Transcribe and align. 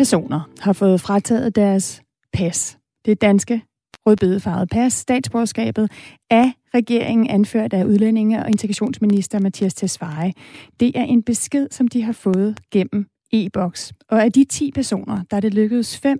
personer 0.00 0.40
har 0.60 0.72
fået 0.72 1.00
frataget 1.00 1.56
deres 1.56 2.02
pas. 2.32 2.78
Det 3.04 3.20
danske 3.20 3.62
rødbedefarvede 4.06 4.66
pas, 4.66 4.92
statsborgerskabet 4.92 5.90
af 6.30 6.52
regeringen 6.74 7.30
anført 7.30 7.72
af 7.72 7.84
udlændinge- 7.84 8.42
og 8.42 8.48
integrationsminister 8.48 9.38
Mathias 9.38 9.74
Tesfaye. 9.74 10.32
Det 10.80 10.92
er 10.96 11.02
en 11.02 11.22
besked, 11.22 11.68
som 11.70 11.88
de 11.88 12.02
har 12.02 12.12
fået 12.12 12.60
gennem 12.72 13.06
e-boks. 13.32 13.92
Og 14.08 14.24
af 14.24 14.32
de 14.32 14.44
10 14.44 14.70
personer, 14.74 15.22
der 15.30 15.36
er 15.36 15.40
det 15.40 15.54
lykkedes 15.54 15.98
fem 15.98 16.18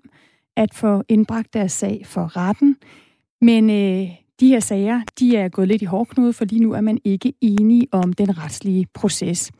at 0.57 0.75
få 0.75 1.03
indbragt 1.09 1.55
deres 1.55 1.73
sag 1.73 2.03
for 2.05 2.37
retten. 2.37 2.77
Men 3.41 3.71
øh, 3.71 4.09
de 4.41 4.49
her 4.49 4.61
sager, 4.61 5.01
de 5.19 5.37
er 5.37 5.49
gået 5.49 5.69
lidt 5.69 5.83
i 5.83 5.85
hårdknude, 5.85 6.33
for 6.33 6.45
lige 6.45 6.62
nu 6.62 6.73
er 6.73 6.81
man 6.81 6.99
ikke 7.05 7.33
enige 7.41 7.87
om 7.93 8.12
den 8.12 8.39
retslige 8.39 8.87
proces. 8.95 9.53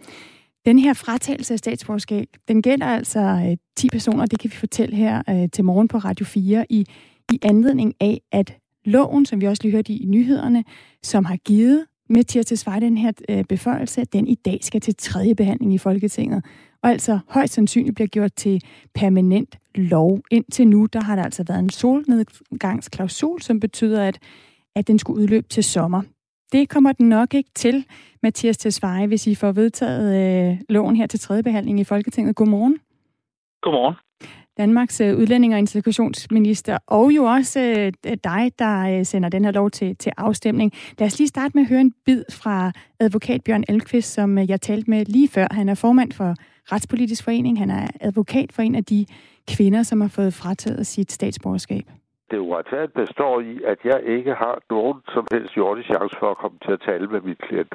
Den 0.67 0.79
her 0.79 0.95
fratagelse 0.95 1.55
af 1.55 1.59
statsborgerskab, 1.59 2.27
den 2.49 2.63
gælder 2.63 2.87
altså 2.87 3.21
øh, 3.21 3.57
10 3.77 3.89
personer, 3.89 4.27
det 4.27 4.39
kan 4.39 4.51
vi 4.51 4.57
fortælle 4.57 4.97
her 4.97 5.23
øh, 5.31 5.49
til 5.53 5.65
morgen 5.65 5.89
på 5.89 5.99
Radio 5.99 6.27
4, 6.27 6.67
i, 6.71 6.87
i 7.33 7.39
anledning 7.43 7.95
af, 8.01 8.21
at 8.33 8.57
loven, 8.85 9.27
som 9.27 9.41
vi 9.41 9.47
også 9.47 9.63
lige 9.63 9.73
hørte 9.73 9.93
i, 9.93 10.05
nyhederne, 10.05 10.65
som 11.03 11.25
har 11.25 11.37
givet 11.37 11.87
med 12.09 12.25
til 12.25 12.39
at 12.39 12.81
den 12.81 12.97
her 12.97 13.13
øh, 13.29 13.45
beføjelse, 13.45 14.05
den 14.05 14.27
i 14.27 14.35
dag 14.35 14.59
skal 14.63 14.81
til 14.81 14.95
tredje 14.97 15.35
behandling 15.35 15.75
i 15.75 15.79
Folketinget 15.79 16.45
og 16.83 16.91
altså 16.91 17.19
højst 17.29 17.55
sandsynligt 17.55 17.95
bliver 17.95 18.09
gjort 18.09 18.35
til 18.35 18.63
permanent 18.95 19.57
lov. 19.75 20.21
Indtil 20.31 20.69
nu, 20.69 20.87
der 20.87 21.01
har 21.01 21.17
der 21.17 21.23
altså 21.23 21.45
været 21.49 21.59
en 21.59 21.71
solnedgangsklausul, 21.71 23.43
som 23.43 23.61
betyder, 23.61 24.05
at, 24.05 24.19
at 24.77 24.87
den 24.87 24.99
skulle 24.99 25.23
udløbe 25.23 25.49
til 25.49 25.65
sommer. 25.65 26.03
Det 26.53 26.69
kommer 26.69 26.93
den 26.93 27.09
nok 27.09 27.35
ikke 27.35 27.51
til, 27.55 27.85
Mathias 28.23 28.59
Tesfaye, 28.59 29.07
hvis 29.07 29.27
I 29.27 29.35
får 29.35 29.53
vedtaget 29.53 30.51
øh, 30.51 30.59
loven 30.69 30.97
her 30.97 31.07
til 31.07 31.21
tredje 31.21 31.43
behandling 31.43 31.81
i 31.81 31.85
Folketinget. 31.85 32.37
Godmorgen. 32.37 32.79
Godmorgen. 33.63 33.95
Danmarks 34.57 35.01
øh, 35.01 35.19
udlænding- 35.19 35.53
og 35.53 35.59
integrationsminister, 35.59 36.79
og 36.87 37.11
jo 37.11 37.25
også 37.25 37.61
øh, 37.61 38.17
dig, 38.25 38.53
der 38.59 38.99
øh, 38.99 39.07
sender 39.07 39.29
den 39.29 39.45
her 39.45 39.53
lov 39.53 39.71
til, 39.71 39.97
til 39.97 40.13
afstemning. 40.17 40.73
Lad 40.99 41.07
os 41.07 41.19
lige 41.19 41.29
starte 41.29 41.53
med 41.55 41.63
at 41.63 41.69
høre 41.69 41.81
en 41.81 41.95
bid 42.05 42.25
fra 42.31 42.73
advokat 43.01 43.45
Bjørn 43.45 43.65
Elkvist, 43.69 44.13
som 44.13 44.39
øh, 44.39 44.51
jeg 44.51 44.61
talte 44.61 44.91
med 44.91 45.05
lige 45.05 45.29
før. 45.29 45.47
Han 45.51 45.69
er 45.69 45.75
formand 45.75 46.13
for 46.13 46.35
Retspolitisk 46.73 47.25
Forening. 47.25 47.59
Han 47.59 47.71
er 47.71 47.87
advokat 48.01 48.53
for 48.53 48.63
en 48.63 48.75
af 48.75 48.85
de 48.85 49.07
kvinder, 49.49 49.83
som 49.83 50.01
har 50.01 50.09
fået 50.09 50.35
frataget 50.35 50.87
sit 50.87 51.13
statsborgerskab. 51.13 51.85
Det 52.31 52.39
uretfærdigt 52.39 52.95
består 52.95 53.41
i, 53.41 53.63
at 53.73 53.79
jeg 53.85 54.01
ikke 54.17 54.35
har 54.35 54.63
nogen 54.71 54.99
som 55.15 55.27
helst 55.33 55.57
jordisk 55.57 55.89
chance 55.89 56.17
for 56.21 56.31
at 56.31 56.37
komme 56.37 56.59
til 56.65 56.73
at 56.73 56.81
tale 56.81 57.07
med 57.07 57.21
mit 57.21 57.39
klient. 57.39 57.75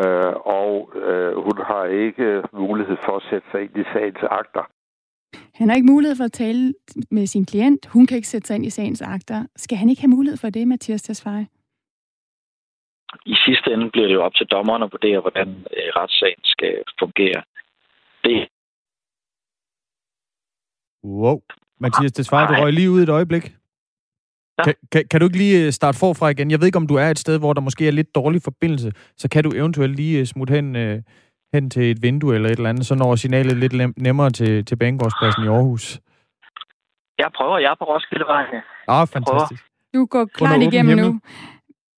Øh, 0.00 0.34
og 0.62 0.92
øh, 0.94 1.32
hun 1.46 1.56
har 1.70 1.84
ikke 1.84 2.42
mulighed 2.52 2.96
for 3.04 3.16
at 3.16 3.22
sætte 3.30 3.46
sig 3.50 3.60
ind 3.62 3.76
i 3.76 3.84
sagens 3.92 4.22
akter. 4.40 4.64
Han 5.54 5.68
har 5.68 5.76
ikke 5.76 5.92
mulighed 5.92 6.16
for 6.16 6.24
at 6.24 6.32
tale 6.32 6.74
med 7.10 7.26
sin 7.26 7.44
klient. 7.46 7.86
Hun 7.86 8.06
kan 8.06 8.16
ikke 8.16 8.28
sætte 8.28 8.46
sig 8.46 8.54
ind 8.56 8.66
i 8.66 8.70
sagens 8.70 9.02
akter. 9.02 9.46
Skal 9.56 9.78
han 9.78 9.88
ikke 9.90 10.02
have 10.02 10.16
mulighed 10.16 10.38
for 10.38 10.50
det, 10.50 10.68
Mathias 10.68 11.02
Tesfaye? 11.02 11.46
I 13.26 13.34
sidste 13.46 13.72
ende 13.72 13.90
bliver 13.90 14.06
det 14.06 14.14
jo 14.14 14.22
op 14.22 14.34
til 14.34 14.46
dommerne 14.46 14.84
at 14.84 14.92
vurdere, 14.92 15.20
hvordan 15.20 15.48
øh, 15.48 15.88
retssagen 15.96 16.44
skal 16.44 16.74
fungere. 16.98 17.42
Det. 18.24 18.48
Wow. 21.04 21.40
Mathias 21.80 22.12
Tesfaye, 22.12 22.46
du 22.46 22.54
røg 22.62 22.72
lige 22.72 22.90
ud 22.90 23.02
et 23.02 23.08
øjeblik. 23.08 23.44
Ja. 24.58 24.64
Kan, 24.64 24.74
kan, 24.92 25.04
kan 25.10 25.20
du 25.20 25.26
ikke 25.26 25.38
lige 25.38 25.66
øh, 25.66 25.72
starte 25.72 25.98
forfra 25.98 26.28
igen? 26.28 26.50
Jeg 26.50 26.60
ved 26.60 26.66
ikke, 26.66 26.78
om 26.78 26.86
du 26.86 26.94
er 26.94 27.10
et 27.10 27.18
sted, 27.18 27.38
hvor 27.38 27.52
der 27.52 27.60
måske 27.60 27.88
er 27.88 27.92
lidt 27.92 28.14
dårlig 28.14 28.42
forbindelse, 28.42 28.92
så 29.16 29.28
kan 29.28 29.44
du 29.44 29.50
eventuelt 29.54 29.96
lige 29.96 30.20
øh, 30.20 30.26
smutte 30.26 30.54
hen 30.54 30.76
øh, 30.76 31.02
hen 31.54 31.70
til 31.70 31.90
et 31.90 32.02
vindue 32.02 32.34
eller 32.34 32.48
et 32.48 32.56
eller 32.56 32.70
andet, 32.70 32.86
så 32.86 32.94
når 32.94 33.16
signalet 33.16 33.56
lidt 33.56 33.98
nemmere 33.98 34.30
til, 34.30 34.64
til 34.64 34.76
Banegårdspladsen 34.76 35.44
i 35.44 35.46
Aarhus? 35.46 36.00
Jeg 37.18 37.30
prøver. 37.36 37.58
Jeg 37.58 37.70
er 37.70 37.74
på 37.78 37.84
Roskildevejen. 37.84 38.62
Ah, 38.88 39.08
fantastisk. 39.08 39.64
Du 39.94 40.06
går 40.06 40.24
klart 40.24 40.62
igennem 40.62 40.98
nu. 40.98 41.20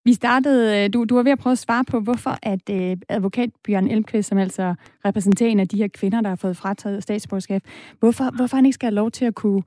Vi 0.04 0.12
startede, 0.12 0.88
du, 0.88 1.04
du 1.04 1.14
var 1.14 1.22
ved 1.22 1.32
at 1.32 1.38
prøve 1.38 1.52
at 1.52 1.58
svare 1.58 1.84
på, 1.84 2.00
hvorfor 2.00 2.34
at 2.42 2.70
øh, 2.70 2.96
advokat 3.08 3.50
Bjørn 3.64 3.88
Elmqvist, 3.88 4.28
som 4.28 4.38
altså 4.38 4.74
repræsenterer 5.04 5.50
en 5.50 5.60
af 5.60 5.68
de 5.68 5.76
her 5.76 5.88
kvinder, 5.88 6.20
der 6.20 6.28
har 6.28 6.36
fået 6.36 6.56
frataget 6.56 7.02
statsborgerskab, 7.02 7.62
hvorfor, 8.00 8.36
hvorfor 8.36 8.56
han 8.56 8.66
ikke 8.66 8.74
skal 8.74 8.86
have 8.86 8.94
lov 8.94 9.10
til 9.10 9.24
at 9.24 9.34
kunne 9.34 9.62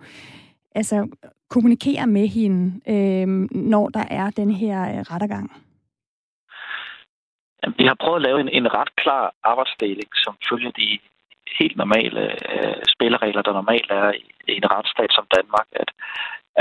altså, 0.76 1.08
kommunikere 1.50 2.08
med 2.08 2.28
hende, 2.28 2.64
øh, 2.94 3.28
når 3.52 3.90
der 3.90 4.06
er 4.10 4.30
den 4.30 4.52
her 4.52 4.80
øh, 4.92 5.02
rettergang? 5.12 5.48
Vi 7.78 7.86
har 7.86 7.98
prøvet 8.04 8.20
at 8.20 8.28
lave 8.28 8.40
en, 8.42 8.50
en 8.50 8.74
ret 8.74 8.96
klar 8.96 9.34
arbejdsdeling, 9.44 10.10
som 10.24 10.34
følger 10.50 10.72
de 10.72 11.00
helt 11.60 11.78
normale 11.84 12.22
øh, 12.54 12.82
spilleregler, 12.94 13.42
der 13.42 13.54
normalt 13.54 13.92
er 14.02 14.12
i, 14.12 14.24
i 14.52 14.56
en 14.62 14.72
retsstat 14.76 15.12
som 15.18 15.26
Danmark, 15.38 15.68
at, 15.82 15.90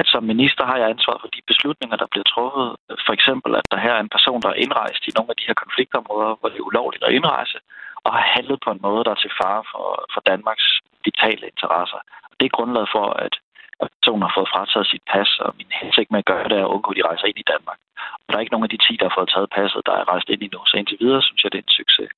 at 0.00 0.06
som 0.12 0.22
minister 0.32 0.64
har 0.70 0.76
jeg 0.78 0.88
ansvar 0.90 1.16
for 1.20 1.28
de 1.36 1.42
beslutninger, 1.50 1.96
der 1.96 2.08
bliver 2.12 2.28
truffet. 2.32 2.68
For 3.06 3.12
eksempel, 3.18 3.50
at 3.60 3.66
der 3.72 3.78
her 3.84 3.94
er 3.96 4.02
en 4.02 4.14
person, 4.16 4.42
der 4.42 4.50
er 4.50 4.62
indrejst 4.64 5.02
i 5.08 5.16
nogle 5.16 5.30
af 5.32 5.38
de 5.38 5.48
her 5.48 5.58
konfliktområder, 5.64 6.32
hvor 6.38 6.48
det 6.48 6.58
er 6.58 6.68
ulovligt 6.70 7.04
at 7.04 7.14
indrejse, 7.18 7.58
og 8.04 8.10
har 8.16 8.24
handlet 8.36 8.58
på 8.64 8.70
en 8.72 8.84
måde, 8.86 9.04
der 9.04 9.12
er 9.12 9.22
til 9.22 9.36
fare 9.42 9.62
for, 9.72 9.86
for 10.12 10.20
Danmarks 10.30 10.68
vitale 11.04 11.44
interesser. 11.52 12.00
Og 12.30 12.34
det 12.38 12.46
er 12.46 12.56
grundlaget 12.56 12.90
for, 12.96 13.06
at 13.26 13.34
og 13.80 13.86
personen 13.96 14.26
har 14.26 14.32
fået 14.36 14.52
frataget 14.54 14.86
sit 14.92 15.04
pas, 15.12 15.30
og 15.44 15.50
min 15.58 15.70
hensigt 15.80 16.10
med 16.10 16.22
at 16.22 16.30
gøre 16.30 16.48
det 16.50 16.58
er 16.58 16.66
at 16.66 16.72
undgå, 16.74 16.90
at 16.90 16.96
de 16.98 17.08
rejser 17.10 17.26
ind 17.30 17.38
i 17.40 17.50
Danmark. 17.52 17.78
Og 18.22 18.26
der 18.28 18.36
er 18.36 18.44
ikke 18.44 18.54
nogen 18.54 18.68
af 18.68 18.72
de 18.74 18.84
10, 18.86 18.96
der 19.00 19.08
har 19.08 19.16
fået 19.18 19.32
taget 19.34 19.54
passet, 19.58 19.86
der 19.88 19.94
er 19.96 20.08
rejst 20.12 20.28
ind 20.28 20.42
endnu. 20.42 20.60
Så 20.66 20.74
indtil 20.76 21.00
videre 21.02 21.22
synes 21.22 21.42
jeg, 21.42 21.52
det 21.52 21.58
er 21.58 21.66
en 21.68 21.78
succes. 21.80 22.10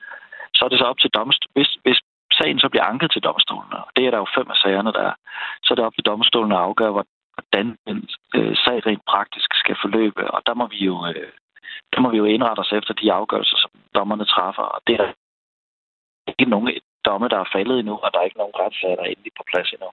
Så 0.57 0.61
er 0.65 0.69
det 0.71 0.79
så 0.79 0.87
op 0.93 1.01
til 1.01 1.15
domstolen. 1.19 1.55
Hvis, 1.57 1.71
hvis 1.85 2.01
sagen 2.39 2.59
så 2.61 2.69
bliver 2.69 2.91
anket 2.93 3.11
til 3.13 3.23
domstolen, 3.29 3.73
og 3.73 3.87
det 3.97 4.03
er 4.07 4.11
der 4.11 4.19
jo 4.25 4.29
fem 4.37 4.51
af 4.55 4.59
sagerne, 4.63 4.93
der 4.97 5.03
er, 5.11 5.15
så 5.65 5.69
er 5.73 5.77
det 5.77 5.85
op 5.89 5.97
til 5.97 6.09
domstolen 6.13 6.53
at 6.53 6.65
afgøre, 6.69 6.93
hvordan 6.97 7.67
den 7.87 7.99
øh, 8.37 8.57
sag 8.65 8.77
rent 8.87 9.05
praktisk 9.13 9.51
skal 9.63 9.77
forløbe. 9.83 10.31
Og 10.35 10.41
der 10.47 10.55
må 10.55 10.67
vi 10.75 10.81
jo, 10.91 10.95
øh, 11.11 11.31
der 11.93 12.01
må 12.01 12.11
vi 12.11 12.17
jo 12.17 12.25
indrette 12.25 12.61
os 12.61 12.73
efter 12.73 12.95
de 12.95 13.13
afgørelser, 13.13 13.57
som 13.57 13.71
dommerne 13.95 14.25
træffer. 14.25 14.63
Og 14.63 14.81
det 14.87 14.95
er 14.95 15.03
der 15.05 15.13
ikke 16.29 16.51
nogen 16.51 16.69
domme, 17.05 17.29
der 17.29 17.39
er 17.41 17.53
faldet 17.53 17.79
endnu, 17.79 17.95
og 18.05 18.09
der 18.13 18.19
er 18.19 18.29
ikke 18.29 18.43
nogen 18.43 18.59
retssager, 18.61 18.97
der 18.97 19.03
er 19.03 19.13
endelig 19.13 19.33
på 19.37 19.45
plads 19.51 19.71
endnu. 19.73 19.91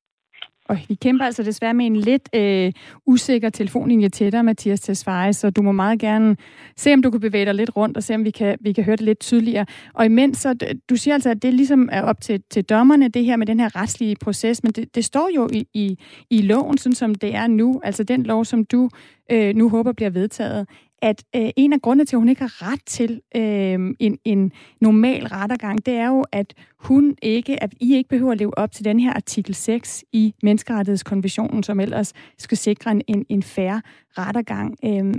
Og 0.69 0.77
vi 0.87 0.95
kæmper 0.95 1.25
altså 1.25 1.43
desværre 1.43 1.73
med 1.73 1.85
en 1.85 1.95
lidt 1.95 2.29
øh, 2.35 2.71
usikker 3.05 3.49
telefonlinje 3.49 4.09
til 4.09 4.31
dig, 4.31 4.45
Mathias 4.45 4.79
Tesfaye, 4.79 5.33
så 5.33 5.49
du 5.49 5.61
må 5.61 5.71
meget 5.71 5.99
gerne 5.99 6.37
se, 6.75 6.93
om 6.93 7.01
du 7.01 7.11
kan 7.11 7.19
bevæge 7.19 7.45
dig 7.45 7.55
lidt 7.55 7.77
rundt, 7.77 7.97
og 7.97 8.03
se, 8.03 8.15
om 8.15 8.23
vi 8.25 8.31
kan, 8.31 8.57
vi 8.61 8.73
kan 8.73 8.83
høre 8.83 8.95
det 8.95 9.05
lidt 9.05 9.19
tydeligere. 9.19 9.65
Og 9.93 10.05
imens, 10.05 10.37
så, 10.37 10.55
du 10.89 10.95
siger 10.95 11.13
altså, 11.13 11.29
at 11.29 11.41
det 11.41 11.53
ligesom 11.53 11.89
er 11.91 12.01
op 12.01 12.21
til, 12.21 12.43
til 12.49 12.63
dommerne, 12.63 13.07
det 13.07 13.25
her 13.25 13.35
med 13.35 13.47
den 13.47 13.59
her 13.59 13.75
retslige 13.75 14.15
proces, 14.21 14.63
men 14.63 14.71
det, 14.71 14.95
det 14.95 15.05
står 15.05 15.29
jo 15.35 15.49
i, 15.53 15.67
i, 15.73 15.97
i 16.29 16.41
loven, 16.41 16.77
sådan 16.77 16.95
som 16.95 17.15
det 17.15 17.35
er 17.35 17.47
nu, 17.47 17.81
altså 17.83 18.03
den 18.03 18.23
lov, 18.23 18.45
som 18.45 18.65
du 18.65 18.89
øh, 19.31 19.55
nu 19.55 19.69
håber 19.69 19.91
bliver 19.91 20.09
vedtaget, 20.09 20.67
at 21.01 21.23
øh, 21.35 21.49
en 21.55 21.73
af 21.73 21.81
grundene 21.81 22.05
til, 22.05 22.15
at 22.15 22.19
hun 22.19 22.29
ikke 22.29 22.41
har 22.41 22.71
ret 22.71 22.81
til 22.85 23.21
øh, 23.35 23.95
en, 23.99 24.19
en 24.25 24.51
normal 24.81 25.27
rettergang, 25.27 25.85
det 25.85 25.93
er 25.93 26.07
jo, 26.07 26.25
at 26.31 26.53
hun 26.79 27.15
ikke, 27.21 27.63
at 27.63 27.73
I 27.81 27.95
ikke 27.95 28.09
behøver 28.09 28.31
at 28.31 28.37
leve 28.37 28.57
op 28.57 28.71
til 28.71 28.85
den 28.85 28.99
her 28.99 29.13
artikel 29.13 29.55
6 29.55 30.05
i 30.13 30.33
Menneskerettighedskonventionen, 30.43 31.63
som 31.63 31.79
ellers 31.79 32.13
skal 32.37 32.57
sikre 32.57 32.91
en, 32.91 33.01
en, 33.07 33.25
en 33.29 33.43
færre 33.43 33.81
rettergang. 34.17 34.75
Øh, 34.85 35.13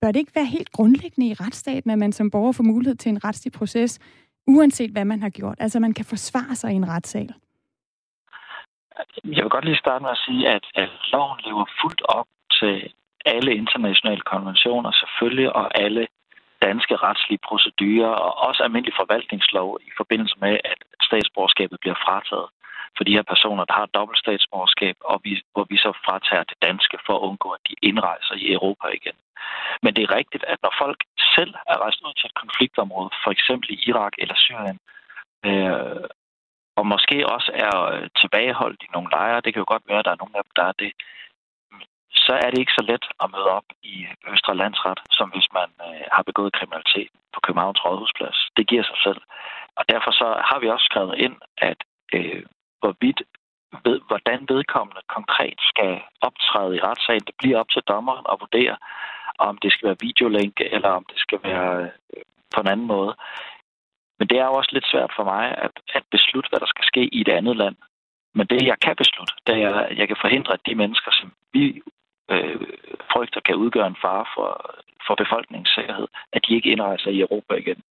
bør 0.00 0.12
det 0.12 0.20
ikke 0.20 0.34
være 0.34 0.44
helt 0.44 0.72
grundlæggende 0.72 1.28
i 1.28 1.34
retsstaten, 1.34 1.90
at 1.90 1.98
man 1.98 2.12
som 2.12 2.30
borger 2.30 2.52
får 2.52 2.64
mulighed 2.64 2.96
til 2.96 3.10
en 3.10 3.24
retslig 3.24 3.52
proces, 3.52 3.98
uanset 4.46 4.90
hvad 4.90 5.04
man 5.04 5.22
har 5.22 5.28
gjort? 5.28 5.56
Altså, 5.60 5.80
man 5.80 5.94
kan 5.94 6.04
forsvare 6.04 6.54
sig 6.54 6.72
i 6.72 6.74
en 6.74 6.88
retssal. 6.88 7.34
Jeg 9.24 9.42
vil 9.44 9.50
godt 9.50 9.64
lige 9.64 9.76
starte 9.76 10.02
med 10.02 10.10
at 10.10 10.22
sige, 10.26 10.48
at, 10.48 10.64
at 10.74 10.90
loven 11.12 11.40
lever 11.46 11.66
fuldt 11.82 12.02
op 12.08 12.26
til 12.50 12.92
alle 13.34 13.52
internationale 13.62 14.20
konventioner 14.32 14.92
selvfølgelig, 14.92 15.56
og 15.56 15.66
alle 15.84 16.06
danske 16.62 16.96
retslige 16.96 17.44
procedurer, 17.48 18.14
og 18.26 18.32
også 18.48 18.62
almindelig 18.62 18.94
forvaltningslov 19.00 19.78
i 19.88 19.90
forbindelse 19.96 20.36
med, 20.44 20.54
at 20.72 20.78
statsborgerskabet 21.08 21.78
bliver 21.80 21.98
frataget 22.06 22.48
for 22.96 23.04
de 23.04 23.16
her 23.16 23.26
personer, 23.32 23.64
der 23.64 23.76
har 23.80 23.86
dobbelt 23.98 24.18
statsborgerskab, 24.18 24.96
og 25.10 25.20
vi, 25.24 25.32
hvor 25.52 25.66
vi 25.70 25.76
så 25.76 25.90
fratager 26.04 26.44
det 26.50 26.58
danske 26.68 26.98
for 27.06 27.14
at 27.16 27.24
undgå, 27.28 27.48
at 27.50 27.62
de 27.68 27.74
indrejser 27.82 28.34
i 28.34 28.52
Europa 28.52 28.86
igen. 28.98 29.18
Men 29.82 29.94
det 29.94 30.02
er 30.02 30.16
rigtigt, 30.20 30.44
at 30.52 30.58
når 30.62 30.72
folk 30.82 31.00
selv 31.36 31.54
er 31.72 31.76
rejst 31.84 32.00
ud 32.06 32.14
til 32.16 32.26
et 32.30 32.40
konfliktområde, 32.42 33.10
for 33.24 33.30
eksempel 33.36 33.68
i 33.70 33.82
Irak 33.88 34.14
eller 34.18 34.36
Syrien, 34.44 34.78
øh, 35.48 36.04
og 36.78 36.86
måske 36.86 37.16
også 37.34 37.50
er 37.66 37.74
tilbageholdt 38.20 38.82
i 38.82 38.92
nogle 38.94 39.10
lejre, 39.16 39.40
det 39.40 39.50
kan 39.52 39.62
jo 39.62 39.72
godt 39.74 39.88
være, 39.88 39.98
at 39.98 40.04
der 40.04 40.14
er 40.14 40.22
nogle 40.22 40.38
af 40.38 40.44
dem, 40.44 40.52
der 40.56 40.64
er 40.70 40.76
det, 40.82 40.92
så 42.26 42.32
er 42.44 42.48
det 42.50 42.58
ikke 42.60 42.78
så 42.78 42.84
let 42.90 43.04
at 43.22 43.30
møde 43.34 43.50
op 43.58 43.68
i 43.82 44.06
Østre 44.32 44.54
Landsret, 44.56 45.00
som 45.18 45.28
hvis 45.34 45.48
man 45.58 45.70
øh, 45.88 46.04
har 46.12 46.22
begået 46.22 46.56
kriminalitet 46.58 47.10
på 47.34 47.38
Københavns 47.44 47.84
Rådhusplads. 47.84 48.38
Det 48.56 48.68
giver 48.70 48.84
sig 48.90 48.98
selv. 49.06 49.20
Og 49.78 49.84
derfor 49.92 50.10
så 50.20 50.28
har 50.48 50.58
vi 50.60 50.68
også 50.68 50.86
skrevet 50.90 51.14
ind, 51.26 51.36
at 51.58 51.80
øh, 52.14 52.42
hvorvidt 52.80 53.20
ved, 53.84 54.00
hvordan 54.08 54.40
vedkommende 54.48 55.02
konkret 55.16 55.58
skal 55.72 55.92
optræde 56.28 56.76
i 56.76 56.80
retssagen, 56.88 57.26
det 57.28 57.34
bliver 57.38 57.58
op 57.58 57.70
til 57.70 57.82
dommeren 57.92 58.26
at 58.32 58.40
vurdere, 58.40 58.76
om 59.38 59.58
det 59.62 59.72
skal 59.72 59.86
være 59.88 60.02
videolink, 60.06 60.54
eller 60.60 60.90
om 60.98 61.04
det 61.10 61.18
skal 61.24 61.40
være 61.42 61.82
øh, 61.82 62.22
på 62.54 62.60
en 62.60 62.68
anden 62.72 62.86
måde. 62.86 63.14
Men 64.18 64.28
det 64.28 64.38
er 64.38 64.46
jo 64.46 64.54
også 64.54 64.70
lidt 64.72 64.90
svært 64.92 65.12
for 65.16 65.24
mig 65.24 65.44
at, 65.66 65.74
at 65.94 66.04
beslutte, 66.10 66.48
hvad 66.50 66.60
der 66.60 66.70
skal 66.74 66.84
ske 66.84 67.02
i 67.16 67.20
et 67.20 67.28
andet 67.28 67.56
land. 67.56 67.76
Men 68.34 68.46
det, 68.46 68.66
jeg 68.66 68.78
kan 68.84 68.96
beslutte, 68.96 69.34
det 69.46 69.62
er, 69.62 69.74
at 69.74 69.98
jeg 69.98 70.08
kan 70.08 70.16
forhindre, 70.20 70.52
at 70.52 70.66
de 70.66 70.74
mennesker, 70.74 71.10
som 71.12 71.32
vi 71.52 71.82
øh, 72.30 72.60
frygter 73.12 73.40
kan 73.40 73.56
udgøre 73.56 73.86
en 73.86 74.02
fare 74.04 74.26
for, 74.34 74.50
for 75.06 75.14
befolkningens 75.14 75.72
sikkerhed, 75.76 76.08
at 76.32 76.42
de 76.48 76.54
ikke 76.54 76.70
indrejser 76.70 77.10
i 77.10 77.20
Europa 77.20 77.54
igen. 77.54 77.82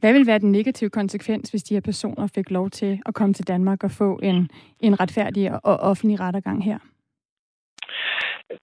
Hvad 0.00 0.12
vil 0.12 0.26
være 0.26 0.38
den 0.38 0.52
negative 0.52 0.90
konsekvens, 0.90 1.50
hvis 1.50 1.62
de 1.62 1.74
her 1.74 1.80
personer 1.80 2.26
fik 2.34 2.50
lov 2.50 2.70
til 2.70 3.02
at 3.06 3.14
komme 3.14 3.34
til 3.34 3.48
Danmark 3.48 3.84
og 3.84 3.90
få 3.90 4.20
en, 4.22 4.50
en 4.80 5.00
retfærdig 5.00 5.52
og 5.64 5.76
offentlig 5.90 6.20
rettergang 6.20 6.64
her? 6.64 6.78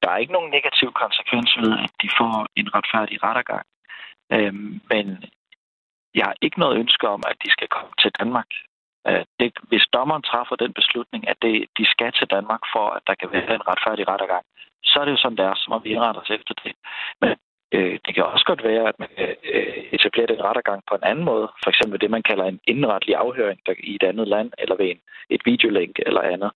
Der 0.01 0.09
er 0.09 0.17
ikke 0.17 0.33
nogen 0.33 0.51
negativ 0.51 0.89
konsekvens 1.03 1.57
ved, 1.63 1.73
at 1.85 1.91
de 2.01 2.09
får 2.19 2.47
en 2.55 2.67
retfærdig 2.75 3.23
rettergang. 3.23 3.65
Øhm, 4.31 4.81
men 4.91 5.05
jeg 6.15 6.25
har 6.25 6.35
ikke 6.41 6.59
noget 6.59 6.79
ønske 6.79 7.07
om, 7.07 7.21
at 7.27 7.37
de 7.43 7.51
skal 7.51 7.67
komme 7.67 7.93
til 8.01 8.11
Danmark. 8.19 8.49
Øh, 9.07 9.25
det, 9.39 9.51
hvis 9.69 9.85
dommeren 9.93 10.23
træffer 10.31 10.55
den 10.55 10.73
beslutning, 10.73 11.27
at 11.27 11.37
det, 11.41 11.65
de 11.77 11.85
skal 11.85 12.11
til 12.11 12.27
Danmark 12.35 12.63
for, 12.73 12.85
at 12.97 13.03
der 13.07 13.15
kan 13.15 13.31
være 13.31 13.55
en 13.55 13.67
retfærdig 13.71 14.07
rettergang, 14.07 14.45
så 14.85 14.99
er 14.99 15.05
det 15.05 15.11
jo 15.11 15.17
sådan, 15.17 15.37
det 15.37 15.45
er, 15.45 15.55
så 15.55 15.65
må 15.69 15.79
vi 15.79 15.89
indrette 15.89 16.19
os 16.19 16.29
efter 16.29 16.53
det. 16.63 16.73
Men 17.21 17.35
øh, 17.75 17.99
det 18.05 18.15
kan 18.15 18.23
også 18.23 18.45
godt 18.45 18.63
være, 18.63 18.87
at 18.87 18.99
man 18.99 19.09
kan 19.17 19.35
øh, 19.53 19.83
etablere 19.95 20.27
den 20.27 20.43
rettergang 20.43 20.81
på 20.89 20.95
en 20.95 21.03
anden 21.03 21.25
måde. 21.25 21.47
For 21.63 21.69
eksempel 21.69 22.01
det, 22.01 22.11
man 22.11 22.23
kalder 22.23 22.45
en 22.45 22.59
indretlig 22.67 23.15
afhøring 23.15 23.59
der, 23.65 23.73
i 23.79 23.95
et 23.95 24.03
andet 24.03 24.27
land, 24.27 24.51
eller 24.57 24.75
ved 24.75 24.89
en, 24.89 25.01
et 25.29 25.41
videolink 25.45 25.99
eller 26.05 26.21
andet. 26.21 26.51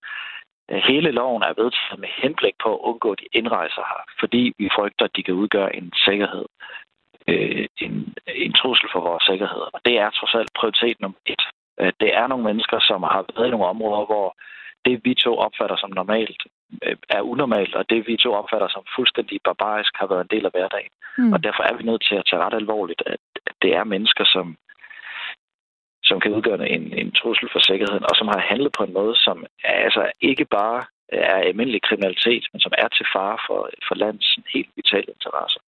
Hele 0.90 1.10
loven 1.10 1.42
er 1.42 1.60
vedtaget 1.62 1.98
med 1.98 2.08
henblik 2.22 2.54
på 2.62 2.74
at 2.74 2.84
undgå 2.88 3.14
de 3.14 3.26
indrejser 3.32 3.82
her, 3.90 4.02
fordi 4.20 4.52
vi 4.58 4.68
frygter, 4.76 5.04
at 5.04 5.16
de 5.16 5.22
kan 5.22 5.34
udgøre 5.34 5.76
en 5.76 5.92
sikkerhed, 6.06 6.46
øh, 7.28 7.66
en, 7.80 8.14
en 8.26 8.52
trussel 8.52 8.88
for 8.92 9.00
vores 9.00 9.24
sikkerhed. 9.24 9.62
Og 9.74 9.80
det 9.84 9.98
er 9.98 10.10
trods 10.10 10.34
alt 10.34 10.52
prioritet 10.58 11.00
nummer 11.00 11.18
et. 11.26 11.42
Øh, 11.80 11.92
det 12.00 12.10
er 12.16 12.26
nogle 12.26 12.44
mennesker, 12.44 12.78
som 12.80 13.02
har 13.02 13.24
været 13.36 13.46
i 13.46 13.50
nogle 13.50 13.66
områder, 13.66 14.04
hvor 14.06 14.36
det 14.84 15.04
vi 15.04 15.14
to 15.14 15.32
opfatter 15.46 15.76
som 15.76 15.90
normalt, 15.90 16.42
øh, 16.86 16.96
er 17.08 17.20
unormalt, 17.20 17.74
og 17.74 17.90
det 17.90 18.06
vi 18.06 18.16
to 18.16 18.30
opfatter 18.40 18.68
som 18.68 18.84
fuldstændig 18.96 19.38
barbarisk, 19.44 19.92
har 20.00 20.06
været 20.06 20.24
en 20.24 20.34
del 20.34 20.46
af 20.46 20.52
hverdagen. 20.54 20.92
Mm. 21.18 21.32
Og 21.32 21.38
derfor 21.44 21.62
er 21.62 21.76
vi 21.76 21.82
nødt 21.82 22.04
til 22.08 22.16
at 22.16 22.26
tage 22.30 22.42
ret 22.44 22.54
alvorligt, 22.54 23.02
at 23.06 23.20
det 23.62 23.70
er 23.78 23.84
mennesker, 23.84 24.24
som, 24.24 24.56
som 26.02 26.20
kan 26.20 26.34
udgøre 26.36 26.68
en, 26.68 26.92
en 27.02 27.10
trussel 27.12 27.48
for 27.52 27.58
sikkerheden, 27.58 28.04
og 28.10 28.14
som 28.16 28.28
har 28.28 28.48
handlet 28.50 28.72
på 28.78 28.82
en 28.84 28.92
måde, 28.92 29.16
som 29.16 29.46
altså 29.64 30.10
ikke 30.20 30.44
bare 30.44 30.84
er 31.08 31.36
almindelig 31.48 31.82
kriminalitet, 31.82 32.44
men 32.52 32.60
som 32.60 32.72
er 32.78 32.88
til 32.88 33.06
fare 33.14 33.38
for, 33.46 33.70
for 33.88 33.94
landets 33.94 34.38
helt 34.54 34.70
vitale 34.76 35.08
interesser. 35.16 35.60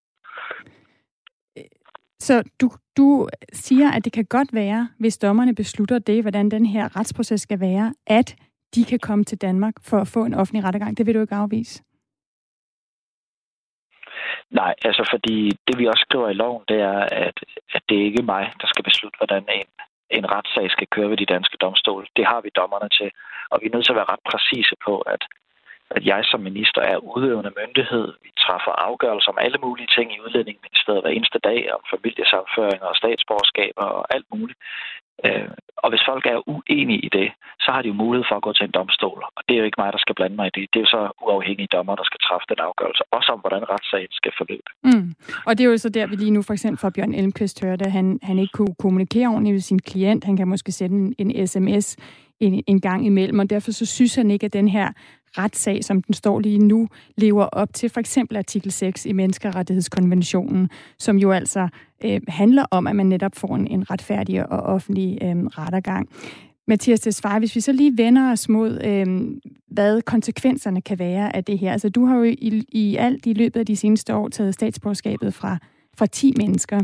Så 2.20 2.50
du, 2.60 2.70
du 2.96 3.28
siger, 3.52 3.90
at 3.90 4.04
det 4.04 4.12
kan 4.12 4.24
godt 4.24 4.48
være, 4.52 4.88
hvis 4.98 5.18
dommerne 5.18 5.54
beslutter 5.54 5.98
det, 5.98 6.22
hvordan 6.22 6.50
den 6.50 6.66
her 6.66 6.96
retsproces 6.96 7.40
skal 7.40 7.60
være, 7.60 7.94
at 8.06 8.36
de 8.74 8.84
kan 8.84 8.98
komme 8.98 9.24
til 9.24 9.38
Danmark 9.38 9.74
for 9.88 9.98
at 9.98 10.08
få 10.08 10.24
en 10.24 10.34
offentlig 10.34 10.64
rettergang. 10.64 10.98
Det 10.98 11.06
vil 11.06 11.14
du 11.14 11.20
ikke 11.20 11.34
afvise? 11.34 11.82
Nej, 14.50 14.74
altså 14.84 15.02
fordi 15.12 15.36
det 15.66 15.78
vi 15.78 15.86
også 15.86 16.04
skriver 16.08 16.28
i 16.28 16.40
loven, 16.42 16.64
det 16.68 16.80
er, 16.80 17.00
at, 17.26 17.36
at 17.74 17.82
det 17.88 17.98
er 17.98 18.04
ikke 18.04 18.22
mig, 18.22 18.52
der 18.60 18.66
skal 18.66 18.84
beslutte, 18.84 19.16
hvordan 19.18 19.44
en, 19.58 19.68
en 20.10 20.30
retssag 20.34 20.70
skal 20.70 20.86
køre 20.94 21.10
ved 21.10 21.16
de 21.16 21.32
danske 21.34 21.56
domstole. 21.56 22.06
Det 22.16 22.26
har 22.26 22.40
vi 22.40 22.50
dommerne 22.60 22.88
til, 22.88 23.10
og 23.50 23.58
vi 23.60 23.66
er 23.66 23.74
nødt 23.74 23.84
til 23.84 23.92
at 23.92 24.00
være 24.00 24.12
ret 24.12 24.24
præcise 24.30 24.76
på, 24.86 24.94
at 25.14 25.22
at 25.96 26.02
jeg 26.12 26.20
som 26.24 26.40
minister 26.40 26.82
er 26.92 27.06
udøvende 27.12 27.52
myndighed. 27.60 28.06
Vi 28.24 28.30
træffer 28.44 28.72
afgørelser 28.88 29.30
om 29.32 29.42
alle 29.44 29.58
mulige 29.64 29.92
ting 29.96 30.06
i 30.12 30.20
udlændingeministeriet 30.24 31.02
hver 31.02 31.16
eneste 31.16 31.38
dag, 31.38 31.60
om 31.76 31.82
familiesamføringer 31.94 32.86
og 32.92 32.96
statsborgerskaber 33.02 33.86
og 33.98 34.04
alt 34.14 34.28
muligt. 34.34 34.58
Øh, 35.26 35.48
og 35.84 35.88
hvis 35.90 36.04
folk 36.10 36.24
er 36.26 36.48
uenige 36.54 37.00
i 37.06 37.08
det, 37.18 37.28
så 37.64 37.68
har 37.74 37.82
de 37.82 37.88
jo 37.92 37.96
mulighed 38.02 38.24
for 38.30 38.36
at 38.36 38.46
gå 38.46 38.52
til 38.52 38.64
en 38.66 38.76
domstol. 38.78 39.20
Og 39.36 39.42
det 39.46 39.54
er 39.54 39.60
jo 39.60 39.68
ikke 39.68 39.80
mig, 39.82 39.92
der 39.92 40.02
skal 40.04 40.14
blande 40.18 40.36
mig 40.36 40.46
i 40.46 40.54
det. 40.56 40.62
Det 40.72 40.78
er 40.78 40.84
jo 40.86 40.92
så 40.96 41.02
uafhængige 41.26 41.72
dommer, 41.76 41.94
der 42.00 42.06
skal 42.10 42.20
træffe 42.26 42.46
den 42.52 42.60
afgørelse. 42.68 43.02
Også 43.16 43.28
om, 43.34 43.40
hvordan 43.44 43.62
retssagen 43.72 44.12
skal 44.20 44.32
forløbe. 44.38 44.68
Mm. 44.88 45.06
Og 45.46 45.52
det 45.58 45.62
er 45.64 45.70
jo 45.70 45.78
så 45.78 45.88
der, 45.88 46.06
vi 46.06 46.16
lige 46.16 46.36
nu 46.36 46.42
for 46.42 46.52
eksempel 46.52 46.78
fra 46.82 46.90
Bjørn 46.94 47.14
Elmqvist 47.14 47.64
hørte, 47.64 47.84
at 47.84 47.92
han, 47.92 48.06
han 48.22 48.38
ikke 48.38 48.52
kunne 48.58 48.74
kommunikere 48.84 49.28
ordentligt 49.28 49.54
med 49.54 49.68
sin 49.70 49.82
klient. 49.88 50.24
Han 50.24 50.36
kan 50.36 50.48
måske 50.48 50.72
sende 50.72 51.14
en, 51.18 51.30
en 51.30 51.46
sms 51.46 51.86
en, 52.40 52.64
en 52.66 52.80
gang 52.80 53.06
imellem, 53.06 53.38
og 53.38 53.50
derfor 53.50 53.72
så 53.72 53.86
synes 53.86 54.14
han 54.14 54.30
ikke, 54.30 54.46
at 54.46 54.52
den 54.52 54.68
her 54.68 54.88
retssag, 55.38 55.84
som 55.84 56.02
den 56.02 56.14
står 56.14 56.40
lige 56.40 56.58
nu, 56.58 56.88
lever 57.16 57.44
op 57.44 57.74
til 57.74 57.90
for 57.90 58.00
eksempel 58.00 58.36
artikel 58.36 58.72
6 58.72 59.06
i 59.06 59.12
Menneskerettighedskonventionen, 59.12 60.70
som 60.98 61.16
jo 61.16 61.32
altså 61.32 61.68
øh, 62.04 62.20
handler 62.28 62.64
om, 62.70 62.86
at 62.86 62.96
man 62.96 63.06
netop 63.06 63.34
får 63.34 63.56
en, 63.56 63.66
en 63.66 63.90
retfærdig 63.90 64.52
og 64.52 64.60
offentlig 64.60 65.18
øh, 65.22 65.36
rettergang. 65.36 66.08
Mathias 66.68 67.00
Tesfaye, 67.00 67.38
hvis 67.38 67.54
vi 67.54 67.60
så 67.60 67.72
lige 67.72 67.98
vender 67.98 68.32
os 68.32 68.48
mod, 68.48 68.80
øh, 68.84 69.06
hvad 69.70 70.02
konsekvenserne 70.02 70.80
kan 70.82 70.98
være 70.98 71.36
af 71.36 71.44
det 71.44 71.58
her. 71.58 71.72
Altså, 71.72 71.88
du 71.88 72.04
har 72.04 72.16
jo 72.16 72.22
i, 72.22 72.64
i 72.68 72.96
alt 72.96 73.26
i 73.26 73.32
løbet 73.32 73.60
af 73.60 73.66
de 73.66 73.76
seneste 73.76 74.14
år 74.14 74.28
taget 74.28 74.54
statsborgerskabet 74.54 75.34
fra, 75.34 75.58
fra 75.98 76.06
10 76.06 76.34
mennesker. 76.36 76.80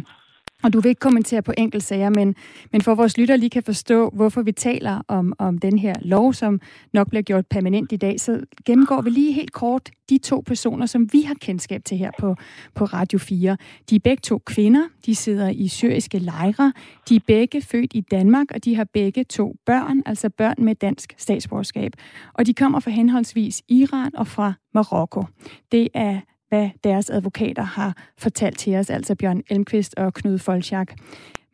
Og 0.62 0.73
du 0.73 0.81
vil 0.81 0.88
ikke 0.88 0.99
kommentere 0.99 1.43
på 1.43 1.53
enkeltsager, 1.58 2.11
men, 2.11 2.35
men 2.73 2.82
for 2.82 2.94
vores 2.94 3.19
lytter 3.19 3.37
lige 3.37 3.50
kan 3.50 3.62
forstå, 3.62 4.11
hvorfor 4.14 4.43
vi 4.43 4.53
taler 4.53 5.03
om, 5.08 5.32
om 5.38 5.58
den 5.58 5.79
her 5.79 5.94
lov, 6.03 6.35
som 6.35 6.61
nok 6.93 7.08
bliver 7.08 7.23
gjort 7.23 7.47
permanent 7.47 7.93
i 7.93 7.97
dag, 7.97 8.20
så 8.20 8.41
gennemgår 8.64 9.03
vi 9.03 9.11
lige 9.11 9.32
helt 9.32 9.53
kort 9.53 9.91
de 10.11 10.19
to 10.19 10.43
personer, 10.47 10.87
som 10.87 11.12
vi 11.12 11.23
har 11.23 11.35
kendskab 11.35 11.85
til 11.85 11.99
her 11.99 12.11
på, 12.19 12.37
på 12.75 12.85
Radio 12.85 13.19
4. 13.19 13.56
De 13.91 13.94
er 13.94 14.00
begge 14.00 14.20
to 14.20 14.38
kvinder, 14.38 14.88
de 15.06 15.14
sidder 15.14 15.49
i 15.49 15.69
syriske 15.69 16.19
lejre, 16.19 16.73
de 17.09 17.17
er 17.17 17.20
begge 17.26 17.62
født 17.62 17.93
i 17.94 18.00
Danmark, 18.00 18.47
og 18.55 18.64
de 18.64 18.75
har 18.76 18.85
begge 18.85 19.25
to 19.25 19.56
børn, 19.67 20.02
altså 20.06 20.31
børn 20.31 20.55
med 20.59 20.75
dansk 20.75 21.14
statsborgerskab. 21.17 21.93
Og 22.35 22.47
de 22.47 22.55
kommer 22.55 22.81
fra 22.81 22.91
henholdsvis 22.91 23.62
Iran 23.69 24.17
og 24.17 24.26
fra 24.26 24.52
Marokko. 24.75 25.25
Det 25.73 25.88
er 25.94 26.20
hvad 26.49 26.71
deres 26.85 27.11
advokater 27.11 27.63
har 27.63 28.11
fortalt 28.19 28.59
til 28.59 28.77
os, 28.77 28.91
altså 28.91 29.15
Bjørn 29.15 29.43
Elmqvist 29.51 29.95
og 29.95 30.15
Knud 30.15 30.39
Folchak. 30.39 30.93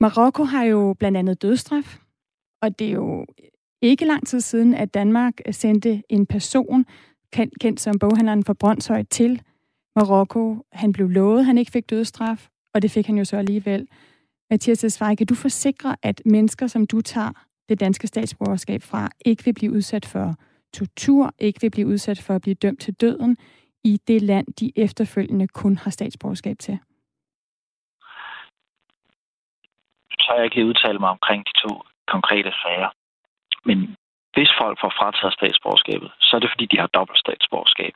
Marokko 0.01 0.45
har 0.45 0.65
jo 0.65 0.95
blandt 0.99 1.19
andet 1.19 1.43
dødstraf, 1.43 1.99
og 2.63 2.79
det 2.79 2.87
er 2.87 2.93
jo 2.93 3.27
ikke 3.83 4.05
lang 4.05 4.27
tid 4.27 4.41
siden, 4.41 4.75
at 4.75 4.95
Danmark 4.95 5.41
sendte 5.51 6.03
en 6.09 6.27
person, 6.27 6.85
kendt 7.33 7.81
som 7.81 7.99
boghandleren 7.99 8.45
for 8.45 8.53
Brøndshøj, 8.53 9.03
til 9.03 9.43
Marokko. 9.97 10.57
Han 10.73 10.93
blev 10.93 11.09
lovet, 11.09 11.39
at 11.39 11.45
han 11.45 11.59
ikke 11.59 11.71
fik 11.71 11.91
dødstraf, 11.91 12.49
og 12.75 12.83
det 12.83 12.91
fik 12.91 13.07
han 13.07 13.19
jo 13.19 13.25
så 13.25 13.37
alligevel. 13.37 13.89
Mathias 14.51 14.79
Svej, 14.79 15.15
kan 15.15 15.27
du 15.27 15.35
forsikre, 15.35 15.97
at 16.03 16.23
mennesker, 16.25 16.67
som 16.67 16.87
du 16.87 17.01
tager 17.01 17.31
det 17.69 17.81
danske 17.81 18.07
statsborgerskab 18.07 18.83
fra, 18.83 19.11
ikke 19.25 19.45
vil 19.45 19.55
blive 19.55 19.73
udsat 19.73 20.07
for 20.07 20.35
tortur, 20.75 21.35
ikke 21.39 21.61
vil 21.61 21.71
blive 21.71 21.87
udsat 21.87 22.21
for 22.21 22.35
at 22.35 22.43
blive 22.43 22.55
dømt 22.55 22.81
til 22.81 22.95
døden, 22.95 23.37
i 23.85 23.99
det 24.09 24.23
land, 24.23 24.47
de 24.61 24.73
efterfølgende 24.77 25.49
kun 25.49 25.77
har 25.77 25.91
statsborgerskab 25.91 26.57
til? 26.59 26.79
Så 30.25 30.35
jeg 30.39 30.51
kan 30.53 30.65
udtale 30.65 30.99
mig 30.99 31.11
omkring 31.11 31.47
de 31.47 31.53
to 31.65 31.83
konkrete 32.07 32.53
sager. 32.63 32.91
Men 33.65 33.97
hvis 34.35 34.51
folk 34.61 34.77
får 34.81 34.93
frataget 34.99 35.35
statsborgerskabet, 35.35 36.11
så 36.21 36.37
er 36.37 36.41
det 36.41 36.51
fordi, 36.53 36.67
de 36.67 36.81
har 36.83 36.87
dobbelt 36.87 37.19
statsborgerskab. 37.19 37.95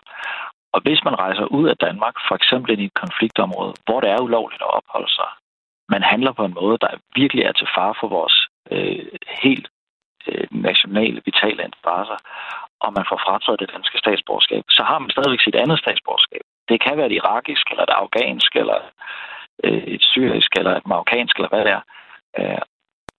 Og 0.74 0.80
hvis 0.82 1.00
man 1.04 1.18
rejser 1.24 1.44
ud 1.58 1.68
af 1.68 1.76
Danmark, 1.76 2.16
for 2.28 2.34
eksempel 2.34 2.72
ind 2.72 2.82
i 2.82 2.90
et 2.90 3.00
konfliktområde, 3.04 3.74
hvor 3.84 4.00
det 4.00 4.10
er 4.10 4.26
ulovligt 4.26 4.62
at 4.62 4.74
opholde 4.78 5.10
sig, 5.18 5.30
man 5.88 6.02
handler 6.02 6.32
på 6.32 6.44
en 6.44 6.54
måde, 6.60 6.78
der 6.78 6.90
virkelig 7.20 7.42
er 7.44 7.52
til 7.52 7.68
fare 7.76 7.94
for 8.00 8.08
vores 8.08 8.36
øh, 8.70 9.06
helt 9.42 9.68
øh, 10.28 10.46
nationale, 10.50 11.22
vitale 11.24 11.62
interesser, 11.64 12.18
og 12.84 12.90
man 12.96 13.08
får 13.10 13.18
frataget 13.26 13.60
det 13.60 13.72
danske 13.74 13.98
statsborgerskab, 13.98 14.62
så 14.76 14.82
har 14.90 14.98
man 14.98 15.10
stadigvæk 15.10 15.42
sit 15.42 15.60
andet 15.62 15.78
statsborgerskab. 15.78 16.44
Det 16.70 16.78
kan 16.84 16.96
være 16.96 17.08
et 17.10 17.18
irakisk, 17.20 17.64
eller 17.70 17.84
et 17.84 17.96
afghansk, 18.02 18.56
eller 18.62 18.78
øh, 19.64 19.84
et 19.94 20.02
syrisk, 20.12 20.50
eller 20.58 20.72
et 20.76 20.86
marokkansk, 20.86 21.34
eller 21.36 21.52
hvad 21.52 21.64
det 21.64 21.72
er. 21.78 21.82
Øh, 22.38 22.62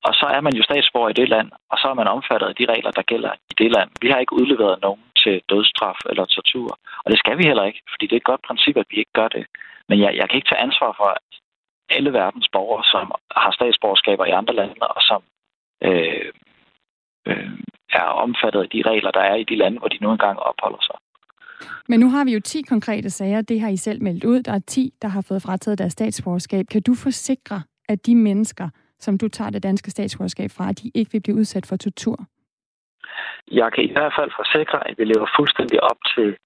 og 0.07 0.13
så 0.19 0.25
er 0.35 0.41
man 0.41 0.53
jo 0.55 0.63
statsborger 0.63 1.09
i 1.09 1.19
det 1.21 1.29
land, 1.29 1.49
og 1.71 1.77
så 1.77 1.87
er 1.87 1.93
man 1.93 2.13
omfattet 2.15 2.47
af 2.47 2.55
de 2.55 2.65
regler, 2.73 2.91
der 2.91 3.09
gælder 3.11 3.31
i 3.51 3.53
det 3.61 3.71
land. 3.71 3.89
Vi 4.01 4.07
har 4.09 4.19
ikke 4.19 4.39
udleveret 4.39 4.81
nogen 4.81 5.03
til 5.23 5.41
dødsstraf 5.49 5.99
eller 6.09 6.25
tortur, 6.25 6.69
og 7.03 7.11
det 7.11 7.19
skal 7.19 7.37
vi 7.37 7.43
heller 7.43 7.63
ikke, 7.63 7.81
fordi 7.91 8.05
det 8.07 8.15
er 8.15 8.23
et 8.23 8.31
godt 8.31 8.47
princip, 8.47 8.77
at 8.77 8.89
vi 8.89 8.97
ikke 8.97 9.17
gør 9.19 9.27
det. 9.27 9.45
Men 9.89 9.99
jeg, 9.99 10.15
jeg 10.15 10.29
kan 10.29 10.37
ikke 10.37 10.49
tage 10.49 10.65
ansvar 10.67 10.91
for 10.99 11.17
alle 11.89 12.13
verdens 12.13 12.49
borgere, 12.51 12.83
som 12.93 13.11
har 13.31 13.51
statsborgerskaber 13.51 14.25
i 14.25 14.37
andre 14.39 14.55
lande, 14.55 14.87
og 14.95 15.01
som 15.09 15.21
øh, 15.83 16.31
øh, 17.27 17.57
er 18.03 18.09
omfattet 18.25 18.61
af 18.61 18.69
de 18.69 18.81
regler, 18.91 19.11
der 19.11 19.19
er 19.31 19.35
i 19.35 19.43
de 19.43 19.55
lande, 19.55 19.79
hvor 19.79 19.87
de 19.87 19.97
nu 20.01 20.11
engang 20.11 20.39
opholder 20.39 20.81
sig. 20.81 20.97
Men 21.89 21.99
nu 21.99 22.09
har 22.09 22.23
vi 22.25 22.33
jo 22.33 22.39
10 22.39 22.61
konkrete 22.61 23.09
sager. 23.09 23.41
Det 23.41 23.61
har 23.61 23.69
I 23.69 23.77
selv 23.77 24.01
meldt 24.01 24.23
ud. 24.23 24.41
Der 24.41 24.53
er 24.53 24.59
10, 24.67 24.93
der 25.01 25.07
har 25.07 25.21
fået 25.27 25.41
frataget 25.41 25.79
deres 25.79 25.93
statsborgerskab. 25.93 26.65
Kan 26.71 26.81
du 26.81 26.95
forsikre, 26.95 27.61
at 27.89 28.05
de 28.05 28.15
mennesker, 28.15 28.69
som 28.99 29.17
du 29.17 29.27
tager 29.27 29.49
det 29.49 29.63
danske 29.63 29.91
statsborgerskab 29.91 30.49
fra, 30.57 30.71
de 30.71 30.91
ikke 30.95 31.11
vil 31.11 31.21
blive 31.21 31.37
udsat 31.37 31.65
for 31.65 31.75
tortur? 31.75 32.17
Jeg 33.51 33.71
kan 33.73 33.83
i 33.83 33.91
hvert 33.91 34.13
fald 34.19 34.31
forsikre, 34.35 34.87
at 34.89 34.97
vi 34.97 35.03
lever 35.03 35.27
fuldstændig 35.37 35.83
op 35.83 35.97
til 36.15 36.37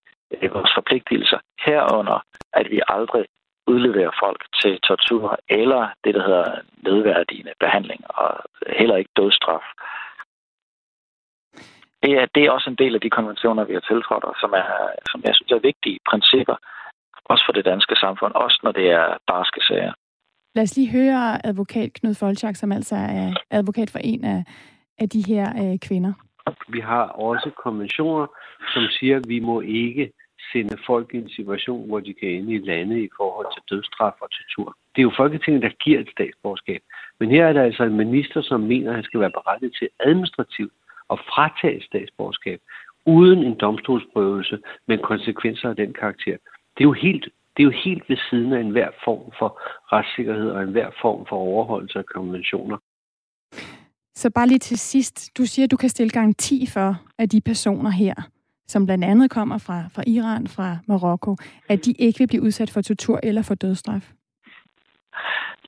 øh, 0.41 0.53
vores 0.53 0.71
forpligtelser 0.75 1.39
herunder, 1.65 2.19
at 2.53 2.67
vi 2.71 2.81
aldrig 2.87 3.25
udleverer 3.67 4.13
folk 4.23 4.41
til 4.61 4.79
tortur 4.79 5.39
eller 5.49 5.81
det, 6.03 6.15
der 6.15 6.23
hedder 6.27 6.51
nedværdigende 6.87 7.53
behandling, 7.59 8.01
og 8.09 8.29
heller 8.79 8.95
ikke 8.95 9.11
dødsstraf. 9.17 9.65
Det 12.03 12.11
er, 12.19 12.25
det 12.35 12.41
er 12.43 12.51
også 12.51 12.69
en 12.69 12.81
del 12.83 12.95
af 12.95 13.01
de 13.01 13.09
konventioner, 13.09 13.63
vi 13.63 13.73
har 13.73 13.85
tiltrådt, 13.91 14.23
og 14.23 14.35
som, 14.41 14.51
er, 14.61 14.67
som 15.11 15.21
jeg 15.25 15.35
synes 15.35 15.51
er 15.51 15.67
vigtige 15.69 15.99
principper, 16.09 16.55
også 17.25 17.43
for 17.47 17.53
det 17.53 17.65
danske 17.65 17.95
samfund, 17.95 18.33
også 18.33 18.59
når 18.63 18.71
det 18.71 18.87
er 18.91 19.07
barske 19.27 19.61
sager. 19.67 19.93
Lad 20.55 20.63
os 20.63 20.77
lige 20.77 20.91
høre 20.91 21.45
advokat 21.45 21.93
Knud 21.93 22.15
Folchak, 22.15 22.55
som 22.55 22.71
altså 22.71 22.95
er 22.95 23.33
advokat 23.51 23.89
for 23.89 23.99
en 23.99 24.23
af, 24.23 24.43
af 24.97 25.09
de 25.09 25.21
her 25.27 25.45
øh, 25.61 25.79
kvinder. 25.79 26.13
Vi 26.67 26.79
har 26.79 27.05
også 27.05 27.49
konventioner, 27.63 28.27
som 28.73 28.83
siger, 28.99 29.15
at 29.17 29.25
vi 29.27 29.39
må 29.39 29.61
ikke 29.61 30.11
sende 30.51 30.77
folk 30.85 31.13
i 31.13 31.17
en 31.17 31.29
situation, 31.29 31.87
hvor 31.87 31.99
de 31.99 32.13
kan 32.13 32.29
ende 32.29 32.53
i 32.53 32.57
lande 32.57 33.03
i 33.03 33.09
forhold 33.17 33.47
til 33.53 33.61
dødsstraf 33.69 34.13
og 34.21 34.29
tortur. 34.31 34.77
Det 34.95 35.01
er 35.01 35.07
jo 35.09 35.13
Folketinget, 35.17 35.61
der 35.63 35.69
giver 35.83 35.99
et 35.99 36.09
statsborgerskab. 36.11 36.81
Men 37.19 37.31
her 37.31 37.45
er 37.45 37.53
der 37.53 37.63
altså 37.63 37.83
en 37.83 37.97
minister, 37.97 38.41
som 38.41 38.59
mener, 38.61 38.89
at 38.89 38.95
han 38.95 39.03
skal 39.03 39.19
være 39.19 39.37
berettiget 39.39 39.75
til 39.79 39.89
administrativt 39.99 40.73
at 41.11 41.19
fratage 41.19 41.83
statsborgerskab 41.83 42.59
uden 43.05 43.39
en 43.43 43.55
domstolsprøvelse 43.55 44.59
med 44.87 44.97
konsekvenser 44.97 45.69
af 45.69 45.75
den 45.75 45.93
karakter. 45.93 46.37
Det 46.77 46.83
er 46.83 46.89
jo 46.91 46.93
helt, 46.93 47.23
det 47.57 47.63
er 47.63 47.67
jo 47.71 47.75
helt 47.85 48.03
ved 48.09 48.17
siden 48.29 48.53
af 48.53 48.59
enhver 48.59 48.89
form 49.03 49.31
for 49.39 49.59
retssikkerhed 49.93 50.49
og 50.49 50.63
enhver 50.63 50.89
form 51.01 51.25
for 51.29 51.35
overholdelse 51.35 51.99
af 51.99 52.05
konventioner. 52.05 52.77
Så 54.15 54.31
bare 54.35 54.47
lige 54.47 54.59
til 54.59 54.79
sidst, 54.79 55.37
du 55.37 55.45
siger, 55.45 55.63
at 55.63 55.71
du 55.71 55.77
kan 55.77 55.89
stille 55.89 56.09
garanti 56.09 56.67
for, 56.73 56.95
at 57.17 57.31
de 57.31 57.41
personer 57.41 57.89
her, 57.89 58.13
som 58.67 58.85
blandt 58.85 59.03
andet 59.03 59.31
kommer 59.31 59.57
fra, 59.57 59.77
fra 59.95 60.03
Iran, 60.07 60.47
fra 60.47 60.77
Marokko, 60.87 61.35
at 61.69 61.85
de 61.85 61.91
ikke 61.99 62.19
vil 62.19 62.27
blive 62.27 62.41
udsat 62.41 62.69
for 62.73 62.81
tortur 62.81 63.19
eller 63.23 63.41
for 63.41 63.55
dødsstraf? 63.55 64.11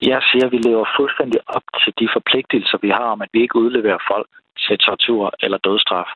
Jeg 0.02 0.22
siger, 0.32 0.46
at 0.46 0.52
vi 0.52 0.58
lever 0.58 0.86
fuldstændig 1.00 1.40
op 1.48 1.64
til 1.84 1.94
de 2.00 2.08
forpligtelser, 2.16 2.78
vi 2.82 2.90
har 2.90 3.08
om, 3.14 3.22
at 3.22 3.30
vi 3.34 3.42
ikke 3.42 3.56
udleverer 3.56 4.02
folk 4.12 4.30
til 4.68 4.78
tortur 4.78 5.32
eller 5.44 5.58
dødsstraf. 5.58 6.10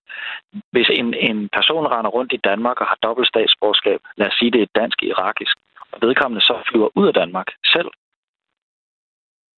Hvis 0.72 0.90
en, 0.90 1.14
en 1.14 1.50
person 1.50 1.88
render 1.94 2.12
rundt 2.18 2.34
i 2.34 2.44
Danmark 2.50 2.82
og 2.82 2.88
har 2.88 2.98
dobbelt 3.04 3.28
statsborgerskab, 3.28 4.00
lad 4.18 4.28
os 4.28 4.38
sige, 4.40 4.52
det 4.52 4.62
er 4.62 4.80
dansk 4.82 5.04
irakisk, 5.04 5.56
og 5.92 5.98
vedkommende 6.02 6.46
så 6.46 6.56
flyver 6.70 6.90
ud 6.96 7.08
af 7.08 7.14
Danmark 7.14 7.48
selv, 7.74 7.90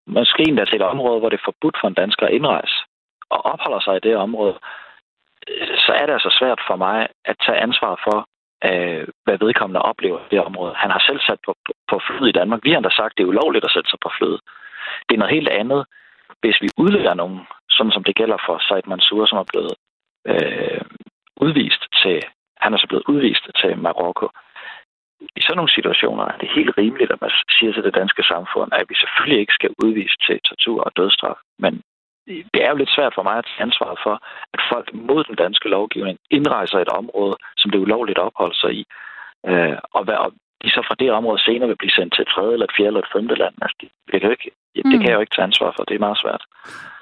måske 0.08 0.44
endda 0.48 0.66
til 0.66 0.76
et 0.76 0.92
område, 0.94 1.20
hvor 1.20 1.30
det 1.30 1.40
er 1.40 1.50
forbudt 1.50 1.78
for 1.82 1.88
en 1.88 2.00
dansker 2.02 2.26
at 2.26 2.34
indrejse, 2.34 2.76
og 3.30 3.46
opholder 3.46 3.80
sig 3.80 3.96
i 3.98 4.06
det 4.08 4.16
område, 4.16 4.56
så 5.86 5.92
er 6.00 6.06
det 6.06 6.14
altså 6.14 6.36
svært 6.40 6.62
for 6.68 6.76
mig 6.76 7.08
at 7.26 7.36
tage 7.46 7.60
ansvar 7.68 7.94
for, 8.06 8.18
øh, 8.70 9.08
hvad 9.24 9.38
vedkommende 9.38 9.82
oplever 9.82 10.20
i 10.20 10.32
det 10.32 10.42
område. 10.50 10.74
Han 10.76 10.92
har 10.92 11.04
selv 11.08 11.20
sat 11.20 11.40
på, 11.46 11.52
på, 11.66 11.72
på 11.90 12.00
flyet 12.08 12.30
i 12.30 12.38
Danmark. 12.40 12.60
Vi 12.64 12.70
har 12.70 12.78
endda 12.78 12.90
sagt, 12.90 13.12
at 13.12 13.18
det 13.18 13.24
er 13.24 13.34
ulovligt 13.34 13.66
at 13.66 13.72
sætte 13.72 13.90
sig 13.90 14.00
på 14.02 14.12
flyet. 14.18 14.40
Det 15.06 15.14
er 15.14 15.20
noget 15.20 15.36
helt 15.38 15.50
andet, 15.50 15.86
hvis 16.42 16.58
vi 16.62 16.70
udleverer 16.78 17.14
nogen, 17.14 17.40
sådan 17.80 17.96
som 17.98 18.04
det 18.08 18.16
gælder 18.22 18.40
for 18.46 18.56
Said 18.68 18.86
Mansour, 18.92 19.26
som 19.26 19.38
er 19.44 19.48
blevet 19.52 19.74
øh, 20.32 20.82
udvist 21.46 21.84
til, 22.02 22.18
han 22.64 22.74
er 22.74 22.80
så 22.80 22.88
blevet 22.90 23.10
udvist 23.14 23.46
til 23.62 23.72
Marokko. 23.86 24.28
I 25.40 25.42
sådan 25.42 25.58
nogle 25.60 25.78
situationer 25.78 26.24
er 26.32 26.38
det 26.42 26.56
helt 26.58 26.74
rimeligt, 26.78 27.12
at 27.12 27.22
man 27.22 27.32
siger 27.58 27.72
til 27.74 27.84
det 27.84 28.00
danske 28.02 28.24
samfund, 28.32 28.70
at 28.74 28.86
vi 28.90 28.96
selvfølgelig 28.96 29.40
ikke 29.40 29.58
skal 29.60 29.72
udvise 29.84 30.18
til 30.28 30.38
tortur 30.48 30.80
og 30.88 30.92
dødsstraf, 30.98 31.38
men 31.64 31.74
det 32.54 32.60
er 32.66 32.70
jo 32.70 32.76
lidt 32.80 32.96
svært 32.96 33.14
for 33.16 33.24
mig 33.24 33.36
at 33.38 33.46
tage 33.46 33.64
ansvar 33.68 33.92
for, 34.04 34.16
at 34.54 34.62
folk 34.72 34.88
mod 34.94 35.24
den 35.24 35.36
danske 35.36 35.70
lovgivning 35.70 36.18
indrejser 36.38 36.78
et 36.80 36.94
område, 37.02 37.36
som 37.58 37.72
det 37.72 37.78
er 37.78 37.88
ulovligt 37.88 38.20
at 38.20 38.28
opholde 38.30 38.58
sig 38.62 38.72
i. 38.80 38.84
Øh, 39.50 39.78
og, 39.96 40.04
hvad, 40.04 40.18
og 40.26 40.32
de 40.64 40.70
så 40.70 40.82
fra 40.88 40.96
det 41.00 41.12
område 41.12 41.40
senere 41.48 41.68
vil 41.68 41.82
blive 41.82 41.96
sendt 41.98 42.14
til 42.14 42.22
et 42.22 42.32
tredje, 42.34 42.54
eller 42.54 42.68
et 42.70 42.76
fjerde, 42.78 42.88
eller 42.88 43.04
et 43.06 43.14
femte 43.16 43.36
land. 43.36 43.56
Altså, 43.62 43.76
det, 43.82 43.90
det, 44.12 44.22
kan 44.22 44.32
ikke, 44.32 44.50
det 44.76 44.86
mm. 44.86 44.92
kan 44.92 45.10
jeg 45.10 45.16
jo 45.18 45.24
ikke 45.26 45.36
tage 45.36 45.48
ansvar 45.50 45.74
for. 45.76 45.84
Det 45.84 45.96
er 45.96 46.06
meget 46.08 46.22
svært. 46.24 46.44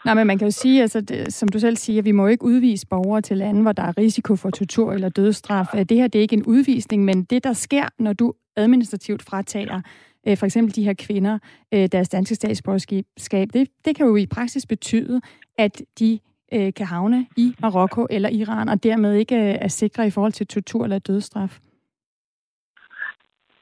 Nej, 0.06 0.14
men 0.14 0.28
man 0.28 0.38
kan 0.38 0.48
jo 0.48 0.52
sige, 0.52 0.82
altså, 0.82 1.02
det, 1.02 1.34
som 1.34 1.48
du 1.50 1.60
selv 1.60 1.78
siger, 1.78 2.02
vi 2.02 2.12
må 2.12 2.28
ikke 2.28 2.46
udvise 2.46 2.88
borgere 2.90 3.22
til 3.22 3.38
lande, 3.38 3.62
hvor 3.62 3.72
der 3.72 3.84
er 3.84 3.98
risiko 3.98 4.36
for 4.36 4.50
tortur 4.50 4.94
eller 4.94 5.10
dødsstraf. 5.10 5.68
Det 5.90 5.98
her 5.98 6.08
det 6.08 6.20
er 6.20 6.24
ikke 6.28 6.40
en 6.42 6.46
udvisning, 6.46 7.06
men 7.06 7.24
det, 7.24 7.44
der 7.44 7.54
sker, 7.54 7.86
når 8.00 8.14
du 8.14 8.34
administrativt 8.56 9.24
fratager 9.30 9.82
øh, 10.28 10.38
for 10.38 10.46
eksempel 10.46 10.76
de 10.76 10.84
her 10.84 10.94
kvinder 10.94 11.40
øh, 11.74 11.88
deres 11.92 12.10
danske 12.10 12.36
statsborgerskab, 12.36 13.48
det, 13.54 13.70
det 13.86 13.96
kan 13.96 14.06
jo 14.06 14.16
i 14.16 14.26
praksis 14.26 14.66
betyde, 14.66 15.22
at 15.58 15.82
de 16.00 16.20
øh, 16.54 16.74
kan 16.74 16.86
havne 16.86 17.28
i 17.38 17.54
Marokko 17.62 18.08
eller 18.10 18.30
Iran, 18.30 18.70
og 18.70 18.84
dermed 18.84 19.14
ikke 19.14 19.36
øh, 19.36 19.56
er 19.62 19.68
sikre 19.68 20.08
i 20.08 20.10
forhold 20.10 20.32
til 20.32 20.48
tortur 20.48 20.84
eller 20.84 21.00
dødsstraf? 21.00 21.60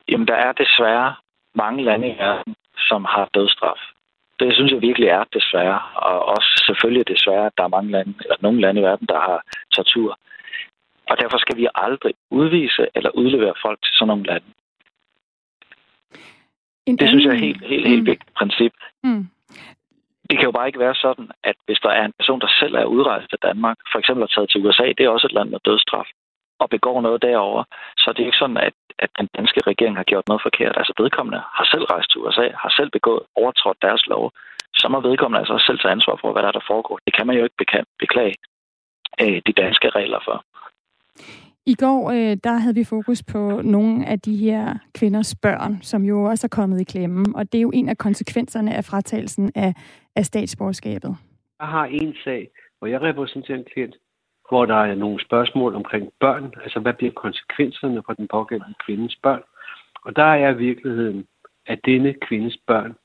Jamen, 0.10 0.28
der 0.28 0.36
er 0.36 0.52
desværre 0.52 1.16
mange 1.56 1.84
lande 1.84 2.08
i 2.08 2.18
verden, 2.18 2.56
som 2.90 3.06
har 3.06 3.30
dødsstraf. 3.34 3.82
Det 4.40 4.54
synes 4.56 4.72
jeg 4.72 4.82
virkelig 4.82 5.10
er 5.10 5.24
desværre, 5.34 5.82
og 5.96 6.26
også 6.26 6.64
selvfølgelig 6.68 7.08
desværre, 7.08 7.46
at 7.46 7.58
der 7.58 7.64
er 7.64 7.76
mange 7.78 7.92
lande, 7.92 8.14
eller 8.20 8.38
nogle 8.42 8.62
lande 8.62 8.82
i 8.82 8.84
verden, 8.84 9.08
der 9.08 9.20
har 9.20 9.44
tortur. 9.76 10.20
Og 11.10 11.18
derfor 11.22 11.38
skal 11.38 11.58
vi 11.58 11.68
aldrig 11.76 12.14
udvise 12.32 12.88
eller 12.96 13.10
udlevere 13.10 13.54
folk 13.62 13.80
til 13.84 13.94
sådan 13.94 14.08
nogle 14.08 14.24
lande. 14.24 14.46
En 16.86 16.98
det 16.98 17.10
synes 17.10 17.26
jeg 17.26 17.34
er 17.34 17.46
helt, 17.48 17.66
helt, 17.66 17.88
helt 17.88 18.04
mm. 18.04 18.06
vigtigt 18.06 18.34
princip. 18.34 18.74
Mm. 19.04 19.28
Det 20.30 20.38
kan 20.38 20.46
jo 20.46 20.52
bare 20.52 20.68
ikke 20.68 20.80
være 20.80 20.96
sådan, 20.96 21.32
at 21.44 21.56
hvis 21.66 21.80
der 21.80 21.90
er 21.90 22.06
en 22.06 22.14
person, 22.20 22.42
der 22.42 22.48
selv 22.60 22.76
er 22.76 22.86
udrejst 22.86 23.34
af 23.34 23.40
Danmark, 23.40 23.78
for 23.92 24.00
eksempel 24.00 24.24
er 24.24 24.28
taget 24.28 24.50
til 24.50 24.66
USA, 24.66 24.88
det 24.98 25.06
er 25.06 25.10
også 25.10 25.28
et 25.28 25.34
land 25.34 25.50
med 25.50 25.60
dødsstraf, 25.66 26.08
og 26.60 26.70
begår 26.70 27.02
noget 27.02 27.22
derover, 27.22 27.64
så 27.98 28.08
det 28.14 28.22
er 28.22 28.30
ikke 28.32 28.44
sådan, 28.44 28.58
at, 28.58 28.74
at 29.00 29.10
den 29.20 29.28
danske 29.38 29.60
regering 29.68 29.96
har 29.98 30.04
gjort 30.12 30.28
noget 30.28 30.42
forkert. 30.48 30.76
Altså 30.78 30.94
vedkommende 30.98 31.42
har 31.58 31.66
selv 31.74 31.86
rejst 31.94 32.12
til 32.12 32.22
USA, 32.22 32.48
har 32.64 32.72
selv 32.78 32.90
begået 32.98 33.24
overtrådt 33.36 33.82
deres 33.82 34.04
lov, 34.08 34.32
så 34.80 34.88
må 34.88 34.98
vedkommende 35.10 35.40
altså 35.40 35.56
selv 35.68 35.80
tage 35.80 35.92
ansvar 35.92 36.16
for, 36.22 36.32
hvad 36.32 36.42
der 36.42 36.48
er, 36.48 36.58
der 36.60 36.70
foregår. 36.72 37.00
Det 37.06 37.16
kan 37.16 37.28
man 37.28 37.36
jo 37.38 37.44
ikke 37.44 37.60
beklage 38.00 38.36
øh, 39.22 39.42
de 39.48 39.54
danske 39.64 39.90
regler 39.90 40.22
for. 40.28 40.38
I 41.68 41.76
går 41.76 42.12
øh, 42.12 42.38
der 42.44 42.58
havde 42.64 42.76
vi 42.76 42.84
fokus 42.84 43.24
på 43.34 43.62
nogle 43.64 44.08
af 44.08 44.20
de 44.20 44.36
her 44.36 44.76
kvinders 45.00 45.36
børn, 45.42 45.82
som 45.82 46.04
jo 46.04 46.24
også 46.24 46.48
er 46.48 46.56
kommet 46.56 46.82
i 46.82 46.84
klemme, 46.84 47.26
og 47.36 47.52
det 47.52 47.58
er 47.58 47.62
jo 47.62 47.72
en 47.74 47.90
af 47.90 47.98
konsekvenserne 47.98 48.74
af 48.76 48.86
fratagelsen 48.86 49.52
af, 49.56 49.74
af 50.16 50.26
statsborgerskabet. 50.26 51.18
Jeg 51.60 51.68
har 51.68 51.86
en 51.86 52.16
sag, 52.24 52.50
hvor 52.80 52.88
jeg 52.88 53.02
repræsenterer 53.02 53.58
en 53.58 53.66
klient, 53.74 53.96
hvor 54.50 54.66
der 54.66 54.76
er 54.76 54.96
nogle 54.96 55.22
spørgsmål 55.22 55.76
omkring 55.76 56.12
børn, 56.20 56.54
altså 56.64 56.80
hvad 56.80 56.94
bliver 56.94 57.12
konsekvenserne 57.12 58.04
for 58.06 58.14
den 58.14 58.28
pågældende 58.28 58.76
kvindes 58.86 59.16
børn. 59.24 59.44
Og 60.02 60.16
der 60.16 60.24
er 60.24 60.54
virkeligheden, 60.54 61.28
at 61.66 61.80
denne 61.86 62.14
kvindes 62.14 62.58
børn, 62.68 62.96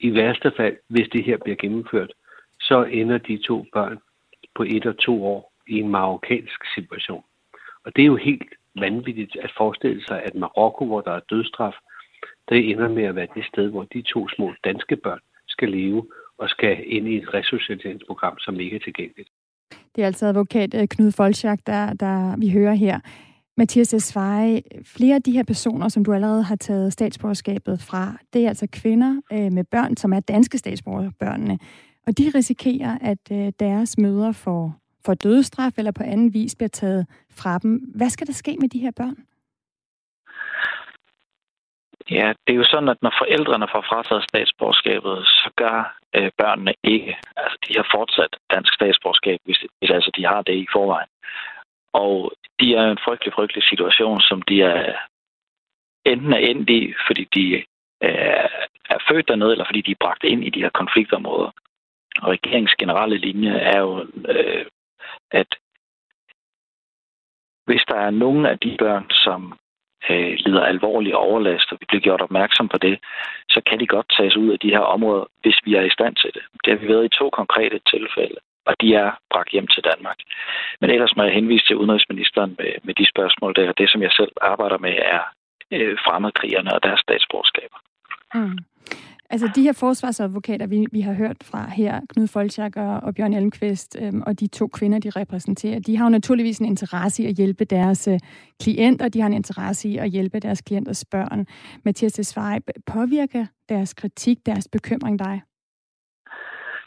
i 0.00 0.14
værste 0.14 0.52
fald, 0.56 0.76
hvis 0.88 1.08
det 1.12 1.24
her 1.24 1.36
bliver 1.36 1.56
gennemført, 1.56 2.12
så 2.60 2.84
ender 2.84 3.18
de 3.18 3.38
to 3.46 3.66
børn 3.72 3.98
på 4.54 4.62
et 4.62 4.86
og 4.86 4.98
to 4.98 5.26
år 5.26 5.52
i 5.68 5.78
en 5.78 5.88
marokkansk 5.88 6.74
situation. 6.74 7.24
Og 7.84 7.96
det 7.96 8.02
er 8.02 8.06
jo 8.06 8.16
helt 8.16 8.54
vanvittigt 8.80 9.36
at 9.36 9.52
forestille 9.56 10.04
sig, 10.04 10.22
at 10.22 10.34
Marokko, 10.34 10.86
hvor 10.86 11.00
der 11.00 11.12
er 11.12 11.20
dødstraf, 11.30 11.74
det 12.48 12.70
ender 12.70 12.88
med 12.88 13.04
at 13.04 13.14
være 13.14 13.28
det 13.34 13.44
sted, 13.44 13.70
hvor 13.70 13.84
de 13.84 14.02
to 14.02 14.28
små 14.28 14.52
danske 14.64 14.96
børn 14.96 15.20
skal 15.46 15.68
leve 15.68 16.06
og 16.38 16.48
skal 16.48 16.84
ind 16.86 17.08
i 17.08 17.16
et 17.16 17.34
resocialiseringsprogram, 17.34 18.38
som 18.38 18.60
ikke 18.60 18.76
er 18.76 18.80
tilgængeligt. 18.80 19.28
Det 19.96 20.02
er 20.02 20.06
altså 20.06 20.26
advokat 20.26 20.74
øh, 20.74 20.88
Knud 20.88 21.12
Folchak, 21.12 21.58
der, 21.66 21.92
der 21.92 22.36
vi 22.36 22.50
hører 22.50 22.74
her. 22.74 23.00
Mathias 23.56 23.88
Desveje, 23.88 24.62
flere 24.84 25.14
af 25.14 25.22
de 25.22 25.32
her 25.32 25.42
personer, 25.42 25.88
som 25.88 26.04
du 26.04 26.12
allerede 26.12 26.42
har 26.42 26.56
taget 26.56 26.92
statsborgerskabet 26.92 27.80
fra, 27.80 28.16
det 28.32 28.44
er 28.44 28.48
altså 28.48 28.66
kvinder 28.72 29.20
øh, 29.32 29.52
med 29.52 29.64
børn, 29.64 29.96
som 29.96 30.12
er 30.12 30.20
danske 30.20 30.58
statsborgerbørnene. 30.58 31.58
Og 32.06 32.18
de 32.18 32.30
risikerer, 32.34 32.98
at 33.00 33.18
øh, 33.32 33.52
deres 33.60 33.98
mødre 33.98 34.34
får 34.34 34.76
for 35.04 35.14
dødestraf 35.14 35.78
eller 35.78 35.90
på 35.90 36.02
anden 36.02 36.34
vis 36.34 36.54
bliver 36.54 36.68
taget 36.68 37.06
fra 37.30 37.58
dem. 37.58 37.74
Hvad 37.94 38.10
skal 38.10 38.26
der 38.26 38.32
ske 38.32 38.56
med 38.60 38.68
de 38.68 38.78
her 38.78 38.90
børn? 38.90 39.16
Ja, 42.10 42.32
det 42.46 42.52
er 42.52 42.58
jo 42.62 42.64
sådan, 42.64 42.88
at 42.88 43.02
når 43.02 43.14
forældrene 43.18 43.68
får 43.72 43.84
frataget 43.88 44.24
statsborgerskabet, 44.28 45.26
så 45.26 45.50
gør 45.56 45.98
øh, 46.16 46.30
børnene 46.38 46.74
ikke. 46.82 47.16
Altså, 47.36 47.58
de 47.68 47.74
har 47.76 47.88
fortsat 47.94 48.36
dansk 48.50 48.74
statsborgerskab, 48.74 49.38
hvis, 49.44 49.58
hvis 49.78 49.90
altså 49.90 50.10
de 50.16 50.26
har 50.26 50.42
det 50.42 50.54
i 50.54 50.66
forvejen. 50.72 51.08
Og 51.92 52.32
de 52.60 52.74
er 52.74 52.90
en 52.90 53.04
frygtelig, 53.04 53.32
frygtelig 53.34 53.64
situation, 53.64 54.20
som 54.20 54.42
de 54.42 54.62
er 54.62 54.96
enten 56.04 56.32
er 56.32 56.38
endt 56.38 56.70
i, 56.70 56.94
fordi 57.06 57.24
de 57.34 57.54
øh, 58.02 58.48
er 58.94 58.98
født 59.08 59.28
dernede, 59.28 59.52
eller 59.52 59.64
fordi 59.64 59.80
de 59.80 59.90
er 59.90 60.04
bragt 60.04 60.24
ind 60.24 60.44
i 60.44 60.50
de 60.50 60.60
her 60.60 60.70
konfliktområder. 60.70 61.50
Og 62.22 62.28
regeringens 62.28 62.74
generelle 62.74 63.16
linje 63.16 63.50
er 63.50 63.80
jo 63.80 64.06
øh, 64.28 64.66
at 65.30 65.46
hvis 67.66 67.84
der 67.88 67.94
er 67.94 68.10
nogen 68.10 68.46
af 68.46 68.58
de 68.58 68.76
børn, 68.78 69.10
som 69.10 69.58
øh, 70.10 70.32
lider 70.44 70.64
alvorlig 70.64 71.16
overlast, 71.16 71.72
og 71.72 71.78
vi 71.80 71.84
bliver 71.88 72.00
gjort 72.00 72.20
opmærksom 72.20 72.68
på 72.68 72.78
det, 72.78 72.98
så 73.48 73.60
kan 73.66 73.80
de 73.80 73.86
godt 73.86 74.08
tages 74.18 74.36
ud 74.36 74.50
af 74.52 74.58
de 74.58 74.70
her 74.70 74.84
områder, 74.96 75.24
hvis 75.42 75.58
vi 75.64 75.74
er 75.74 75.82
i 75.82 75.96
stand 75.96 76.14
til 76.16 76.30
det. 76.34 76.42
Det 76.64 76.70
har 76.72 76.78
vi 76.78 76.88
været 76.88 77.04
i 77.04 77.18
to 77.18 77.30
konkrete 77.30 77.78
tilfælde, 77.92 78.38
og 78.66 78.74
de 78.80 78.94
er 78.94 79.10
bragt 79.30 79.50
hjem 79.52 79.66
til 79.66 79.82
Danmark. 79.90 80.18
Men 80.80 80.90
ellers 80.90 81.16
må 81.16 81.22
jeg 81.22 81.34
henvise 81.34 81.66
til 81.66 81.76
udenrigsministeren 81.76 82.54
med, 82.58 82.72
med 82.82 82.94
de 82.94 83.06
spørgsmål 83.12 83.54
der. 83.54 83.72
Det, 83.72 83.90
som 83.90 84.02
jeg 84.02 84.12
selv 84.12 84.32
arbejder 84.40 84.78
med, 84.78 84.94
er 85.14 85.22
øh, 85.70 85.98
fremmedkrigerne 86.06 86.74
og 86.74 86.82
deres 86.82 87.00
statsborgerskaber. 87.00 87.78
Mm. 88.34 88.58
Altså 89.30 89.50
de 89.56 89.62
her 89.62 89.72
forsvarsadvokater, 89.72 90.66
vi, 90.66 90.86
vi 90.92 91.00
har 91.00 91.12
hørt 91.12 91.36
fra 91.50 91.70
her, 91.70 92.00
Knud 92.08 92.28
Folchak 92.28 92.76
og, 92.76 93.00
og 93.02 93.14
Bjørn 93.14 93.32
Elmqvist, 93.32 93.96
øhm, 94.02 94.22
og 94.26 94.40
de 94.40 94.46
to 94.46 94.66
kvinder, 94.66 94.98
de 94.98 95.10
repræsenterer, 95.10 95.78
de 95.80 95.96
har 95.96 96.04
jo 96.04 96.10
naturligvis 96.10 96.58
en 96.58 96.66
interesse 96.66 97.22
i 97.22 97.26
at 97.26 97.34
hjælpe 97.34 97.64
deres 97.64 98.08
øh, 98.08 98.18
klienter, 98.62 99.08
de 99.08 99.20
har 99.20 99.26
en 99.26 99.32
interesse 99.32 99.88
i 99.88 99.96
at 99.96 100.10
hjælpe 100.10 100.40
deres 100.40 100.60
klienters 100.60 101.04
børn. 101.10 101.46
Mathias 101.84 102.12
Desvej, 102.12 102.58
påvirker 102.86 103.46
deres 103.68 103.94
kritik, 103.94 104.38
deres 104.46 104.68
bekymring 104.72 105.18
dig? 105.18 105.42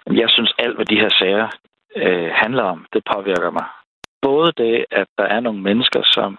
Jeg 0.07 0.29
synes, 0.29 0.53
alt, 0.59 0.75
hvad 0.75 0.85
de 0.85 0.95
her 0.95 1.09
sager 1.09 1.47
øh, 1.95 2.29
handler 2.33 2.63
om, 2.63 2.85
det 2.93 3.03
påvirker 3.13 3.51
mig. 3.51 3.65
Både 4.21 4.51
det, 4.57 4.85
at 4.91 5.07
der 5.17 5.23
er 5.23 5.39
nogle 5.39 5.61
mennesker, 5.61 6.01
som 6.03 6.37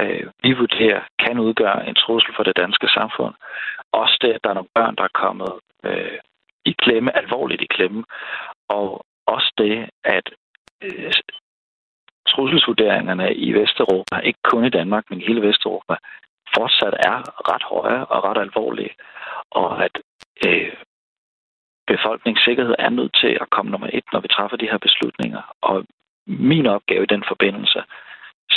øh, 0.00 0.26
vi 0.42 0.52
vurderer 0.52 1.00
kan 1.18 1.38
udgøre 1.38 1.88
en 1.88 1.94
trussel 1.94 2.34
for 2.36 2.42
det 2.42 2.56
danske 2.56 2.88
samfund. 2.88 3.34
Også 3.92 4.18
det, 4.20 4.32
at 4.32 4.40
der 4.44 4.50
er 4.50 4.54
nogle 4.54 4.74
børn, 4.74 4.96
der 4.96 5.04
er 5.04 5.18
kommet 5.24 5.52
øh, 5.84 6.18
i 6.64 6.72
klemme, 6.82 7.16
alvorligt 7.16 7.62
i 7.62 7.72
klemme. 7.76 8.04
Og 8.68 9.04
også 9.26 9.52
det, 9.58 9.90
at 10.04 10.26
øh, 10.82 11.12
trusselsvurderingerne 12.28 13.34
i 13.34 13.52
Vesteuropa, 13.52 14.16
ikke 14.18 14.42
kun 14.42 14.64
i 14.64 14.70
Danmark, 14.70 15.04
men 15.10 15.20
i 15.20 15.26
hele 15.26 15.42
Vesteuropa, 15.42 15.96
fortsat 16.54 16.94
er 17.10 17.18
ret 17.52 17.64
høje 17.72 18.04
og 18.04 18.24
ret 18.24 18.40
alvorlige. 18.40 18.94
Og 19.50 19.84
at 19.84 19.94
øh, 20.46 20.72
befolkningssikkerhed 21.86 22.74
er 22.78 22.90
nødt 22.90 23.14
til 23.22 23.32
at 23.40 23.50
komme 23.50 23.70
nummer 23.70 23.88
et, 23.92 24.04
når 24.12 24.20
vi 24.20 24.28
træffer 24.28 24.56
de 24.56 24.70
her 24.70 24.78
beslutninger. 24.78 25.42
Og 25.62 25.84
min 26.26 26.66
opgave 26.66 27.02
i 27.02 27.12
den 27.14 27.24
forbindelse, 27.28 27.82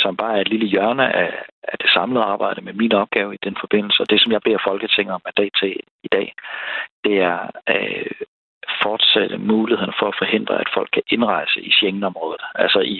som 0.02 0.16
bare 0.16 0.36
er 0.36 0.40
et 0.40 0.48
lille 0.48 0.66
hjørne 0.66 1.06
af, 1.22 1.32
af 1.72 1.78
det 1.78 1.90
samlede 1.90 2.24
arbejde 2.24 2.60
med 2.60 2.72
min 2.72 2.92
opgave 2.92 3.34
i 3.34 3.44
den 3.44 3.56
forbindelse, 3.60 4.02
og 4.02 4.10
det, 4.10 4.20
som 4.20 4.32
jeg 4.32 4.42
beder 4.42 4.66
Folketinget 4.68 5.14
om 5.14 5.22
mandat 5.24 5.52
til 5.60 5.72
i 6.06 6.08
dag, 6.16 6.34
det 7.04 7.16
er 7.30 7.38
at 7.66 7.86
øh, 7.88 8.10
fortsætte 8.82 9.38
muligheden 9.38 9.94
for 9.98 10.06
at 10.08 10.18
forhindre, 10.18 10.60
at 10.60 10.70
folk 10.74 10.90
kan 10.92 11.02
indrejse 11.08 11.60
i 11.60 11.70
Schengen-området, 11.70 12.42
altså 12.54 12.80
i, 12.80 12.98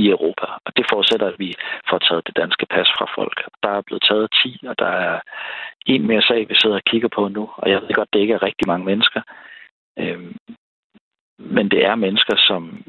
i 0.00 0.02
Europa. 0.08 0.46
Og 0.66 0.70
det 0.76 0.86
forudsætter, 0.92 1.26
at 1.28 1.38
vi 1.38 1.50
får 1.90 1.98
taget 1.98 2.26
det 2.26 2.36
danske 2.36 2.66
pas 2.66 2.88
fra 2.98 3.06
folk. 3.18 3.38
Der 3.62 3.70
er 3.70 3.82
blevet 3.86 4.04
taget 4.08 4.28
10, 4.42 4.60
og 4.70 4.78
der 4.78 4.92
er 5.06 5.20
en 5.86 6.06
mere 6.06 6.22
sag, 6.22 6.48
vi 6.48 6.54
sidder 6.58 6.76
og 6.76 6.88
kigger 6.90 7.08
på 7.08 7.28
nu, 7.28 7.50
og 7.56 7.70
jeg 7.70 7.80
ved 7.80 7.94
godt, 7.94 8.12
det 8.12 8.20
ikke 8.20 8.34
er 8.34 8.42
rigtig 8.42 8.66
mange 8.66 8.84
mennesker, 8.86 9.20
Øhm, 9.98 10.36
men 11.38 11.70
det 11.70 11.84
er 11.84 11.94
mennesker, 11.94 12.36
som 12.36 12.82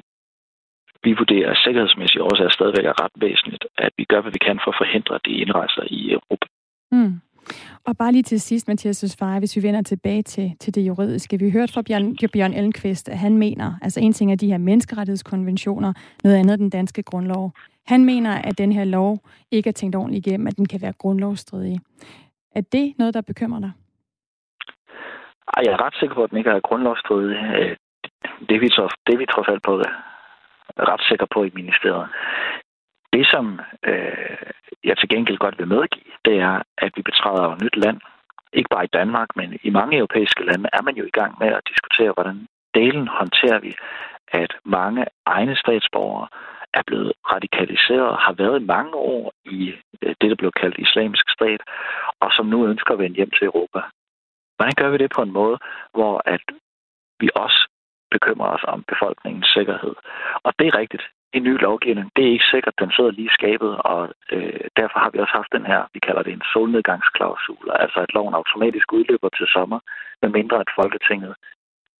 vi 1.03 1.11
vurderer 1.13 1.51
at 1.51 1.61
sikkerhedsmæssige 1.65 2.23
årsager 2.23 2.49
stadigvæk 2.49 2.85
er 2.85 3.03
ret 3.03 3.15
væsentligt, 3.15 3.65
at 3.77 3.91
vi 3.97 4.03
gør, 4.03 4.21
hvad 4.21 4.31
vi 4.31 4.45
kan 4.47 4.59
for 4.63 4.71
at 4.71 4.79
forhindre, 4.81 5.15
at 5.15 5.25
de 5.25 5.31
indrejser 5.31 5.83
i 5.87 6.11
Europa. 6.11 6.47
Mm. 6.91 7.13
Og 7.87 7.97
bare 7.97 8.11
lige 8.11 8.23
til 8.23 8.41
sidst, 8.41 8.67
Mathias 8.67 8.97
Søsfare, 8.97 9.39
hvis 9.39 9.55
vi 9.55 9.63
vender 9.63 9.81
tilbage 9.81 10.21
til, 10.21 10.51
til 10.59 10.75
det 10.75 10.87
juridiske. 10.87 11.39
Vi 11.39 11.51
hørte 11.51 11.73
fra 11.73 11.81
Bjørn, 11.81 12.15
Bjørn 12.33 12.53
Ellenqvist, 12.53 13.09
at 13.09 13.17
han 13.17 13.37
mener, 13.37 13.73
altså 13.81 13.99
en 13.99 14.13
ting 14.13 14.31
er 14.31 14.35
de 14.35 14.51
her 14.51 14.57
menneskerettighedskonventioner, 14.57 15.93
noget 16.23 16.37
andet 16.37 16.59
den 16.59 16.69
danske 16.69 17.03
grundlov. 17.03 17.53
Han 17.87 18.05
mener, 18.05 18.41
at 18.41 18.57
den 18.57 18.71
her 18.71 18.83
lov 18.83 19.19
ikke 19.51 19.67
er 19.69 19.73
tænkt 19.73 19.95
ordentligt 19.95 20.27
igennem, 20.27 20.47
at 20.47 20.57
den 20.57 20.65
kan 20.65 20.81
være 20.81 20.93
grundlovsstridig. 20.93 21.79
Er 22.55 22.61
det 22.61 22.93
noget, 22.97 23.13
der 23.13 23.21
bekymrer 23.21 23.59
dig? 23.59 23.71
Ej, 25.57 25.63
jeg 25.65 25.73
er 25.73 25.85
ret 25.85 25.95
sikker 25.99 26.15
på, 26.15 26.23
at 26.23 26.29
den 26.29 26.37
ikke 26.37 26.49
er 26.49 26.59
grundlovsstridig. 26.59 27.35
Øh, 27.35 27.75
det 28.47 28.55
er 28.55 28.59
vi, 28.59 28.69
så, 28.69 28.95
det 29.07 29.13
er 29.13 29.17
vi 29.17 29.25
trods 29.25 29.47
alt 29.47 29.63
på, 29.63 29.77
er 29.77 29.83
ret 30.87 31.03
sikker 31.09 31.27
på 31.33 31.43
i 31.43 31.51
ministeriet. 31.53 32.09
Det, 33.13 33.27
som 33.27 33.59
øh, 33.83 34.37
jeg 34.83 34.97
til 34.97 35.09
gengæld 35.09 35.37
godt 35.37 35.59
vil 35.59 35.67
medgive, 35.67 36.13
det 36.25 36.35
er, 36.39 36.61
at 36.77 36.91
vi 36.95 37.01
betræder 37.01 37.53
et 37.53 37.61
nyt 37.61 37.77
land. 37.77 37.99
Ikke 38.53 38.69
bare 38.69 38.85
i 38.85 38.95
Danmark, 38.99 39.29
men 39.35 39.59
i 39.63 39.69
mange 39.69 39.97
europæiske 39.97 40.45
lande 40.45 40.69
er 40.73 40.81
man 40.81 40.95
jo 40.95 41.05
i 41.05 41.17
gang 41.19 41.35
med 41.39 41.47
at 41.47 41.67
diskutere, 41.69 42.11
hvordan 42.13 42.47
delen 42.73 43.07
håndterer 43.07 43.59
vi, 43.59 43.75
at 44.27 44.51
mange 44.65 45.05
egne 45.25 45.55
statsborgere 45.55 46.27
er 46.73 46.83
blevet 46.87 47.13
radikaliseret, 47.31 48.17
har 48.17 48.33
været 48.33 48.61
i 48.61 48.65
mange 48.65 48.95
år 48.95 49.33
i 49.45 49.73
øh, 50.01 50.15
det, 50.21 50.29
der 50.29 50.35
blev 50.35 50.51
kaldt 50.51 50.77
islamisk 50.77 51.29
stat, 51.29 51.61
og 52.19 52.29
som 52.31 52.45
nu 52.45 52.67
ønsker 52.67 52.93
at 52.93 52.99
vende 52.99 53.15
hjem 53.15 53.31
til 53.31 53.45
Europa. 53.45 53.81
Hvordan 54.55 54.75
gør 54.77 54.89
vi 54.89 54.97
det 54.97 55.11
på 55.15 55.21
en 55.21 55.31
måde, 55.31 55.57
hvor 55.93 56.21
at 56.25 56.41
vi 57.19 57.29
også 57.35 57.68
bekymrer 58.15 58.49
os 58.55 58.65
om 58.73 58.83
befolkningens 58.91 59.49
sikkerhed? 59.57 59.95
Og 60.45 60.51
det 60.59 60.67
er 60.67 60.79
rigtigt. 60.81 61.05
En 61.33 61.43
ny 61.43 61.53
lovgivning, 61.67 62.11
det 62.15 62.23
er 62.25 62.31
ikke 62.31 62.51
sikkert, 62.53 62.79
den 62.79 62.91
sidder 62.91 63.11
lige 63.11 63.31
i 63.31 63.37
skabet, 63.39 63.73
og 63.91 64.01
øh, 64.31 64.61
derfor 64.79 64.99
har 64.99 65.09
vi 65.09 65.19
også 65.19 65.35
haft 65.39 65.55
den 65.57 65.65
her, 65.71 65.81
vi 65.93 65.99
kalder 65.99 66.23
det 66.23 66.33
en 66.33 66.49
solnedgangsklausul, 66.53 67.65
altså 67.83 67.99
at 67.99 68.13
loven 68.13 68.33
automatisk 68.33 68.93
udløber 68.93 69.29
til 69.29 69.47
sommer, 69.55 69.79
medmindre 70.21 70.59
at 70.59 70.75
Folketinget 70.79 71.33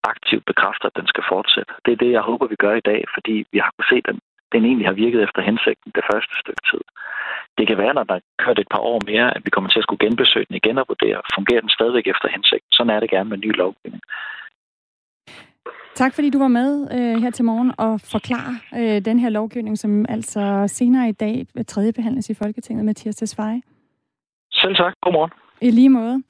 aktivt 0.04 0.44
bekræfter, 0.50 0.86
at 0.88 0.98
den 1.00 1.06
skal 1.06 1.24
fortsætte. 1.32 1.72
Det 1.84 1.92
er 1.92 2.02
det, 2.04 2.10
jeg 2.12 2.28
håber, 2.30 2.46
vi 2.46 2.62
gør 2.64 2.74
i 2.74 2.86
dag, 2.90 3.00
fordi 3.14 3.34
vi 3.52 3.58
har 3.58 3.70
kunnet 3.72 3.90
se, 3.90 3.96
at 4.02 4.08
den, 4.10 4.18
den 4.52 4.64
egentlig 4.64 4.86
har 4.86 5.00
virket 5.04 5.22
efter 5.22 5.40
hensigten 5.42 5.92
det 5.94 6.04
første 6.10 6.34
stykke 6.42 6.64
tid. 6.70 6.82
Det 7.58 7.66
kan 7.66 7.78
være, 7.78 7.94
når 7.94 8.04
der 8.04 8.14
er 8.14 8.26
kørt 8.44 8.58
et 8.58 8.72
par 8.74 8.82
år 8.92 9.00
mere, 9.10 9.36
at 9.36 9.42
vi 9.44 9.50
kommer 9.50 9.70
til 9.70 9.82
at 9.82 9.86
skulle 9.86 10.04
genbesøge 10.06 10.46
den 10.48 10.56
igen 10.60 10.78
og 10.78 10.86
vurdere, 10.88 11.20
fungerer 11.34 11.60
den 11.60 11.76
stadigvæk 11.76 12.06
efter 12.06 12.28
hensigten. 12.28 12.72
Sådan 12.72 12.94
er 12.94 13.00
det 13.00 13.10
gerne 13.10 13.30
med 13.30 13.38
ny 13.38 13.50
lovgivning. 13.62 14.02
Tak 15.94 16.14
fordi 16.14 16.30
du 16.30 16.38
var 16.38 16.48
med 16.48 16.88
øh, 16.92 17.22
her 17.22 17.30
til 17.30 17.44
morgen 17.44 17.72
og 17.78 18.00
forklare 18.00 18.58
øh, 18.76 19.04
den 19.04 19.18
her 19.18 19.28
lovgivning, 19.28 19.78
som 19.78 20.06
altså 20.08 20.64
senere 20.66 21.08
i 21.08 21.12
dag 21.12 21.46
tredje 21.68 21.92
behandles 21.92 22.30
i 22.30 22.34
Folketinget. 22.34 22.84
Mathias 22.84 23.16
Tesfaye. 23.16 23.62
Selv 24.52 24.76
tak. 24.76 24.94
Godmorgen. 25.02 25.30
I 25.60 25.70
lige 25.70 25.88
måde. 25.88 26.22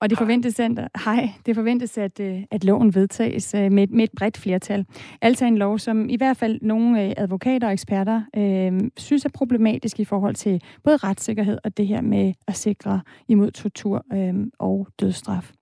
Og 0.00 0.10
det 0.10 0.18
forventes, 0.18 0.60
at, 0.60 0.70
hej, 1.04 1.28
det 1.46 1.54
forventes, 1.54 1.98
at, 1.98 2.20
øh, 2.20 2.42
at 2.50 2.64
loven 2.64 2.94
vedtages 2.94 3.54
øh, 3.54 3.72
med, 3.72 3.86
med 3.86 4.04
et 4.04 4.10
bredt 4.18 4.38
flertal. 4.38 4.86
Altså 5.20 5.44
en 5.44 5.58
lov, 5.58 5.78
som 5.78 6.08
i 6.08 6.16
hvert 6.16 6.36
fald 6.36 6.58
nogle 6.62 7.04
øh, 7.04 7.12
advokater 7.16 7.66
og 7.66 7.72
eksperter 7.72 8.22
øh, 8.36 8.90
synes 8.96 9.24
er 9.24 9.30
problematisk 9.34 10.00
i 10.00 10.04
forhold 10.04 10.34
til 10.34 10.62
både 10.84 10.96
retssikkerhed 10.96 11.58
og 11.64 11.76
det 11.76 11.86
her 11.86 12.00
med 12.00 12.32
at 12.48 12.54
sikre 12.54 13.00
imod 13.28 13.50
tortur 13.50 14.04
øh, 14.12 14.34
og 14.58 14.88
dødsstraf. 15.00 15.52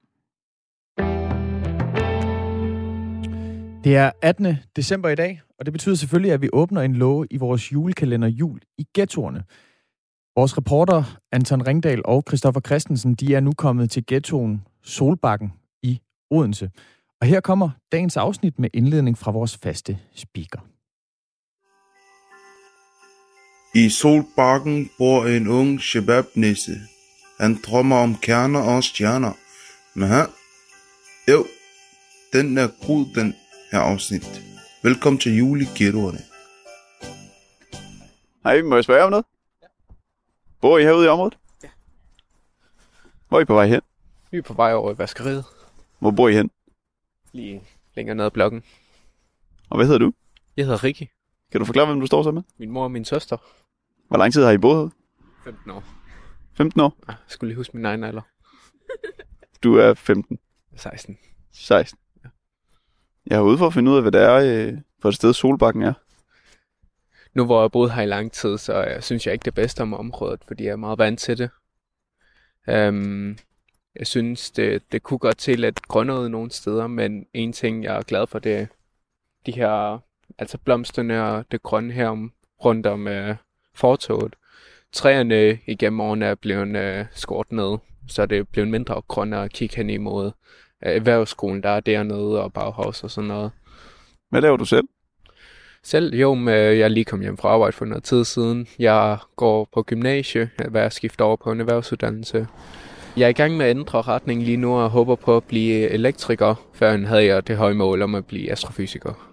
Det 3.84 3.96
er 3.96 4.10
18. 4.22 4.56
december 4.76 5.08
i 5.08 5.14
dag, 5.14 5.40
og 5.58 5.66
det 5.66 5.72
betyder 5.72 5.94
selvfølgelig, 5.94 6.32
at 6.32 6.42
vi 6.42 6.48
åbner 6.52 6.80
en 6.80 6.94
låge 6.94 7.26
i 7.30 7.36
vores 7.36 7.72
julekalender 7.72 8.28
Jul 8.28 8.60
i 8.78 8.86
ghettoerne. 8.94 9.44
Vores 10.36 10.58
reporter 10.58 11.18
Anton 11.32 11.66
Ringdal 11.66 12.02
og 12.04 12.24
Christoffer 12.28 12.60
Christensen, 12.60 13.14
de 13.14 13.34
er 13.34 13.40
nu 13.40 13.52
kommet 13.52 13.90
til 13.90 14.04
ghettoen 14.06 14.62
Solbakken 14.82 15.52
i 15.82 16.00
Odense. 16.30 16.70
Og 17.20 17.26
her 17.26 17.40
kommer 17.40 17.70
dagens 17.92 18.16
afsnit 18.16 18.58
med 18.58 18.68
indledning 18.74 19.18
fra 19.18 19.30
vores 19.30 19.56
faste 19.56 19.98
speaker. 20.14 20.60
I 23.74 23.88
Solbakken 23.88 24.90
bor 24.98 25.26
en 25.26 25.48
ung 25.48 25.80
shabab-nisse. 25.80 26.72
Han 27.40 27.58
drømmer 27.66 27.96
om 27.96 28.16
kerner 28.16 28.60
og 28.60 28.84
stjerner. 28.84 29.32
Men 29.94 30.08
han, 30.08 30.26
jo, 31.28 31.46
den 32.32 32.58
er 32.58 32.68
god, 32.86 33.06
den 33.14 33.34
her 33.72 33.78
afsnit. 33.80 34.42
Velkommen 34.82 35.20
til 35.20 35.36
jul 35.38 35.60
i 35.60 35.64
ghettoerne. 35.64 36.18
Hej, 38.44 38.62
må 38.62 38.74
jeg 38.74 38.84
spørge 38.84 39.04
om 39.04 39.10
noget? 39.10 39.26
Bor 40.60 40.78
I 40.78 40.82
herude 40.82 41.04
i 41.06 41.08
området? 41.08 41.38
Ja. 41.62 41.68
Hvor 43.28 43.38
er 43.38 43.42
I 43.42 43.44
på 43.44 43.54
vej 43.54 43.66
hen? 43.66 43.80
Vi 44.30 44.38
er 44.38 44.42
på 44.42 44.54
vej 44.54 44.72
over 44.74 44.92
i 44.92 44.98
vaskeriet. 44.98 45.44
Hvor 45.98 46.10
bor 46.10 46.28
I 46.28 46.32
hen? 46.32 46.50
Lige 47.32 47.62
længere 47.94 48.16
ned 48.16 48.24
ad 48.24 48.30
blokken. 48.30 48.62
Og 49.68 49.76
hvad 49.76 49.86
hedder 49.86 49.98
du? 49.98 50.12
Jeg 50.56 50.64
hedder 50.64 50.84
Ricky. 50.84 51.06
Kan 51.52 51.60
du 51.60 51.64
forklare, 51.64 51.86
hvem 51.86 52.00
du 52.00 52.06
står 52.06 52.22
sammen 52.22 52.44
med? 52.48 52.66
Min 52.66 52.70
mor 52.70 52.84
og 52.84 52.90
min 52.90 53.04
søster. 53.04 53.36
Hvor 54.08 54.18
lang 54.18 54.32
tid 54.32 54.44
har 54.44 54.50
I 54.50 54.58
boet 54.58 54.76
herude? 54.76 54.90
15 55.44 55.70
år. 55.70 55.84
15 56.54 56.80
år? 56.80 56.96
Ja, 57.08 57.12
jeg 57.12 57.16
skulle 57.28 57.48
lige 57.48 57.56
huske 57.56 57.76
min 57.76 57.86
egen 57.86 58.04
alder. 58.04 58.22
Du 59.62 59.74
er 59.74 59.94
15. 59.94 60.38
16. 60.76 61.18
16. 61.52 61.98
Jeg 63.30 63.36
er 63.36 63.42
ude 63.42 63.58
for 63.58 63.66
at 63.66 63.74
finde 63.74 63.90
ud 63.90 63.96
af, 63.96 64.02
hvad 64.02 64.12
det 64.12 64.20
er 64.20 64.34
øh, 64.34 64.78
for 65.02 65.08
et 65.08 65.14
sted 65.14 65.32
Solbakken 65.32 65.82
er. 65.82 65.92
Nu 67.34 67.44
hvor 67.44 67.56
jeg 67.56 67.62
har 67.62 67.68
boet 67.68 67.92
her 67.92 68.02
i 68.02 68.06
lang 68.06 68.32
tid, 68.32 68.58
så 68.58 68.82
jeg 68.82 69.04
synes 69.04 69.26
jeg 69.26 69.32
ikke 69.32 69.44
det 69.44 69.54
bedste 69.54 69.80
om 69.80 69.94
området, 69.94 70.40
fordi 70.46 70.64
jeg 70.64 70.72
er 70.72 70.76
meget 70.76 70.98
vant 70.98 71.20
til 71.20 71.38
det. 71.38 71.50
Øhm, 72.68 73.38
jeg 73.96 74.06
synes, 74.06 74.50
det, 74.50 74.82
det 74.92 75.02
kunne 75.02 75.18
godt 75.18 75.38
til 75.38 75.64
at 75.64 75.82
grønne 75.82 76.28
nogle 76.28 76.50
steder, 76.50 76.86
men 76.86 77.26
en 77.34 77.52
ting, 77.52 77.84
jeg 77.84 77.96
er 77.96 78.02
glad 78.02 78.26
for, 78.26 78.38
det 78.38 78.56
er 78.56 78.66
de 79.46 79.52
her, 79.52 79.98
altså 80.38 80.58
blomsterne 80.58 81.24
og 81.24 81.44
det 81.50 81.62
grønne 81.62 81.92
her 81.92 82.08
om, 82.08 82.32
rundt 82.64 82.86
om 82.86 83.08
øh, 83.08 83.36
fortoget. 83.74 84.34
Træerne 84.92 85.58
igennem 85.66 86.00
årene 86.00 86.26
er 86.26 86.34
blevet 86.34 86.76
øh, 86.76 87.06
skåret 87.10 87.52
ned, 87.52 87.78
så 88.08 88.26
det 88.26 88.38
er 88.38 88.42
blevet 88.42 88.70
mindre 88.70 89.02
grønne 89.08 89.38
at 89.38 89.52
kigge 89.52 89.76
hen 89.76 89.90
imod. 89.90 90.30
Erhvervsskolen, 90.82 91.62
der 91.62 91.68
er 91.68 91.80
dernede, 91.80 92.42
og 92.42 92.52
Bauhaus 92.52 93.04
og 93.04 93.10
sådan 93.10 93.28
noget. 93.28 93.50
Hvad 94.30 94.40
laver 94.40 94.56
du 94.56 94.64
selv? 94.64 94.88
Selv, 95.82 96.14
jo, 96.14 96.34
med, 96.34 96.54
jeg 96.54 96.84
er 96.84 96.88
lige 96.88 97.04
kommet 97.04 97.26
hjem 97.26 97.36
fra 97.36 97.48
arbejde 97.48 97.72
for 97.72 97.84
noget 97.84 98.04
tid 98.04 98.24
siden. 98.24 98.66
Jeg 98.78 99.18
går 99.36 99.68
på 99.72 99.82
gymnasie, 99.82 100.50
hvad 100.68 100.82
jeg 100.82 100.92
skifter 100.92 101.24
over 101.24 101.36
på 101.36 101.52
en 101.52 101.60
erhvervsuddannelse. 101.60 102.46
Jeg 103.16 103.24
er 103.24 103.28
i 103.28 103.32
gang 103.32 103.56
med 103.56 103.66
at 103.66 103.70
ændre 103.76 104.02
retning 104.02 104.42
lige 104.42 104.56
nu 104.56 104.74
og 104.74 104.90
håber 104.90 105.14
på 105.14 105.36
at 105.36 105.44
blive 105.44 105.88
elektriker. 105.88 106.54
Før 106.72 107.06
havde 107.06 107.24
jeg 107.24 107.46
det 107.46 107.56
høje 107.56 107.74
mål 107.74 108.02
om 108.02 108.14
at 108.14 108.26
blive 108.26 108.52
astrofysiker. 108.52 109.30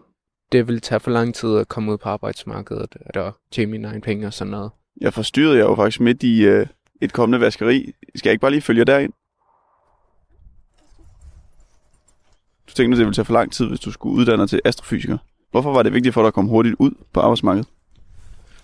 Det 0.51 0.67
vil 0.67 0.81
tage 0.81 0.99
for 0.99 1.11
lang 1.11 1.35
tid 1.35 1.57
at 1.57 1.67
komme 1.67 1.91
ud 1.91 1.97
på 1.97 2.09
arbejdsmarkedet 2.09 2.95
og 3.15 3.33
tjene 3.51 3.71
mine 3.71 3.87
egne 3.87 4.01
penge 4.01 4.27
og 4.27 4.33
sådan 4.33 4.51
noget. 4.51 4.71
Jeg 5.01 5.13
forstyrrede 5.13 5.57
jer 5.57 5.63
jo 5.63 5.75
faktisk 5.75 5.99
midt 5.99 6.23
i 6.23 6.45
øh, 6.45 6.65
et 7.01 7.13
kommende 7.13 7.45
vaskeri. 7.45 7.93
Skal 8.15 8.29
jeg 8.29 8.33
ikke 8.33 8.41
bare 8.41 8.51
lige 8.51 8.61
følge 8.61 8.85
derind? 8.85 9.13
At 12.83 12.89
det 12.89 12.97
ville 12.97 13.13
tage 13.13 13.25
for 13.25 13.33
lang 13.33 13.51
tid, 13.51 13.65
hvis 13.65 13.79
du 13.79 13.91
skulle 13.91 14.15
uddanne 14.15 14.41
dig 14.41 14.49
til 14.49 14.61
astrofysiker. 14.65 15.17
Hvorfor 15.51 15.73
var 15.73 15.83
det 15.83 15.93
vigtigt 15.93 16.13
for 16.13 16.21
dig 16.21 16.27
at 16.27 16.33
komme 16.33 16.49
hurtigt 16.49 16.75
ud 16.79 16.91
på 17.13 17.19
arbejdsmarkedet? 17.19 17.67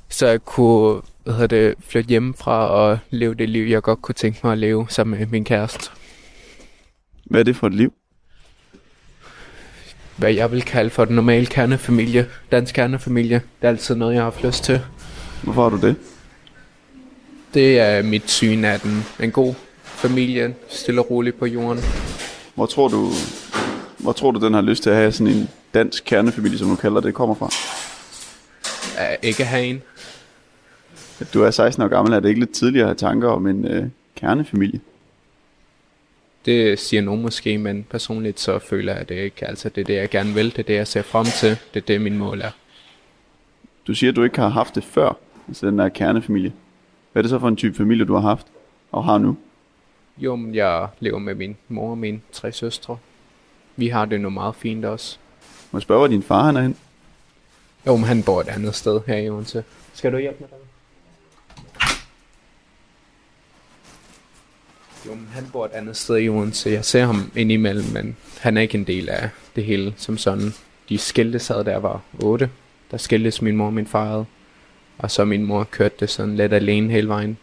Så 0.10 0.28
jeg 0.28 0.46
kunne 0.46 1.02
hvad 1.24 1.34
hedder 1.34 1.48
det, 1.48 1.76
flytte 1.88 2.10
hjemmefra 2.10 2.68
og 2.68 3.00
leve 3.10 3.34
det 3.34 3.50
liv, 3.50 3.68
jeg 3.68 3.82
godt 3.82 4.02
kunne 4.02 4.16
tænke 4.16 4.40
mig 4.44 4.52
at 4.52 4.58
leve 4.58 4.86
sammen 4.90 5.20
med 5.20 5.28
min 5.28 5.44
kæreste. 5.44 5.90
Hvad 7.26 7.40
er 7.40 7.44
det 7.44 7.56
for 7.56 7.68
et 7.68 7.74
liv? 7.74 7.94
Hvad 10.18 10.34
jeg 10.34 10.52
vil 10.52 10.62
kalde 10.62 10.90
for 10.90 11.06
den 11.06 11.16
normale 11.16 11.46
kernefamilie. 11.46 12.28
Dansk 12.52 12.76
kernefamilie. 12.76 13.36
Det 13.36 13.68
er 13.68 13.70
altid 13.70 13.96
noget, 13.96 14.14
jeg 14.14 14.22
har 14.22 14.32
haft 14.32 14.44
lyst 14.44 14.64
til. 14.64 14.82
Hvorfor 15.44 15.64
har 15.64 15.70
du 15.70 15.88
det? 15.88 15.96
Det 17.54 17.80
er 17.80 18.04
mit 18.04 18.32
syn 18.32 18.66
af 18.66 18.80
den. 18.80 19.04
En 19.20 19.32
god 19.32 19.54
familie, 19.84 20.56
stille 20.70 21.02
og 21.02 21.12
roligt 21.12 21.40
på 21.40 21.46
jorden. 21.46 21.84
Hvor 22.56 22.66
tror 22.66 22.88
du, 22.88 23.10
hvor 24.04 24.12
tror 24.12 24.32
du, 24.32 24.46
den 24.46 24.54
har 24.54 24.62
lyst 24.62 24.84
til 24.84 24.90
at 24.90 24.96
have 24.96 25.12
sådan 25.12 25.34
en 25.34 25.50
dansk 25.74 26.04
kernefamilie, 26.06 26.58
som 26.58 26.70
du 26.70 26.76
kalder 26.76 27.02
det, 27.02 27.14
kommer 27.14 27.36
fra? 27.36 27.50
Uh, 28.96 29.16
ikke 29.22 29.46
have 29.46 29.66
en. 29.66 29.82
Du 31.34 31.44
er 31.44 31.52
16 31.52 31.84
år 31.84 31.88
gammel, 31.88 32.14
er 32.14 32.20
det 32.20 32.30
ikke 32.30 32.40
lidt 32.40 32.54
tidligere 32.54 32.84
at 32.84 32.88
have 32.88 33.12
tanker 33.12 33.30
om 33.30 33.48
en 33.48 33.66
øh, 33.66 33.86
kernefamilie? 34.16 34.80
Det 36.46 36.80
siger 36.80 37.02
nogen 37.02 37.22
måske, 37.22 37.58
men 37.58 37.86
personligt 37.90 38.40
så 38.40 38.60
føler 38.60 38.92
jeg 38.92 39.02
at 39.02 39.10
det 39.10 39.16
ikke. 39.16 39.48
Altså 39.48 39.70
det 39.70 39.82
er 39.82 39.86
det, 39.86 39.96
jeg 39.96 40.10
gerne 40.10 40.34
vil, 40.34 40.46
det 40.46 40.60
er 40.60 40.64
det, 40.64 40.74
jeg 40.74 40.88
ser 40.88 41.02
frem 41.02 41.26
til, 41.26 41.50
det 41.50 41.82
er 41.82 41.86
det, 41.86 42.02
min 42.02 42.18
mål 42.18 42.42
er. 42.42 42.52
Du 43.88 43.94
siger, 43.94 44.12
at 44.12 44.16
du 44.16 44.24
ikke 44.24 44.40
har 44.40 44.50
haft 44.50 44.76
det 44.76 44.84
før, 44.84 45.18
altså 45.48 45.68
den 45.68 45.80
der 45.80 45.90
kernefamilie. 45.90 46.54
Hvad 47.12 47.20
er 47.20 47.24
det 47.24 47.30
så 47.30 47.40
for 47.40 47.48
en 47.48 47.56
type 47.56 47.78
familie, 47.78 48.06
du 48.06 48.14
har 48.14 48.22
haft 48.22 48.48
og 48.92 49.04
har 49.04 49.18
nu? 49.18 49.38
Jo, 50.18 50.36
men 50.36 50.56
jeg 50.56 50.88
lever 51.00 51.20
med 51.20 51.36
min 51.36 51.58
mor 51.68 51.90
og 51.90 51.98
mine 51.98 52.22
tre 52.32 52.52
søstre. 52.52 52.98
Vi 53.76 53.88
har 53.88 54.06
det 54.06 54.22
nu 54.22 54.30
meget 54.30 54.56
fint 54.56 54.86
også. 54.86 55.18
Må 55.72 55.78
jeg 55.78 55.82
spørge, 55.82 56.00
hvor 56.00 56.08
din 56.08 56.24
far 56.24 56.44
han 56.44 56.58
er 56.58 56.62
hen? 56.62 56.78
Jo, 57.88 57.96
men 57.96 58.06
han 58.06 58.24
bor 58.24 58.42
et 58.42 58.48
andet 58.48 58.76
sted 58.76 59.02
her 59.08 59.18
i 59.18 59.30
Odense. 59.30 59.64
Skal 59.94 60.12
du 60.12 60.18
hjælpe 60.18 60.38
mig 60.40 60.50
der? 60.50 60.56
Jo, 65.06 65.16
men 65.16 65.30
han 65.34 65.50
bor 65.52 65.66
et 65.66 65.72
andet 65.72 65.98
sted 65.98 66.18
i 66.18 66.30
Odense. 66.30 66.70
Jeg 66.70 66.86
ser 66.86 67.06
ham 67.06 67.32
indimellem, 67.36 67.86
men 67.94 68.18
han 68.40 68.58
er 68.58 68.62
ikke 68.62 68.78
en 68.78 68.84
del 68.84 69.10
af 69.10 69.30
det 69.56 69.64
hele 69.64 69.94
som 69.98 70.18
sådan. 70.18 70.54
De 70.90 70.98
skilte 70.98 71.40
sad, 71.40 71.64
der 71.64 71.78
var 71.78 72.02
8. 72.24 72.50
Der 72.92 72.98
skiltes 72.98 73.42
min 73.42 73.56
mor 73.56 73.66
og 73.66 73.74
min 73.74 73.88
far 73.88 74.26
Og 74.98 75.12
så 75.12 75.26
min 75.26 75.44
mor 75.44 75.64
kørte 75.64 75.96
det 76.00 76.10
sådan 76.10 76.36
lidt 76.36 76.54
alene 76.54 76.92
hele 76.92 77.08
vejen. 77.08 77.38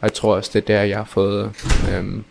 Og 0.00 0.02
jeg 0.02 0.12
tror 0.12 0.36
også, 0.36 0.50
det 0.54 0.62
er 0.62 0.66
der, 0.66 0.82
jeg 0.82 0.96
har 0.96 1.04
fået 1.04 1.52
øhm, 1.90 2.24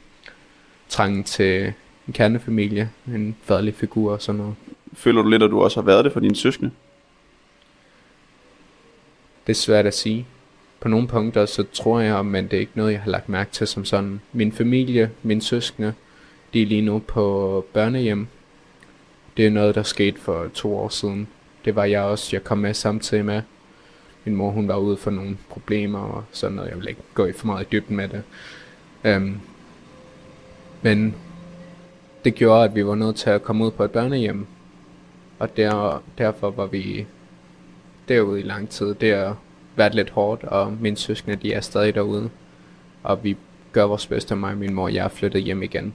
trangen 0.90 1.24
til 1.24 1.74
en 2.12 2.14
kernefamilie, 2.14 2.90
en 3.08 3.36
faderlig 3.44 3.76
figur 3.76 4.12
og 4.12 4.22
sådan 4.22 4.42
noget. 4.42 4.56
Føler 4.94 5.22
du 5.22 5.30
lidt, 5.30 5.44
at 5.44 5.52
du 5.52 5.62
også 5.62 5.80
har 5.82 5.86
været 5.86 6.06
det 6.06 6.14
for 6.14 6.20
dine 6.20 6.36
søskende? 6.36 6.72
Det 9.48 9.54
er 9.54 9.58
svært 9.58 9.86
at 9.86 9.94
sige 9.94 10.26
på 10.80 10.88
nogle 10.88 11.08
punkter, 11.08 11.46
så 11.46 11.64
tror 11.74 12.00
jeg, 12.00 12.26
men 12.26 12.44
det 12.44 12.54
er 12.54 12.60
ikke 12.60 12.72
noget, 12.76 12.92
jeg 12.92 13.02
har 13.02 13.12
lagt 13.12 13.30
mærke 13.30 13.52
til 13.52 13.68
som 13.68 13.86
sådan. 13.86 14.22
Min 14.34 14.52
familie, 14.52 15.12
mine 15.24 15.42
søskende, 15.42 15.94
de 16.54 16.62
er 16.62 16.66
lige 16.66 16.82
nu 16.82 17.00
på 17.00 17.66
børnehjem. 17.74 18.28
Det 19.38 19.46
er 19.46 19.50
noget, 19.50 19.76
der 19.76 19.84
skete 19.84 20.20
for 20.20 20.48
to 20.54 20.78
år 20.78 20.90
siden. 20.90 21.28
Det 21.66 21.76
var 21.76 21.86
jeg 21.86 22.02
også, 22.02 22.30
jeg 22.36 22.44
kom 22.44 22.58
med 22.58 22.74
samtidig 22.74 23.26
med. 23.26 23.42
Min 24.26 24.36
mor, 24.36 24.52
hun 24.52 24.68
var 24.68 24.78
ude 24.78 24.98
for 24.98 25.12
nogle 25.12 25.38
problemer 25.50 26.00
og 26.00 26.24
sådan 26.32 26.56
noget. 26.56 26.70
Jeg 26.70 26.78
vil 26.78 26.90
ikke 26.90 27.02
gå 27.14 27.26
i 27.26 27.32
for 27.32 27.48
meget 27.48 27.66
i 27.66 27.68
dybden 27.72 27.98
med 27.98 28.08
det. 28.08 28.24
Um, 29.16 29.42
men 30.82 31.16
det 32.26 32.36
gjorde, 32.36 32.64
at 32.64 32.76
vi 32.76 32.86
var 32.86 32.96
nødt 32.96 33.16
til 33.16 33.30
at 33.30 33.44
komme 33.44 33.66
ud 33.66 33.72
på 33.72 33.84
et 33.84 33.92
børnehjem. 33.92 34.46
Og 35.40 35.58
der, 35.58 36.04
derfor 36.18 36.50
var 36.50 36.66
vi 36.66 37.06
derude 38.08 38.40
i 38.40 38.44
lang 38.44 38.70
tid. 38.70 38.96
Det 38.96 39.16
har 39.16 39.38
været 39.76 39.96
lidt 39.96 40.10
hårdt, 40.10 40.44
og 40.44 40.74
mine 40.82 40.98
søskende, 40.98 41.36
de 41.36 41.54
er 41.54 41.62
stadig 41.62 41.96
derude. 41.96 42.30
Og 43.04 43.24
vi 43.24 43.38
gør 43.72 43.84
vores 43.84 44.08
bedste, 44.08 44.36
mig 44.36 44.52
og 44.52 44.58
min 44.58 44.74
mor. 44.74 44.88
Jeg 44.88 45.06
er 45.06 45.10
flyttet 45.10 45.44
hjem 45.44 45.64
igen. 45.64 45.94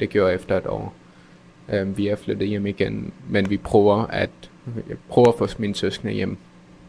Det 0.00 0.10
gjorde 0.10 0.28
jeg 0.28 0.34
efter 0.34 0.56
et 0.56 0.66
år. 0.66 0.94
Øhm, 1.68 1.96
vi 1.96 2.08
er 2.08 2.16
flyttet 2.16 2.48
hjem 2.48 2.66
igen, 2.66 3.12
men 3.28 3.50
vi 3.50 3.56
prøver 3.56 4.06
at 4.06 4.30
jeg 4.88 4.96
prøver 5.08 5.28
at 5.28 5.34
få 5.38 5.46
mine 5.58 5.74
søskende 5.74 6.12
hjem, 6.12 6.36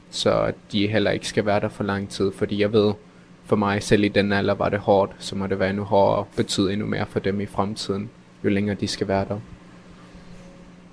så 0.10 0.52
de 0.72 0.88
heller 0.88 1.12
ikke 1.12 1.28
skal 1.28 1.46
være 1.46 1.60
der 1.60 1.70
for 1.70 1.84
lang 1.84 2.10
tid, 2.10 2.32
fordi 2.32 2.62
jeg 2.62 2.74
ved, 2.74 2.94
for 3.46 3.56
mig 3.56 3.84
selv 3.84 4.04
i 4.04 4.08
den 4.08 4.32
alder 4.32 4.54
var 4.54 4.70
det 4.70 4.80
hårdt, 4.80 5.12
så 5.20 5.36
må 5.36 5.48
det 5.48 5.60
være 5.60 5.70
endnu 5.70 5.84
hårdere 5.84 6.18
og 6.18 6.28
betyde 6.36 6.74
endnu 6.74 6.88
mere 6.88 7.06
for 7.06 7.20
dem 7.20 7.42
i 7.42 7.46
fremtiden, 7.46 8.10
jo 8.44 8.50
længere 8.50 8.76
de 8.76 8.88
skal 8.88 9.08
være 9.08 9.26
der. 9.26 9.40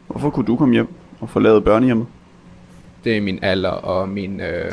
Hvorfor 0.07 0.31
kunne 0.31 0.47
du 0.47 0.57
komme 0.57 0.75
hjem 0.75 0.89
og 1.21 1.31
forlade 1.31 1.61
børnehjemmet? 1.61 2.07
Det 3.05 3.17
er 3.17 3.21
min 3.21 3.39
alder 3.43 3.71
og 3.71 4.09
min 4.09 4.41
øh, 4.41 4.73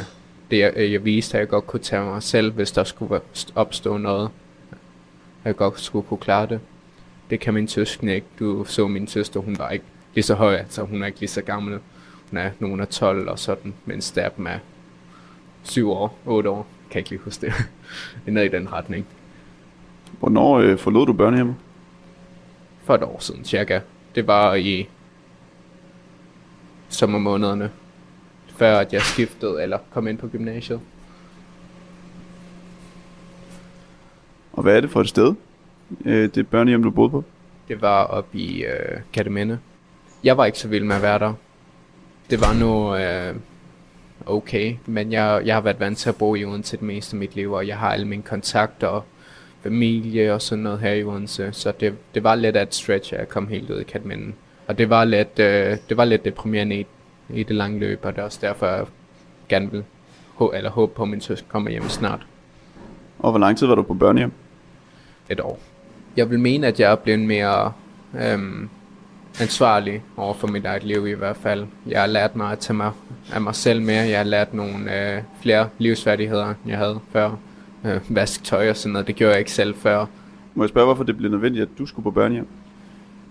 det 0.51 0.59
jeg, 0.59 0.73
jeg 0.91 1.05
viste, 1.05 1.37
at 1.37 1.39
jeg 1.39 1.47
godt 1.47 1.67
kunne 1.67 1.79
tage 1.79 2.03
mig 2.03 2.23
selv, 2.23 2.51
hvis 2.51 2.71
der 2.71 2.83
skulle 2.83 3.21
opstå 3.55 3.97
noget. 3.97 4.29
Jeg 5.45 5.55
godt 5.55 5.79
skulle 5.79 6.07
kunne 6.07 6.17
klare 6.17 6.47
det. 6.47 6.59
Det 7.29 7.39
kan 7.39 7.53
min 7.53 7.67
søskende 7.67 8.15
ikke. 8.15 8.27
Du 8.39 8.65
så 8.65 8.87
min 8.87 9.07
søster, 9.07 9.39
hun 9.39 9.55
var 9.59 9.69
ikke 9.69 9.85
lige 10.15 10.23
så 10.23 10.35
høj, 10.35 10.63
så 10.69 10.83
hun 10.83 11.01
er 11.01 11.05
ikke 11.05 11.19
lige 11.19 11.29
så 11.29 11.41
gammel. 11.41 11.79
Hun 12.29 12.37
er 12.37 12.51
nogen 12.59 12.79
af 12.79 12.87
12 12.87 13.29
og 13.29 13.39
sådan, 13.39 13.73
mens 13.85 14.11
der 14.11 14.29
er 14.45 14.59
7 15.63 15.91
år, 15.91 16.17
8 16.25 16.49
år. 16.49 16.67
Jeg 16.83 16.91
kan 16.91 16.99
ikke 16.99 17.09
lige 17.09 17.19
huske 17.19 17.45
det. 17.45 17.53
noget 18.33 18.53
i 18.53 18.57
den 18.57 18.73
retning. 18.73 19.05
Hvornår 20.19 20.59
øh, 20.59 20.77
forlod 20.77 21.05
du 21.05 21.13
børnehjemmet? 21.13 21.55
For 22.87 22.95
et 22.95 23.03
år 23.03 23.19
siden 23.19 23.45
cirka. 23.45 23.79
Det 24.15 24.27
var 24.27 24.55
i 24.55 24.89
sommermånederne 26.89 27.71
før 28.47 28.77
at 28.77 28.93
jeg 28.93 29.01
skiftede 29.01 29.63
eller 29.63 29.77
kom 29.93 30.07
ind 30.07 30.17
på 30.17 30.27
gymnasiet. 30.27 30.79
Og 34.53 34.63
hvad 34.63 34.77
er 34.77 34.81
det 34.81 34.89
for 34.89 35.01
et 35.01 35.09
sted, 35.09 35.33
øh, 36.05 36.29
det 36.35 36.47
børnehjem, 36.47 36.83
du 36.83 36.91
boede 36.91 37.09
på? 37.09 37.23
Det 37.67 37.81
var 37.81 38.03
oppe 38.03 38.37
i 38.37 38.63
øh, 38.63 38.99
Kataminde. 39.13 39.59
Jeg 40.23 40.37
var 40.37 40.45
ikke 40.45 40.59
så 40.59 40.67
vild 40.67 40.83
med 40.83 40.95
at 40.95 41.01
være 41.01 41.19
der. 41.19 41.33
Det 42.29 42.41
var 42.41 42.53
nu 42.53 42.95
øh, 42.95 43.35
okay, 44.25 44.75
men 44.85 45.11
jeg, 45.11 45.41
jeg 45.45 45.55
har 45.55 45.61
været 45.61 45.79
vant 45.79 45.97
til 45.97 46.09
at 46.09 46.15
bo 46.15 46.35
i 46.35 46.45
Odense 46.45 46.77
det 46.77 46.85
meste 46.85 47.13
af 47.13 47.19
mit 47.19 47.35
liv, 47.35 47.51
og 47.51 47.67
jeg 47.67 47.77
har 47.77 47.91
alle 47.91 48.07
mine 48.07 48.23
kontakter 48.23 48.87
og 48.87 49.03
familie 49.67 50.33
og 50.33 50.41
sådan 50.41 50.63
noget 50.63 50.79
her 50.79 50.91
i 50.91 51.03
Odense, 51.03 51.49
så 51.51 51.73
det, 51.79 51.93
det 52.15 52.23
var 52.23 52.35
lidt 52.35 52.55
af 52.55 52.63
et 52.63 52.75
stretch, 52.75 53.13
at 53.13 53.19
jeg 53.19 53.29
kom 53.29 53.47
helt 53.47 53.69
ud 53.69 53.79
i 53.79 53.83
Katminde. 53.83 54.33
Og 54.67 54.77
det 54.77 54.89
var 54.89 55.05
lidt, 55.05 55.39
øh, 55.39 55.77
det 55.89 55.97
var 55.97 56.05
lidt 56.05 56.25
deprimerende 56.25 56.79
i 56.79 56.85
i 57.29 57.43
det 57.43 57.55
lange 57.55 57.79
løb, 57.79 57.99
og 58.03 58.15
det 58.15 58.21
er 58.21 58.25
også 58.25 58.39
derfor, 58.41 58.67
jeg 58.67 58.85
gerne 59.49 59.71
vil 59.71 59.83
eller 60.53 60.69
håbe 60.69 60.93
på, 60.95 61.03
at 61.03 61.09
min 61.09 61.21
søster 61.21 61.45
kommer 61.49 61.69
hjem 61.71 61.89
snart. 61.89 62.25
Og 63.19 63.31
hvor 63.31 63.39
lang 63.39 63.57
tid 63.57 63.67
var 63.67 63.75
du 63.75 63.83
på 63.83 63.93
børnehjem? 63.93 64.31
Et 65.29 65.39
år. 65.39 65.59
Jeg 66.17 66.29
vil 66.29 66.39
mene, 66.39 66.67
at 66.67 66.79
jeg 66.79 66.91
er 66.91 66.95
blevet 66.95 67.19
mere 67.19 67.71
øhm, 68.19 68.69
ansvarlig 69.41 70.03
over 70.17 70.33
for 70.33 70.47
mit 70.47 70.65
eget 70.65 70.83
liv 70.83 71.07
i 71.07 71.13
hvert 71.13 71.37
fald. 71.37 71.65
Jeg 71.87 71.99
har 71.99 72.07
lært 72.07 72.35
mig 72.35 72.51
at 72.51 72.59
tage 72.59 72.77
mig 72.77 72.91
af 73.33 73.41
mig 73.41 73.55
selv 73.55 73.81
mere. 73.81 74.01
Jeg 74.01 74.19
har 74.19 74.23
lært 74.23 74.53
nogle 74.53 75.15
øh, 75.15 75.21
flere 75.41 75.69
livsfærdigheder, 75.77 76.45
end 76.45 76.57
jeg 76.67 76.77
havde 76.77 76.99
før. 77.11 77.31
Øh, 77.85 78.15
vask 78.15 78.43
tøj 78.43 78.69
og 78.69 78.77
sådan 78.77 78.93
noget, 78.93 79.07
det 79.07 79.15
gjorde 79.15 79.31
jeg 79.31 79.39
ikke 79.39 79.51
selv 79.51 79.75
før. 79.75 80.05
Må 80.55 80.63
jeg 80.63 80.69
spørge, 80.69 80.85
hvorfor 80.85 81.03
det 81.03 81.17
blev 81.17 81.31
nødvendigt, 81.31 81.63
at 81.63 81.77
du 81.77 81.85
skulle 81.85 82.03
på 82.03 82.11
børnehjem? 82.11 82.47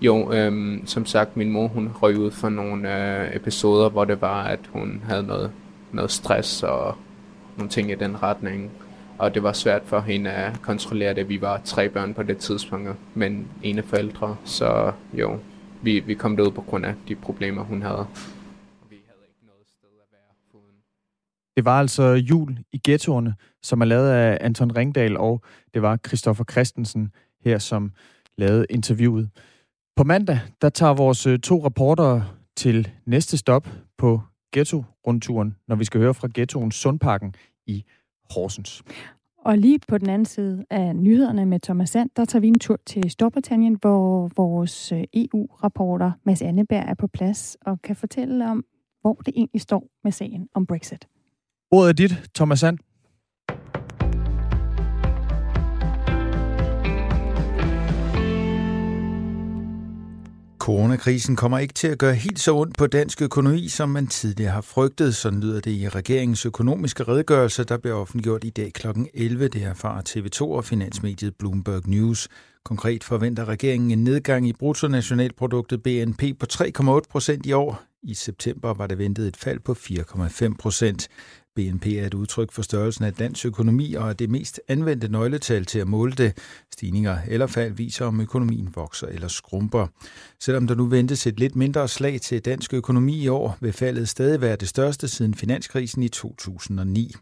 Jo, 0.00 0.32
øhm, 0.32 0.86
som 0.86 1.06
sagt, 1.06 1.36
min 1.36 1.50
mor 1.50 1.68
hun 1.68 1.88
røg 2.02 2.18
ud 2.18 2.30
for 2.30 2.48
nogle 2.48 2.96
øh, 3.24 3.36
episoder, 3.36 3.88
hvor 3.88 4.04
det 4.04 4.20
var, 4.20 4.44
at 4.44 4.60
hun 4.72 5.02
havde 5.08 5.22
noget, 5.22 5.50
noget 5.92 6.10
stress 6.10 6.62
og 6.62 6.96
nogle 7.56 7.70
ting 7.70 7.90
i 7.90 7.94
den 7.94 8.22
retning. 8.22 8.70
Og 9.18 9.34
det 9.34 9.42
var 9.42 9.52
svært 9.52 9.82
for 9.84 10.00
hende 10.00 10.30
at 10.30 10.62
kontrollere 10.62 11.14
det. 11.14 11.28
Vi 11.28 11.40
var 11.40 11.60
tre 11.64 11.88
børn 11.88 12.14
på 12.14 12.22
det 12.22 12.38
tidspunkt, 12.38 12.90
men 13.14 13.48
ene 13.62 13.82
forældre. 13.82 14.36
Så 14.44 14.92
jo, 15.14 15.38
vi, 15.82 16.00
vi 16.00 16.14
kom 16.14 16.36
derud 16.36 16.50
på 16.50 16.62
grund 16.62 16.86
af 16.86 16.94
de 17.08 17.14
problemer, 17.14 17.62
hun 17.62 17.82
havde. 17.82 18.06
Vi 18.90 18.96
havde 19.06 19.26
ikke 19.28 19.46
noget 19.46 19.66
sted 19.66 19.88
at 20.02 20.08
være 20.12 20.34
foruden. 20.50 20.76
Det 21.56 21.64
var 21.64 21.80
altså 21.80 22.02
Jul 22.02 22.58
i 22.72 22.80
ghettoerne, 22.84 23.34
som 23.66 23.80
er 23.80 23.84
lavet 23.84 24.10
af 24.10 24.38
Anton 24.40 24.76
Ringdal, 24.76 25.16
og 25.16 25.42
det 25.74 25.82
var 25.82 25.98
Christoffer 26.06 26.44
Christensen 26.50 27.10
her, 27.44 27.58
som 27.58 27.92
lavede 28.38 28.66
interviewet. 28.70 29.30
På 29.96 30.04
mandag, 30.04 30.40
der 30.62 30.68
tager 30.68 30.94
vores 30.94 31.26
øh, 31.26 31.38
to 31.38 31.64
rapporter 31.64 32.22
til 32.56 32.90
næste 33.06 33.36
stop 33.36 33.68
på 33.98 34.20
Ghetto-rundturen, 34.52 35.56
når 35.68 35.76
vi 35.76 35.84
skal 35.84 36.00
høre 36.00 36.14
fra 36.14 36.28
ghettoen 36.34 36.72
Sundparken 36.72 37.34
i 37.66 37.84
Horsens. 38.30 38.82
Og 39.38 39.58
lige 39.58 39.78
på 39.88 39.98
den 39.98 40.08
anden 40.08 40.26
side 40.26 40.64
af 40.70 40.96
nyhederne 40.96 41.46
med 41.46 41.60
Thomas 41.60 41.90
Sand, 41.90 42.10
der 42.16 42.24
tager 42.24 42.40
vi 42.40 42.48
en 42.48 42.58
tur 42.58 42.78
til 42.86 43.10
Storbritannien, 43.10 43.76
hvor 43.80 44.30
vores 44.36 44.92
øh, 44.92 45.04
EU-rapporter 45.14 46.12
Mads 46.24 46.42
Anneberg 46.42 46.84
er 46.88 46.94
på 46.94 47.06
plads 47.06 47.56
og 47.60 47.82
kan 47.82 47.96
fortælle 47.96 48.50
om, 48.50 48.64
hvor 49.00 49.14
det 49.14 49.32
egentlig 49.36 49.60
står 49.60 49.88
med 50.04 50.12
sagen 50.12 50.48
om 50.54 50.66
Brexit. 50.66 51.08
Ordet 51.70 51.88
er 51.88 51.92
dit, 51.92 52.30
Thomas 52.34 52.60
Sand. 52.60 52.78
Coronakrisen 60.66 61.36
kommer 61.36 61.58
ikke 61.58 61.74
til 61.74 61.88
at 61.88 61.98
gøre 61.98 62.14
helt 62.14 62.40
så 62.40 62.56
ondt 62.56 62.78
på 62.78 62.86
dansk 62.86 63.22
økonomi, 63.22 63.68
som 63.68 63.88
man 63.88 64.06
tidligere 64.06 64.52
har 64.52 64.60
frygtet. 64.60 65.16
Sådan 65.16 65.40
lyder 65.40 65.60
det 65.60 65.70
i 65.70 65.88
regeringens 65.88 66.46
økonomiske 66.46 67.02
redegørelse, 67.02 67.64
der 67.64 67.78
bliver 67.78 67.96
offentliggjort 67.96 68.44
i 68.44 68.50
dag 68.50 68.72
kl. 68.72 68.86
11. 69.14 69.48
Det 69.48 69.62
erfarer 69.62 70.02
TV2 70.08 70.42
og 70.42 70.64
finansmediet 70.64 71.34
Bloomberg 71.38 71.88
News. 71.88 72.28
Konkret 72.64 73.04
forventer 73.04 73.44
regeringen 73.44 73.90
en 73.90 74.04
nedgang 74.04 74.48
i 74.48 74.52
bruttonationalproduktet 74.52 75.82
BNP 75.82 76.22
på 76.40 76.46
3,8 76.52 77.00
procent 77.10 77.46
i 77.46 77.52
år. 77.52 77.82
I 78.02 78.14
september 78.14 78.74
var 78.74 78.86
det 78.86 78.98
ventet 78.98 79.28
et 79.28 79.36
fald 79.36 79.60
på 79.60 79.72
4,5 79.72 80.56
procent. 80.58 81.08
BNP 81.56 81.86
er 81.86 82.06
et 82.06 82.14
udtryk 82.14 82.52
for 82.52 82.62
størrelsen 82.62 83.04
af 83.04 83.14
dansk 83.14 83.46
økonomi 83.46 83.94
og 83.94 84.08
er 84.08 84.12
det 84.12 84.30
mest 84.30 84.60
anvendte 84.68 85.08
nøgletal 85.08 85.64
til 85.64 85.78
at 85.78 85.88
måle 85.88 86.12
det. 86.12 86.38
Stigninger 86.72 87.18
eller 87.28 87.46
fald 87.46 87.72
viser, 87.72 88.06
om 88.06 88.20
økonomien 88.20 88.68
vokser 88.74 89.06
eller 89.06 89.28
skrumper. 89.28 89.86
Selvom 90.40 90.66
der 90.66 90.74
nu 90.74 90.86
ventes 90.86 91.26
et 91.26 91.40
lidt 91.40 91.56
mindre 91.56 91.88
slag 91.88 92.20
til 92.20 92.44
dansk 92.44 92.74
økonomi 92.74 93.22
i 93.22 93.28
år, 93.28 93.56
vil 93.60 93.72
faldet 93.72 94.08
stadig 94.08 94.40
være 94.40 94.56
det 94.56 94.68
største 94.68 95.08
siden 95.08 95.34
finanskrisen 95.34 96.02
i 96.02 96.08
2009. 96.08 97.12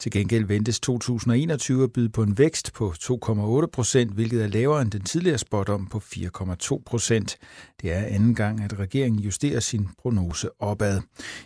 Til 0.00 0.12
gengæld 0.12 0.44
ventes 0.44 0.80
2021 0.80 1.84
at 1.84 1.92
byde 1.92 2.08
på 2.08 2.22
en 2.22 2.38
vækst 2.38 2.72
på 2.72 2.94
2,8 3.02 3.66
procent, 3.66 4.12
hvilket 4.12 4.42
er 4.42 4.48
lavere 4.48 4.82
end 4.82 4.90
den 4.90 5.02
tidligere 5.02 5.38
spot 5.38 5.68
om 5.68 5.86
på 5.86 6.02
4,2 6.14 6.82
procent. 6.86 7.36
Det 7.82 7.92
er 7.92 8.04
anden 8.04 8.34
gang, 8.34 8.60
at 8.60 8.78
regeringen 8.78 9.20
justerer 9.20 9.60
sin 9.60 9.88
prognose 10.02 10.48
opad. 10.58 11.00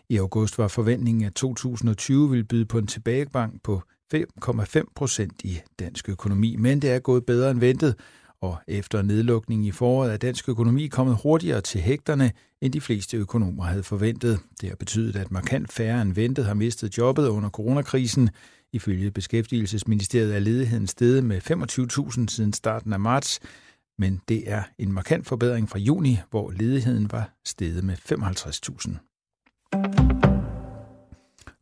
I 0.08 0.16
august 0.16 0.58
var 0.58 0.68
forventningen, 0.68 1.24
at 1.24 1.34
2020 1.34 2.31
ville 2.32 2.44
byde 2.44 2.66
på 2.66 2.78
en 2.78 2.86
tilbagegang 2.86 3.62
på 3.62 3.82
5,5 4.14 4.82
procent 4.94 5.44
i 5.44 5.60
dansk 5.78 6.08
økonomi, 6.08 6.56
men 6.56 6.82
det 6.82 6.90
er 6.90 6.98
gået 6.98 7.26
bedre 7.26 7.50
end 7.50 7.60
ventet, 7.60 7.94
og 8.40 8.56
efter 8.68 9.02
nedlukningen 9.02 9.66
i 9.66 9.70
foråret 9.70 10.12
er 10.12 10.16
dansk 10.16 10.48
økonomi 10.48 10.86
kommet 10.86 11.18
hurtigere 11.22 11.60
til 11.60 11.80
hægterne, 11.80 12.32
end 12.60 12.72
de 12.72 12.80
fleste 12.80 13.16
økonomer 13.16 13.64
havde 13.64 13.82
forventet. 13.82 14.40
Det 14.60 14.68
har 14.68 14.76
betydet, 14.76 15.16
at 15.16 15.30
markant 15.30 15.72
færre 15.72 16.02
end 16.02 16.14
ventet 16.14 16.44
har 16.44 16.54
mistet 16.54 16.98
jobbet 16.98 17.28
under 17.28 17.50
coronakrisen. 17.50 18.30
Ifølge 18.72 19.10
Beskæftigelsesministeriet 19.10 20.34
er 20.34 20.38
ledigheden 20.38 20.86
steget 20.86 21.24
med 21.24 21.50
25.000 21.50 22.26
siden 22.28 22.52
starten 22.52 22.92
af 22.92 23.00
marts, 23.00 23.40
men 23.98 24.20
det 24.28 24.42
er 24.46 24.62
en 24.78 24.92
markant 24.92 25.26
forbedring 25.26 25.70
fra 25.70 25.78
juni, 25.78 26.18
hvor 26.30 26.50
ledigheden 26.50 27.12
var 27.12 27.30
steget 27.44 27.84
med 27.84 27.96
55.000. 28.12 30.31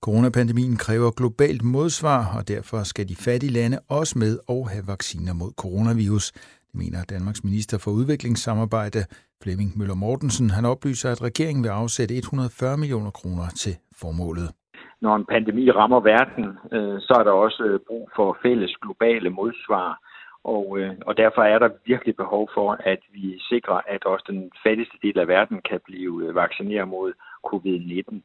Coronapandemien 0.07 0.77
kræver 0.85 1.11
globalt 1.21 1.63
modsvar, 1.77 2.21
og 2.37 2.43
derfor 2.53 2.81
skal 2.93 3.09
de 3.09 3.17
fattige 3.27 3.57
lande 3.59 3.79
også 3.99 4.15
med 4.23 4.35
og 4.55 4.63
have 4.73 4.85
vacciner 4.93 5.35
mod 5.41 5.53
coronavirus. 5.63 6.27
Det 6.69 6.77
mener 6.83 7.01
Danmarks 7.15 7.45
minister 7.49 7.77
for 7.85 7.91
udviklingssamarbejde, 7.99 9.01
Flemming 9.43 9.71
Møller 9.79 9.99
Mortensen. 10.05 10.49
Han 10.59 10.65
oplyser, 10.73 11.09
at 11.15 11.23
regeringen 11.29 11.63
vil 11.65 11.79
afsætte 11.83 12.15
140 12.17 12.77
millioner 12.83 13.13
kroner 13.19 13.47
til 13.63 13.75
formålet. 14.01 14.49
Når 15.05 15.15
en 15.17 15.27
pandemi 15.35 15.65
rammer 15.71 16.01
verden, 16.15 16.47
øh, 16.77 16.97
så 17.07 17.13
er 17.21 17.25
der 17.25 17.35
også 17.47 17.63
øh, 17.71 17.81
brug 17.89 18.05
for 18.17 18.39
fælles 18.43 18.73
globale 18.83 19.31
modsvar. 19.31 19.91
Og, 20.45 20.79
øh, 20.79 20.91
og 21.09 21.17
derfor 21.17 21.43
er 21.43 21.59
der 21.59 21.71
virkelig 21.87 22.17
behov 22.17 22.51
for, 22.55 22.69
at 22.93 23.03
vi 23.13 23.25
sikrer, 23.51 23.81
at 23.95 24.05
også 24.05 24.25
den 24.29 24.51
fattigste 24.65 24.99
del 25.03 25.19
af 25.19 25.29
verden 25.29 25.59
kan 25.71 25.81
blive 25.85 26.15
øh, 26.25 26.35
vaccineret 26.35 26.89
mod 26.89 27.13
covid-19. 27.49 28.21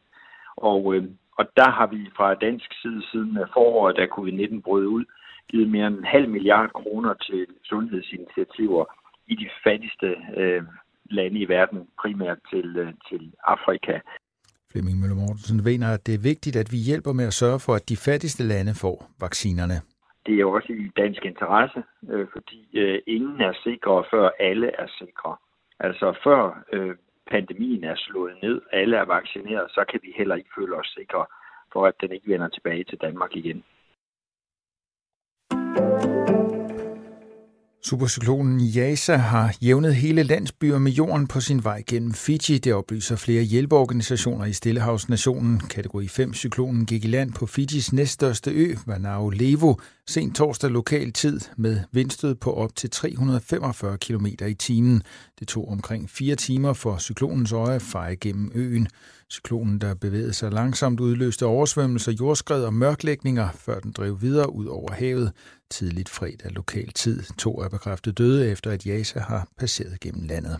Og 0.57 0.95
øh, 0.95 1.03
og 1.39 1.45
der 1.57 1.69
har 1.71 1.87
vi 1.87 2.09
fra 2.17 2.35
dansk 2.35 2.69
side 2.81 3.01
siden 3.11 3.37
foråret, 3.53 3.97
da 3.97 4.05
covid-19 4.05 4.61
brød 4.61 4.85
ud, 4.85 5.05
givet 5.49 5.69
mere 5.69 5.87
end 5.87 5.97
en 5.97 6.03
halv 6.03 6.29
milliard 6.29 6.69
kroner 6.69 7.13
til 7.13 7.47
sundhedsinitiativer 7.63 8.85
i 9.27 9.35
de 9.35 9.49
fattigste 9.63 10.15
øh, 10.37 10.63
lande 11.11 11.39
i 11.39 11.47
verden, 11.47 11.87
primært 12.01 12.37
til, 12.51 12.77
øh, 12.77 12.93
til 13.09 13.33
Afrika. 13.47 13.99
Flemming 14.71 14.99
Møller 14.99 15.15
Mortensen 15.15 15.63
mener, 15.63 15.87
at 15.93 16.05
det 16.07 16.13
er 16.15 16.27
vigtigt, 16.31 16.55
at 16.55 16.69
vi 16.71 16.77
hjælper 16.77 17.13
med 17.13 17.25
at 17.25 17.33
sørge 17.33 17.59
for, 17.65 17.73
at 17.73 17.89
de 17.89 17.97
fattigste 17.97 18.43
lande 18.43 18.73
får 18.83 18.97
vaccinerne. 19.19 19.77
Det 20.25 20.33
er 20.35 20.39
jo 20.39 20.51
også 20.51 20.71
i 20.73 20.91
dansk 20.97 21.25
interesse, 21.25 21.83
øh, 22.11 22.27
fordi 22.33 22.61
øh, 22.73 22.99
ingen 23.07 23.41
er 23.41 23.53
sikre, 23.63 24.03
før 24.11 24.29
alle 24.39 24.67
er 24.81 24.87
sikre. 24.99 25.35
Altså 25.79 26.07
før 26.23 26.63
øh, 26.73 26.95
pandemien 27.31 27.83
er 27.83 27.95
slået 27.95 28.35
ned, 28.43 28.61
alle 28.71 28.97
er 28.97 29.05
vaccineret, 29.05 29.71
så 29.71 29.85
kan 29.91 29.99
vi 30.03 30.13
heller 30.17 30.35
ikke 30.35 30.55
føle 30.57 30.75
os 30.75 30.93
sikre 30.97 31.25
for, 31.73 31.85
at 31.85 31.95
den 32.01 32.11
ikke 32.11 32.31
vender 32.31 32.47
tilbage 32.47 32.83
til 32.83 32.97
Danmark 32.97 33.35
igen. 33.35 33.63
Supercyklonen 37.89 38.59
Yasa 38.77 39.15
har 39.15 39.57
jævnet 39.63 39.95
hele 39.95 40.23
landsbyer 40.23 40.79
med 40.79 40.91
jorden 40.91 41.27
på 41.27 41.39
sin 41.39 41.63
vej 41.63 41.83
gennem 41.89 42.13
Fiji. 42.13 42.57
Det 42.57 42.73
oplyser 42.73 43.15
flere 43.15 43.43
hjælpeorganisationer 43.43 44.45
i 44.45 44.53
Stillehavsnationen. 44.53 45.59
Kategori 45.59 46.05
5-cyklonen 46.05 46.85
gik 46.85 47.03
i 47.05 47.07
land 47.07 47.33
på 47.39 47.45
Fijis 47.45 47.93
næststørste 47.93 48.51
ø, 48.51 48.65
Vanau 48.87 49.29
Levo, 49.29 49.73
sent 50.07 50.35
torsdag 50.35 50.69
lokal 50.69 51.11
tid 51.11 51.39
med 51.57 51.79
vindstød 51.91 52.35
på 52.35 52.53
op 52.53 52.75
til 52.75 52.89
345 52.89 53.97
km 53.97 54.25
i 54.25 54.53
timen. 54.53 55.03
Det 55.39 55.47
tog 55.47 55.69
omkring 55.69 56.09
fire 56.09 56.35
timer 56.35 56.73
for 56.73 56.97
cyklonens 56.97 57.51
øje 57.51 57.75
at 57.75 57.81
feje 57.81 58.15
gennem 58.15 58.51
øen. 58.55 58.87
Cyklonen, 59.31 59.81
der 59.81 59.93
bevægede 59.93 60.33
sig 60.33 60.51
langsomt, 60.51 60.99
udløste 60.99 61.45
oversvømmelser, 61.45 62.11
jordskred 62.11 62.63
og 62.63 62.73
mørklægninger, 62.73 63.49
før 63.51 63.79
den 63.79 63.91
drev 63.91 64.21
videre 64.21 64.53
ud 64.53 64.65
over 64.65 64.91
havet. 64.93 65.31
Tidligt 65.71 66.09
fredag 66.09 66.51
lokal 66.51 66.91
tid. 66.91 67.23
To 67.37 67.55
er 67.55 67.69
bekræftet 67.69 68.17
døde 68.17 68.51
efter, 68.51 68.71
at 68.71 68.85
Jasa 68.85 69.19
har 69.19 69.47
passeret 69.57 69.99
gennem 69.99 70.23
landet. 70.23 70.59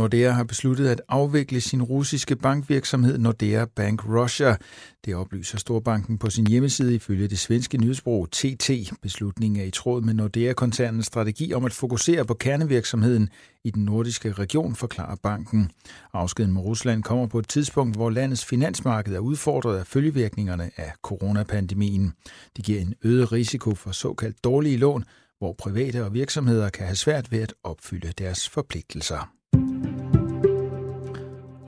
Nordea 0.00 0.30
har 0.30 0.44
besluttet 0.44 0.88
at 0.88 1.00
afvikle 1.08 1.60
sin 1.60 1.82
russiske 1.82 2.36
bankvirksomhed 2.36 3.18
Nordea 3.18 3.64
Bank 3.64 4.08
Russia. 4.08 4.56
Det 5.04 5.14
oplyser 5.14 5.58
Storbanken 5.58 6.18
på 6.18 6.30
sin 6.30 6.46
hjemmeside 6.46 6.94
ifølge 6.94 7.28
det 7.28 7.38
svenske 7.38 7.78
nyhedsbureau 7.78 8.26
TT. 8.26 8.70
Beslutningen 9.02 9.60
er 9.60 9.64
i 9.64 9.70
tråd 9.70 10.02
med 10.02 10.14
Nordea-koncernens 10.14 11.06
strategi 11.06 11.52
om 11.52 11.64
at 11.64 11.72
fokusere 11.72 12.24
på 12.24 12.34
kernevirksomheden 12.34 13.28
i 13.64 13.70
den 13.70 13.84
nordiske 13.84 14.32
region, 14.32 14.74
forklarer 14.74 15.16
banken. 15.22 15.70
Afskeden 16.12 16.52
med 16.52 16.62
Rusland 16.62 17.02
kommer 17.02 17.26
på 17.26 17.38
et 17.38 17.48
tidspunkt, 17.48 17.96
hvor 17.96 18.10
landets 18.10 18.44
finansmarked 18.44 19.14
er 19.14 19.18
udfordret 19.18 19.78
af 19.78 19.86
følgevirkningerne 19.86 20.70
af 20.76 20.92
coronapandemien. 21.02 22.12
Det 22.56 22.64
giver 22.64 22.80
en 22.80 22.94
øget 23.04 23.32
risiko 23.32 23.74
for 23.74 23.92
såkaldt 23.92 24.44
dårlige 24.44 24.76
lån, 24.76 25.04
hvor 25.38 25.54
private 25.58 26.04
og 26.04 26.14
virksomheder 26.14 26.68
kan 26.68 26.86
have 26.86 26.96
svært 26.96 27.32
ved 27.32 27.40
at 27.40 27.54
opfylde 27.64 28.12
deres 28.18 28.48
forpligtelser. 28.48 29.39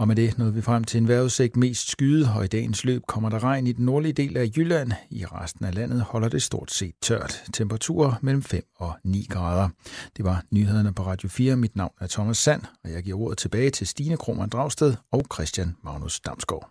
Og 0.03 0.09
med 0.09 0.17
det 0.17 0.39
nåede 0.39 0.55
vi 0.55 0.61
frem 0.61 0.85
til 0.85 0.99
en 0.99 1.09
vejrudsigt 1.09 1.57
mest 1.57 1.91
skyde, 1.91 2.29
og 2.37 2.45
i 2.45 2.49
dagens 2.49 2.85
løb 2.85 3.03
kommer 3.07 3.29
der 3.29 3.45
regn 3.45 3.67
i 3.67 3.73
den 3.73 3.85
nordlige 3.85 4.13
del 4.13 4.37
af 4.37 4.51
Jylland. 4.57 4.93
I 5.11 5.25
resten 5.25 5.65
af 5.65 5.75
landet 5.75 6.01
holder 6.01 6.29
det 6.29 6.43
stort 6.43 6.71
set 6.71 6.95
tørt. 7.03 7.43
Temperaturer 7.53 8.15
mellem 8.23 8.43
5 8.43 8.63
og 8.77 8.95
9 9.05 9.27
grader. 9.31 9.69
Det 10.17 10.25
var 10.25 10.45
nyhederne 10.51 10.95
på 10.95 11.03
Radio 11.03 11.29
4. 11.29 11.57
Mit 11.57 11.77
navn 11.77 11.93
er 12.01 12.07
Thomas 12.07 12.39
Sand, 12.39 12.63
og 12.85 12.93
jeg 12.93 13.03
giver 13.03 13.19
ordet 13.19 13.39
tilbage 13.39 13.71
til 13.71 13.87
Stine 13.87 14.17
Krohmann 14.17 14.51
Dragsted 14.51 14.95
og 15.13 15.25
Christian 15.35 15.77
Magnus 15.85 16.21
Damsgaard. 16.21 16.71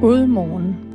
God 0.00 0.26
morgen 0.26 0.88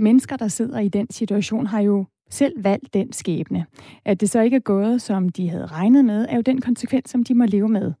mennesker, 0.00 0.36
der 0.36 0.48
sidder 0.48 0.78
i 0.78 0.88
den 0.88 1.10
situation, 1.10 1.66
har 1.66 1.80
jo 1.80 2.04
selv 2.30 2.64
valgt 2.64 2.94
den 2.94 3.12
skæbne. 3.12 3.66
At 4.04 4.20
det 4.20 4.30
så 4.30 4.40
ikke 4.40 4.56
er 4.56 4.60
gået, 4.60 5.02
som 5.02 5.28
de 5.28 5.48
havde 5.48 5.66
regnet 5.66 6.04
med, 6.04 6.26
er 6.28 6.36
jo 6.36 6.42
den 6.42 6.60
konsekvens, 6.60 7.10
som 7.10 7.24
de 7.24 7.34
må 7.34 7.44
leve 7.44 7.68
med. 7.68 7.92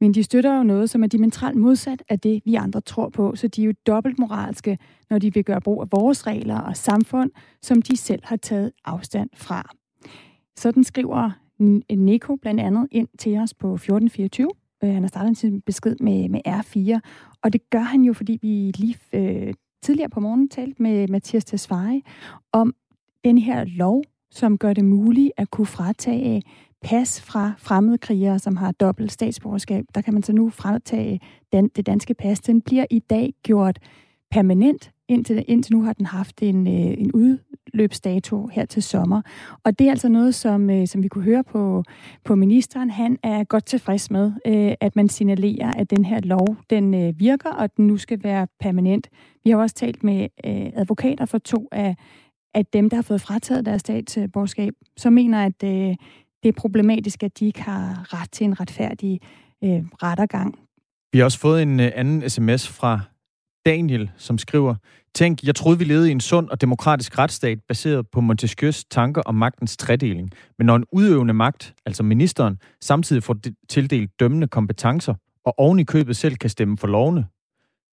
Men 0.00 0.14
de 0.14 0.22
støtter 0.22 0.56
jo 0.56 0.62
noget, 0.62 0.90
som 0.90 1.02
er 1.02 1.06
diametralt 1.06 1.56
modsat 1.56 2.02
af 2.08 2.20
det, 2.20 2.42
vi 2.44 2.54
andre 2.54 2.80
tror 2.80 3.08
på, 3.08 3.36
så 3.36 3.48
de 3.48 3.62
er 3.62 3.66
jo 3.66 3.72
dobbelt 3.86 4.18
moralske, 4.18 4.78
når 5.10 5.18
de 5.18 5.34
vil 5.34 5.44
gøre 5.44 5.60
brug 5.60 5.82
af 5.82 5.88
vores 5.92 6.26
regler 6.26 6.60
og 6.60 6.76
samfund, 6.76 7.30
som 7.62 7.82
de 7.82 7.96
selv 7.96 8.20
har 8.24 8.36
taget 8.36 8.72
afstand 8.84 9.30
fra. 9.34 9.70
Sådan 10.56 10.84
skriver 10.84 11.30
Nico 11.96 12.36
blandt 12.36 12.60
andet 12.60 12.88
ind 12.90 13.08
til 13.18 13.38
os 13.38 13.54
på 13.54 13.74
1424. 13.74 14.48
Øh, 14.84 14.90
han 14.90 15.02
har 15.02 15.08
startet 15.08 15.36
sin 15.36 15.60
besked 15.60 15.96
med, 16.00 16.28
med 16.28 16.40
R4, 16.48 17.00
og 17.42 17.52
det 17.52 17.70
gør 17.70 17.78
han 17.78 18.02
jo, 18.02 18.12
fordi 18.12 18.38
vi 18.42 18.72
lige 18.76 18.96
øh, 19.12 19.54
tidligere 19.84 20.10
på 20.10 20.20
morgen 20.20 20.48
talt 20.48 20.80
med 20.80 21.08
Mathias 21.08 21.44
Tesfaye 21.44 22.02
om 22.52 22.74
den 23.24 23.38
her 23.38 23.64
lov, 23.64 24.02
som 24.30 24.58
gør 24.58 24.72
det 24.72 24.84
muligt 24.84 25.32
at 25.36 25.50
kunne 25.50 25.66
fratage 25.66 26.42
pas 26.82 27.22
fra 27.22 27.52
fremmede 27.58 27.98
krigere, 27.98 28.38
som 28.38 28.56
har 28.56 28.72
dobbelt 28.72 29.12
statsborgerskab. 29.12 29.84
Der 29.94 30.00
kan 30.00 30.14
man 30.14 30.22
så 30.22 30.32
nu 30.32 30.50
fratage 30.50 31.20
den, 31.52 31.68
det 31.76 31.86
danske 31.86 32.14
pas. 32.14 32.40
Den 32.40 32.60
bliver 32.60 32.86
i 32.90 32.98
dag 32.98 33.34
gjort 33.42 33.78
permanent. 34.30 34.93
Indtil, 35.08 35.44
indtil 35.48 35.72
nu 35.72 35.82
har 35.82 35.92
den 35.92 36.06
haft 36.06 36.42
en, 36.42 36.66
øh, 36.66 36.94
en 36.98 37.12
udløbsdato 37.12 38.46
her 38.46 38.64
til 38.64 38.82
sommer. 38.82 39.22
Og 39.64 39.78
det 39.78 39.86
er 39.86 39.90
altså 39.90 40.08
noget, 40.08 40.34
som, 40.34 40.70
øh, 40.70 40.86
som 40.86 41.02
vi 41.02 41.08
kunne 41.08 41.24
høre 41.24 41.44
på, 41.44 41.84
på 42.24 42.34
ministeren. 42.34 42.90
Han 42.90 43.18
er 43.22 43.44
godt 43.44 43.66
tilfreds 43.66 44.10
med, 44.10 44.32
øh, 44.46 44.74
at 44.80 44.96
man 44.96 45.08
signalerer, 45.08 45.72
at 45.72 45.90
den 45.90 46.04
her 46.04 46.20
lov 46.20 46.56
den 46.70 46.94
øh, 46.94 47.20
virker, 47.20 47.50
og 47.50 47.64
at 47.64 47.76
den 47.76 47.86
nu 47.86 47.96
skal 47.96 48.22
være 48.22 48.46
permanent. 48.60 49.08
Vi 49.44 49.50
har 49.50 49.58
også 49.58 49.74
talt 49.74 50.04
med 50.04 50.22
øh, 50.22 50.70
advokater 50.74 51.26
for 51.26 51.38
to 51.38 51.68
af, 51.72 51.96
at 52.54 52.72
dem, 52.72 52.90
der 52.90 52.96
har 52.96 53.02
fået 53.02 53.20
frataget 53.20 53.66
deres 53.66 53.80
statsborgerskab, 53.80 54.74
så 54.96 55.10
mener, 55.10 55.44
at 55.44 55.62
øh, 55.64 55.94
det 56.42 56.48
er 56.48 56.52
problematisk, 56.52 57.22
at 57.22 57.38
de 57.38 57.46
ikke 57.46 57.62
har 57.62 58.14
ret 58.20 58.30
til 58.32 58.44
en 58.44 58.60
retfærdig 58.60 59.20
øh, 59.64 59.82
rettergang. 60.02 60.58
Vi 61.12 61.18
har 61.18 61.24
også 61.24 61.38
fået 61.38 61.62
en 61.62 61.80
øh, 61.80 61.92
anden 61.94 62.30
sms 62.30 62.68
fra 62.68 63.00
Daniel, 63.66 64.10
som 64.16 64.38
skriver, 64.38 64.74
Tænk, 65.14 65.42
jeg 65.42 65.54
troede, 65.54 65.78
vi 65.78 65.84
levede 65.84 66.08
i 66.08 66.12
en 66.12 66.20
sund 66.20 66.48
og 66.48 66.60
demokratisk 66.60 67.18
retsstat, 67.18 67.58
baseret 67.68 68.08
på 68.08 68.20
Montesquieus 68.20 68.84
tanker 68.84 69.22
om 69.22 69.34
magtens 69.34 69.76
tredeling. 69.76 70.30
Men 70.58 70.66
når 70.66 70.76
en 70.76 70.84
udøvende 70.92 71.34
magt, 71.34 71.74
altså 71.86 72.02
ministeren, 72.02 72.58
samtidig 72.80 73.22
får 73.22 73.36
tildelt 73.68 74.20
dømmende 74.20 74.48
kompetencer, 74.48 75.14
og 75.44 75.58
oven 75.58 75.78
i 75.78 75.84
købet 75.84 76.16
selv 76.16 76.36
kan 76.36 76.50
stemme 76.50 76.78
for 76.78 76.86
lovene, 76.86 77.26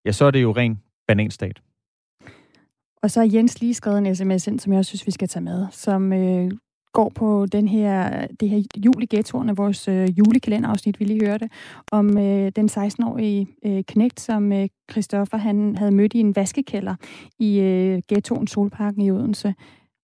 ja, 0.06 0.12
så 0.12 0.26
er 0.26 0.32
det 0.32 0.42
jo 0.42 0.52
ren 0.52 0.82
bananstat. 1.08 1.62
Og 3.04 3.12
så 3.12 3.20
har 3.20 3.30
Jens 3.34 3.62
lige 3.62 3.74
skrevet 3.74 3.98
en 3.98 4.16
sms 4.16 4.48
ind, 4.48 4.60
som 4.60 4.74
jeg 4.74 4.80
også 4.80 4.90
synes, 4.90 5.08
vi 5.08 5.12
skal 5.12 5.28
tage 5.28 5.44
med, 5.44 5.68
som 5.72 6.14
øh, 6.14 6.52
går 6.94 7.12
på 7.16 7.46
den 7.46 7.68
her, 7.68 8.28
det 8.40 8.50
her 8.50 8.64
jul 8.78 9.04
i 9.04 9.08
ghettoerne, 9.16 9.56
vores 9.56 9.88
øh, 9.88 10.18
julekalenderafsnit, 10.18 11.00
vi 11.00 11.06
lige 11.06 11.26
hørte, 11.26 11.50
om 11.92 12.18
øh, 12.18 12.52
den 12.56 12.70
16-årige 12.70 13.48
øh, 13.66 13.84
knægt, 13.88 14.20
som 14.20 14.54
øh, 14.54 14.68
Christoffer 14.92 15.38
han 15.38 15.76
havde 15.76 15.92
mødt 15.92 16.14
i 16.14 16.20
en 16.20 16.36
vaskekælder 16.36 16.96
i 17.40 17.60
øh, 17.60 18.02
ghettoen 18.08 18.48
Solparken 18.48 19.02
i 19.02 19.12
Odense. 19.12 19.54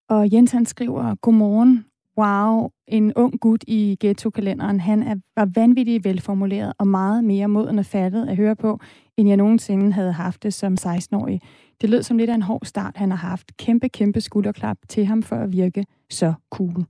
Og 0.08 0.32
Jens 0.32 0.52
han 0.52 0.66
skriver, 0.66 1.14
godmorgen, 1.14 1.84
wow, 2.18 2.70
en 2.86 3.12
ung 3.16 3.40
gut 3.40 3.64
i 3.66 3.96
ghetto-kalenderen. 4.00 4.80
Han 4.80 5.02
er, 5.02 5.14
var 5.36 5.48
vanvittigt 5.54 6.04
velformuleret 6.04 6.72
og 6.78 6.86
meget 6.86 7.24
mere 7.24 7.48
moden 7.48 7.78
og 7.78 7.86
fattet 7.86 8.28
at 8.28 8.36
høre 8.36 8.56
på, 8.56 8.80
end 9.16 9.28
jeg 9.28 9.36
nogensinde 9.36 9.92
havde 9.92 10.12
haft 10.12 10.42
det 10.42 10.54
som 10.54 10.76
16-årig. 10.80 11.40
Det 11.80 11.90
lød 11.90 12.02
som 12.02 12.18
lidt 12.18 12.30
af 12.30 12.34
en 12.34 12.42
hård 12.42 12.64
start, 12.64 12.96
han 12.96 13.10
har 13.10 13.28
haft. 13.28 13.56
Kæmpe, 13.56 13.88
kæmpe 13.88 14.20
skulderklap 14.20 14.76
til 14.88 15.06
ham 15.06 15.22
for 15.22 15.36
at 15.36 15.52
virke 15.52 15.86
så 16.10 16.34
cool. 16.50 16.84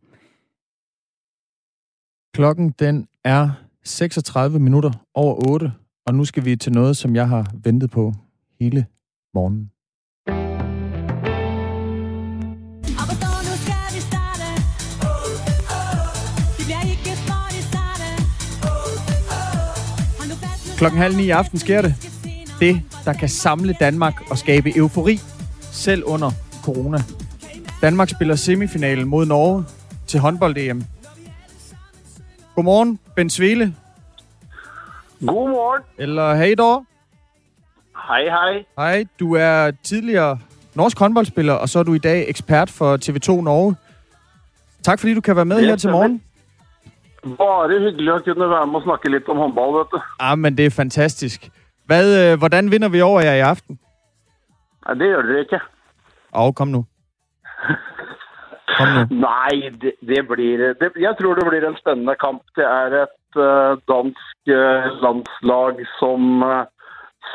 Klokken 2.35 2.71
den 2.79 3.09
er 3.25 3.51
36 3.85 4.59
minutter 4.59 4.91
over 5.15 5.51
8, 5.51 5.73
og 6.07 6.15
nu 6.15 6.25
skal 6.25 6.45
vi 6.45 6.57
til 6.57 6.73
noget, 6.73 6.97
som 6.97 7.17
jeg 7.17 7.29
har 7.29 7.53
ventet 7.65 7.91
på 7.91 8.13
hele 8.61 8.87
morgenen. 9.35 9.71
Klokken 20.79 21.01
halv 21.01 21.17
ni 21.17 21.25
i 21.25 21.31
aften 21.31 21.59
sker 21.59 21.83
det. 21.83 22.08
Det, 22.61 22.83
der 23.05 23.13
kan 23.13 23.29
samle 23.29 23.73
Danmark 23.81 24.31
og 24.31 24.39
skabe 24.39 24.77
eufori, 24.77 25.17
selv 25.61 26.05
under 26.05 26.31
corona. 26.65 26.99
Danmark 27.83 28.09
spiller 28.09 28.35
semifinalen 28.35 29.09
mod 29.09 29.27
Norge 29.27 29.65
til 30.07 30.21
håndbold-EM. 30.21 30.85
Godmorgen, 32.55 32.99
Ben 33.17 33.31
Svele. 33.31 33.75
Godmorgen. 35.21 35.83
Eller 35.99 36.35
hej 36.35 36.55
dog. 36.59 36.85
Hej, 38.09 38.23
hej. 38.25 38.65
Hej, 38.79 39.05
du 39.21 39.35
er 39.35 39.71
tidligere 39.83 40.39
norsk 40.75 40.99
håndboldspiller, 40.99 41.53
og 41.53 41.69
så 41.69 41.79
er 41.79 41.83
du 41.83 41.95
i 41.95 41.99
dag 41.99 42.29
ekspert 42.29 42.71
for 42.71 42.97
TV2 42.97 43.41
Norge. 43.43 43.77
Tak 44.83 45.01
fordi 45.01 45.15
du 45.15 45.21
kan 45.21 45.37
være 45.37 45.45
med 45.45 45.61
her 45.61 45.77
til 45.77 45.91
morgen. 45.91 46.23
Bare 47.23 47.69
hyggelig 47.69 48.15
at 48.15 48.25
kunne 48.25 48.51
være 48.51 48.67
med 48.67 48.75
og 48.75 48.83
snakke 48.83 49.11
lidt 49.11 49.29
om 49.29 49.37
håndbold, 49.37 49.79
vet 49.79 49.87
du. 49.93 50.01
Ah, 50.21 50.39
men 50.39 50.57
det 50.59 50.67
er 50.67 50.71
fantastisk. 50.71 51.51
Hvad, 51.89 52.07
øh, 52.21 52.39
hvordan 52.39 52.71
vinder 52.73 52.89
vi 52.89 53.01
over 53.01 53.21
jer 53.21 53.35
i 53.35 53.49
aften? 53.53 53.79
Ja, 54.85 54.95
det 54.95 55.09
gør 55.15 55.23
det 55.23 55.39
ikke. 55.39 55.61
Åh, 56.41 56.53
kom 56.59 56.69
nu. 56.69 56.85
Kom 58.77 58.89
nu. 58.97 59.03
Nej, 59.29 59.55
det, 59.83 59.93
det 60.11 60.23
blir 60.29 60.57
det, 60.59 60.93
Jeg 61.07 61.15
tror 61.21 61.35
det 61.35 61.47
blir 61.49 61.69
en 61.69 61.81
spændende 61.83 62.15
kamp. 62.25 62.43
Det 62.57 62.65
er 62.65 62.91
et 63.05 63.31
uh, 63.37 63.73
dansk 63.93 64.37
uh, 64.61 64.85
landslag 65.05 65.75
som 66.01 66.43
uh, 66.43 66.65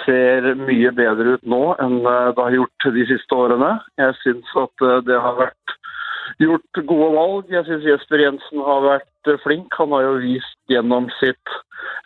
ser 0.06 0.54
mye 0.68 0.92
bedre 0.92 1.34
ut 1.36 1.44
nå 1.54 1.64
enn 1.84 1.98
det 2.06 2.44
har 2.46 2.56
gjort 2.58 2.88
de 2.98 3.04
siste 3.12 3.36
årene. 3.36 3.72
Jeg 3.98 4.14
syns 4.22 4.56
at 4.66 4.86
det 5.08 5.20
har 5.26 5.36
vært 5.38 5.76
gjort 6.44 6.86
gode 6.92 7.10
valg. 7.18 7.52
Jeg 7.56 7.66
syns 7.68 7.86
Jesper 7.92 8.24
Jensen 8.24 8.64
har 8.70 8.82
vært 8.88 9.13
flink. 9.44 9.68
Han 9.80 9.92
har 9.96 10.02
jo 10.08 10.14
vist 10.24 10.58
gjennom 10.72 11.10
sitt 11.20 11.54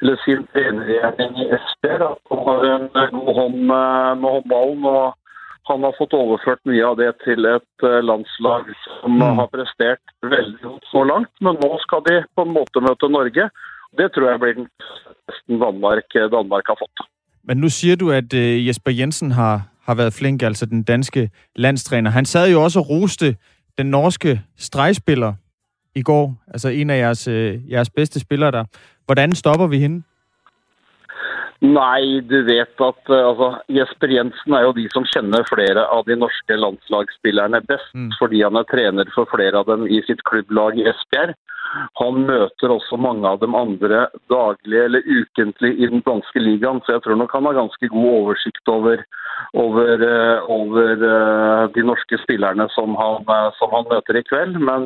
eller 0.01 0.17
sin 0.25 0.43
trenergjerning 0.53 1.39
i 1.43 1.47
Esper 1.57 2.03
at 2.11 2.19
han 2.31 2.43
har 2.47 2.67
en 2.71 3.15
god 3.15 3.33
hånd 3.39 3.57
med 3.71 4.29
håndballen. 4.33 4.85
og 4.85 5.15
han 5.67 5.83
har 5.83 5.95
fått 5.97 6.13
overført 6.15 6.61
mye 6.69 6.83
av 6.85 6.95
det 6.95 7.09
til 7.25 7.45
et 7.45 7.85
landslag 8.09 8.69
som 8.85 9.17
mm. 9.19 9.39
har 9.39 9.49
prestert 9.51 10.13
veldig 10.23 10.61
godt 10.63 10.85
så 10.91 11.03
langt. 11.03 11.33
Men 11.43 11.59
nå 11.63 11.71
skal 11.83 12.05
de 12.05 12.21
på 12.35 12.45
en 12.47 12.53
måte 12.55 12.83
møte 12.85 13.09
Norge. 13.11 13.49
Det 13.99 14.07
tror 14.15 14.29
jeg 14.29 14.39
blir 14.39 14.53
den 14.61 14.69
besten 15.27 15.59
Danmark, 15.59 16.07
Danmark 16.31 16.71
har 16.71 16.79
fått. 16.79 17.03
Men 17.43 17.57
nu 17.57 17.69
siger 17.69 17.95
du, 17.95 18.11
at 18.11 18.33
Jesper 18.67 18.91
Jensen 18.91 19.31
har, 19.31 19.67
har 19.87 19.95
været 19.95 20.13
flink, 20.13 20.43
altså 20.43 20.65
den 20.65 20.83
danske 20.83 21.29
landstræner. 21.55 22.09
Han 22.11 22.25
sad 22.25 22.51
jo 22.51 22.63
også 22.63 22.79
og 22.79 22.89
roste 22.89 23.35
den 23.77 23.85
norske 23.85 24.41
stregspiller 24.57 25.33
i 25.97 26.01
går, 26.01 26.25
altså 26.53 26.69
en 26.69 26.89
af 26.89 26.97
jeres, 26.97 27.27
øh, 27.27 27.71
jeres 27.71 27.89
bedste 27.89 28.19
spillere 28.19 28.51
der. 28.51 28.65
Hvordan 29.05 29.35
stopper 29.35 29.67
vi 29.67 29.79
hende? 29.79 30.03
Nej, 31.61 32.21
du 32.29 32.43
vet 32.45 32.81
at 32.89 33.03
altså, 33.09 33.47
Jesper 33.69 34.11
Jensen 34.13 34.53
er 34.53 34.61
jo 34.61 34.75
de 34.77 34.85
som 34.93 35.05
kjenner 35.09 35.47
flere 35.49 35.87
av 35.89 36.05
de 36.05 36.15
norske 36.15 36.53
landslagsspillerne 36.53 37.63
best, 37.65 37.89
mm. 37.95 38.11
fordi 38.19 38.43
han 38.45 38.59
er 38.59 38.67
trener 38.69 39.09
for 39.15 39.25
flere 39.31 39.57
av 39.57 39.65
dem 39.65 39.87
i 39.89 40.03
sitt 40.05 40.21
klubblag 40.29 40.77
i 40.77 40.85
Esbjerg. 40.91 41.33
Han 41.99 42.21
møter 42.29 42.71
også 42.71 42.99
mange 43.01 43.25
av 43.27 43.41
dem 43.41 43.57
andre 43.57 44.05
daglig 44.31 44.77
eller 44.85 45.09
ukentlig 45.09 45.73
i 45.81 45.89
den 45.89 46.05
danske 46.05 46.39
ligaen, 46.39 46.79
så 46.85 46.95
jeg 46.95 47.03
tror 47.03 47.17
nok 47.19 47.33
han 47.33 47.49
har 47.49 47.57
ganske 47.57 47.89
god 47.89 48.07
oversikt 48.13 48.71
over, 48.71 49.01
over, 49.53 50.05
over 50.47 50.93
de 51.73 51.83
norske 51.89 52.21
spillerne 52.21 52.69
som 52.77 52.95
han, 53.01 53.25
som 53.57 53.73
han 53.73 53.89
møter 53.91 54.21
i 54.21 54.27
kveld. 54.29 54.61
Men 54.61 54.85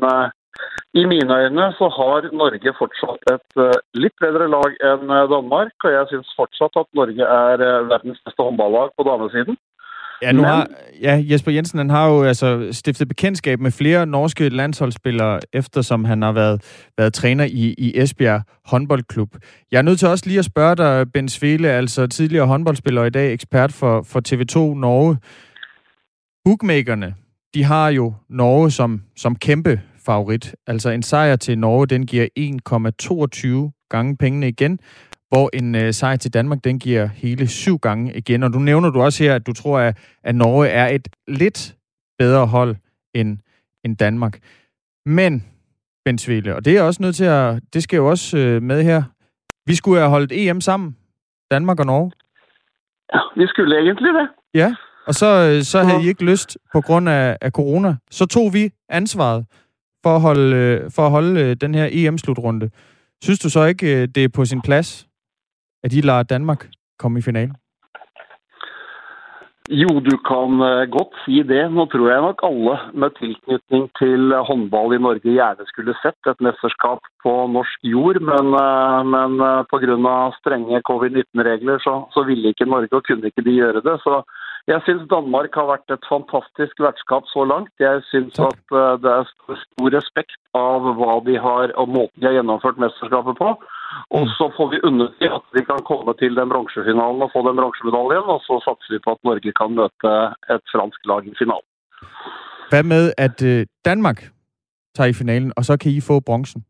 i 0.93 1.03
mine 1.05 1.35
øyne 1.41 1.65
så 1.79 1.87
har 1.97 2.29
Norge 2.41 2.71
fortsatt 2.81 3.23
et 3.35 3.59
litt 4.03 4.17
bedre 4.23 4.47
lag 4.55 4.71
enn 4.91 5.13
Danmark, 5.33 5.75
og 5.83 5.91
jeg 5.97 6.09
syns 6.11 6.33
fortsatt 6.39 6.79
at 6.81 6.89
Norge 6.99 7.25
er 7.41 7.85
verdens 7.91 8.21
beste 8.25 8.43
håndballag 8.43 8.89
på 8.97 9.07
damesiden. 9.09 9.55
Ja, 10.21 10.31
nu 10.31 10.43
har, 10.43 10.67
ja, 11.01 11.23
Jesper 11.31 11.51
Jensen 11.51 11.77
han 11.77 11.89
har 11.89 12.09
jo 12.09 12.23
altså 12.23 12.67
stiftet 12.71 13.07
bekendtskab 13.07 13.59
med 13.59 13.71
flere 13.71 14.05
norske 14.05 14.49
landsholdsspillere, 14.49 15.39
eftersom 15.53 16.05
han 16.05 16.21
har 16.21 16.31
været, 16.31 16.87
været 16.97 17.13
træner 17.13 17.45
i, 17.45 17.75
i 17.77 18.01
Esbjerg 18.01 18.41
håndboldklub. 18.65 19.29
Jeg 19.71 19.77
er 19.77 19.81
nødt 19.81 19.99
til 19.99 20.07
også 20.07 20.25
lige 20.27 20.39
at 20.39 20.45
spørge 20.45 20.75
dig, 20.75 21.11
Ben 21.13 21.29
Svele, 21.29 21.69
altså 21.69 22.07
tidligere 22.07 22.47
håndboldspiller 22.47 23.01
og 23.01 23.07
i 23.07 23.09
dag 23.09 23.33
ekspert 23.33 23.71
for, 23.71 24.01
for 24.01 24.19
TV2 24.27 24.79
Norge. 24.79 25.17
Bookmakerne, 26.45 27.15
de 27.53 27.63
har 27.63 27.89
jo 27.89 28.13
Norge 28.29 28.71
som, 28.71 29.01
som 29.15 29.35
kæmpe 29.35 29.81
favorit. 30.11 30.55
Altså 30.67 30.89
en 30.89 31.03
sejr 31.03 31.35
til 31.35 31.59
Norge, 31.59 31.87
den 31.87 32.05
giver 32.05 32.27
1,22 32.39 33.87
gange 33.89 34.17
pengene 34.17 34.47
igen, 34.47 34.79
hvor 35.29 35.49
en 35.53 35.75
øh, 35.75 35.93
sejr 35.93 36.15
til 36.15 36.33
Danmark, 36.33 36.63
den 36.63 36.79
giver 36.79 37.05
hele 37.05 37.47
syv 37.47 37.77
gange 37.77 38.13
igen. 38.17 38.43
Og 38.43 38.53
du 38.53 38.59
nævner 38.59 38.89
du 38.89 39.01
også 39.01 39.23
her, 39.23 39.35
at 39.35 39.47
du 39.47 39.53
tror, 39.53 39.79
at, 39.79 39.97
at 40.23 40.35
Norge 40.35 40.67
er 40.67 40.87
et 40.87 41.07
lidt 41.27 41.75
bedre 42.19 42.45
hold 42.45 42.75
end, 43.15 43.37
end 43.85 43.97
Danmark. 43.97 44.39
Men, 45.05 45.45
Ben 46.05 46.17
Svele, 46.17 46.55
og 46.55 46.65
det 46.65 46.77
er 46.77 46.81
også 46.81 47.01
nødt 47.01 47.15
til 47.15 47.25
at, 47.25 47.59
det 47.73 47.83
skal 47.83 47.97
jo 47.97 48.09
også 48.09 48.37
øh, 48.37 48.61
med 48.61 48.83
her, 48.83 49.03
vi 49.65 49.75
skulle 49.75 49.99
have 49.99 50.09
holdt 50.09 50.31
EM 50.31 50.61
sammen, 50.61 50.97
Danmark 51.51 51.79
og 51.79 51.85
Norge. 51.85 52.11
Ja, 53.13 53.19
vi 53.41 53.47
skulle 53.47 53.77
egentlig 53.77 54.13
det. 54.13 54.27
Ja, 54.53 54.75
og 55.07 55.13
så, 55.13 55.27
øh, 55.49 55.63
så 55.63 55.79
havde 55.79 56.03
I 56.03 56.07
ikke 56.07 56.25
lyst 56.25 56.57
på 56.73 56.81
grund 56.81 57.09
af, 57.09 57.37
af 57.41 57.51
corona. 57.51 57.95
Så 58.11 58.25
tog 58.25 58.53
vi 58.53 58.69
ansvaret 58.89 59.45
for 60.03 60.15
at 60.15 60.21
holde, 60.21 60.55
øh, 60.55 60.91
for 60.95 61.01
at 61.05 61.11
holde 61.11 61.41
øh, 61.41 61.55
den 61.61 61.75
her 61.75 61.87
EM-slutrunde. 61.91 62.69
Synes 63.23 63.39
du 63.39 63.49
så 63.49 63.65
ikke, 63.65 64.01
øh, 64.01 64.07
det 64.15 64.23
er 64.23 64.29
på 64.35 64.45
sin 64.45 64.61
plads, 64.61 65.07
at 65.83 65.93
I 65.93 66.01
lader 66.01 66.23
Danmark 66.23 66.67
komme 66.99 67.19
i 67.19 67.21
finalen? 67.21 67.55
Jo, 69.69 69.87
du 69.87 70.15
kan 70.29 70.49
godt 70.97 71.13
si 71.23 71.43
det. 71.51 71.71
Nå 71.71 71.85
tror 71.85 72.09
jeg 72.11 72.21
nok 72.21 72.39
alle 72.43 72.75
med 73.01 73.09
tilknytning 73.19 73.83
til 73.99 74.33
håndball 74.47 74.95
i 74.95 74.99
Norge 75.05 75.35
gjerne 75.37 75.67
skulle 75.69 75.93
sett 76.01 76.31
et 76.31 76.41
mesterskap 76.47 76.99
på 77.23 77.31
norsk 77.55 77.79
jord, 77.93 78.19
men, 78.29 78.51
men 79.13 79.31
men 79.31 79.47
eh, 79.47 79.63
pga. 79.71 80.15
strenge 80.39 80.81
covid-19-regler 80.89 81.77
så, 81.85 81.93
så, 82.13 82.23
ville 82.23 82.49
ikke 82.49 82.65
Norge 82.65 82.91
og 82.91 83.03
kunne 83.07 83.25
ikke 83.25 83.45
de 83.47 83.53
gjøre 83.61 83.81
det. 83.87 83.95
Så 84.05 84.23
jeg 84.67 84.81
syns 84.85 85.07
Danmark 85.09 85.55
har 85.57 85.67
vært 85.71 85.93
et 85.93 86.05
fantastisk 86.09 86.79
vertskap 86.85 87.25
så 87.33 87.45
langt. 87.49 87.73
Jeg 87.79 88.03
syns 88.11 88.39
at 88.39 88.75
det 89.03 89.11
er 89.11 89.29
stor 89.65 89.89
respekt 89.97 90.37
av 90.57 90.85
hva 90.99 91.17
de 91.25 91.37
har 91.41 91.73
og 91.81 91.89
måten 91.89 92.21
de 92.21 92.29
har 92.29 92.37
gjennomført 92.37 92.81
mesterskapet 92.83 93.39
på. 93.41 93.55
Og 94.17 94.27
så 94.37 94.47
får 94.57 94.67
vi 94.73 94.83
undersi 94.89 95.25
at 95.37 95.45
vi 95.55 95.63
kan 95.69 95.81
komme 95.89 96.13
til 96.21 96.35
den 96.39 96.49
bronsefinalen 96.53 97.25
og 97.25 97.31
få 97.33 97.43
den 97.47 97.59
bronsemedaljen. 97.59 98.29
Og 98.33 98.39
så 98.47 98.59
satser 98.67 98.95
vi 98.95 99.03
på 99.03 99.15
at 99.15 99.23
Norge 99.27 99.51
kan 99.59 99.77
møte 99.79 100.13
et 100.55 100.65
fransk 100.73 100.99
lag 101.11 101.27
i 101.27 101.37
finalen. 101.41 101.67
Hvad 102.69 102.83
med 102.83 103.13
at 103.17 103.37
øh, 103.51 103.65
Danmark 103.85 104.19
tager 104.95 105.09
i 105.09 105.19
finalen, 105.21 105.53
og 105.57 105.65
så 105.65 105.77
kan 105.77 105.91
I 105.91 106.01
få 106.01 106.19
bronsen? 106.19 106.65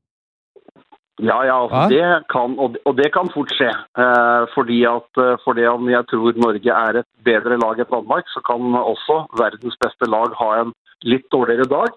Ja, 1.21 1.37
ja, 1.45 1.55
altså, 1.63 1.77
ah? 1.77 1.89
det 1.91 2.29
kan, 2.33 2.55
og 2.57 2.93
det 2.97 3.11
kan 3.13 3.29
fort 3.33 3.51
skje. 3.53 3.69
Eh, 3.71 4.45
fordi 4.55 4.79
at 4.89 5.21
eh, 5.21 5.37
fordi 5.45 5.67
om 5.69 5.89
jeg 5.91 6.07
tror 6.09 6.39
Norge 6.41 6.77
er 6.77 7.01
et 7.01 7.09
bedre 7.25 7.59
lag 7.61 7.81
enn 7.81 7.91
Danmark, 7.91 8.29
så 8.33 8.41
kan 8.47 8.73
også 8.79 9.25
verdens 9.39 9.77
beste 9.83 10.09
lag 10.09 10.33
ha 10.39 10.49
en 10.63 10.73
litt 11.05 11.27
dårligere 11.33 11.69
dag. 11.69 11.93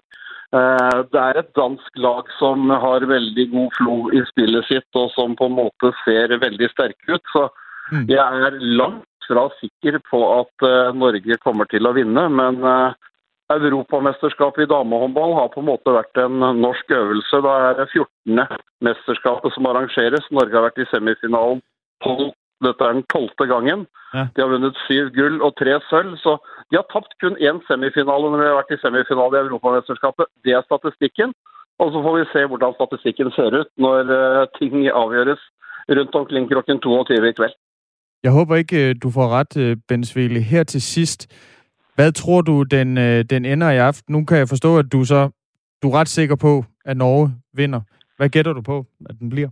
Eh, 0.55 0.99
det 1.11 1.21
er 1.21 1.39
et 1.41 1.51
dansk 1.57 1.99
lag 2.01 2.29
som 2.37 2.69
har 2.69 3.07
veldig 3.09 3.47
god 3.51 3.73
flo 3.79 3.97
i 4.13 4.21
spillet 4.29 4.69
sitt, 4.69 4.89
og 4.93 5.09
som 5.15 5.35
på 5.37 5.49
en 5.49 5.57
måte 5.57 5.91
ser 6.03 6.35
veldig 6.41 6.69
sterke 6.71 7.17
ut. 7.17 7.33
Så 7.33 7.47
mm. 7.91 8.05
jeg 8.11 8.45
er 8.47 8.61
langt 8.77 9.09
fra 9.25 9.47
sikker 9.59 9.99
på 10.09 10.21
at 10.37 10.67
eh, 10.67 10.93
Norge 10.95 11.39
kommer 11.43 11.69
til 11.71 11.87
å 11.87 11.95
vinne. 11.97 12.27
Men 12.29 12.61
eh, 12.61 13.11
Europamesterskapet 13.53 14.63
i 14.63 14.69
damehåndball 14.71 15.35
har 15.37 15.51
på 15.53 15.61
en 15.61 15.69
måte 15.69 15.93
vært 15.93 16.17
en 16.17 16.39
norsk 16.61 16.91
øvelse. 16.91 17.41
Det 17.45 17.51
er 17.67 17.77
det 17.79 17.87
14. 17.93 18.57
mesterskapet 18.81 19.53
som 19.53 19.69
arrangeres. 19.69 20.31
Norge 20.31 20.57
har 20.57 20.65
vært 20.65 20.81
i 20.81 20.89
semifinalen 20.93 21.61
12 22.03 22.33
dette 22.63 22.83
er 22.83 22.93
den 22.95 23.05
tolvte 23.11 23.47
gangen. 23.51 23.83
De 24.13 24.41
har 24.41 24.47
vunnet 24.51 24.77
syv 24.85 25.09
gull 25.17 25.41
og 25.43 25.55
tre 25.59 25.75
sølv. 25.89 26.15
Så 26.23 26.37
de 26.71 26.79
har 26.79 26.87
tapt 26.93 27.11
kun 27.21 27.35
én 27.35 27.59
semifinale 27.67 28.31
når 28.31 28.41
de 28.41 28.47
har 28.47 28.59
vært 28.61 28.75
i 28.75 28.81
semifinale 28.83 29.41
i 29.41 29.43
Europamesterskapet. 29.49 30.31
Det 30.45 30.55
er 30.55 30.63
statistikken. 30.67 31.35
Og 31.83 31.91
så 31.91 32.01
får 32.03 32.17
vi 32.17 32.31
se 32.31 32.45
hvordan 32.47 32.77
statistikken 32.79 33.31
ser 33.35 33.59
ut 33.59 33.69
når 33.77 34.07
uh, 34.07 34.45
ting 34.59 34.87
avgjøres 34.87 35.41
rundt 35.97 36.15
omkring 36.15 36.47
klokken 36.47 36.79
22 36.79 37.29
i 37.29 37.35
kveld. 37.39 37.57
Jeg 38.23 38.31
håper 38.31 38.55
ikke, 38.55 38.89
øh, 38.89 38.95
du 39.03 39.11
får 39.11 39.27
ret, 39.37 39.57
øh, 39.57 39.77
Ben 39.87 40.03
Svele. 40.03 40.39
Her 40.39 40.63
til 40.63 40.81
sidst, 40.81 41.27
hvad 41.95 42.11
tror 42.11 42.41
du, 42.41 42.63
den, 42.63 42.97
øh, 42.97 43.23
den 43.29 43.45
ender 43.45 43.69
i 43.71 43.77
aften? 43.77 44.13
Nu 44.13 44.25
kan 44.25 44.37
jeg 44.37 44.49
forstå, 44.49 44.77
at 44.77 44.91
du 44.91 45.05
så 45.05 45.29
du 45.83 45.89
er 45.89 45.99
ret 45.99 46.07
sikker 46.07 46.35
på, 46.35 46.63
at 46.85 46.97
Norge 46.97 47.27
vinder. 47.53 47.81
Hvad 48.17 48.29
gætter 48.29 48.53
du 48.53 48.61
på, 48.61 48.85
at 49.09 49.15
den 49.19 49.29
bliver? 49.29 49.49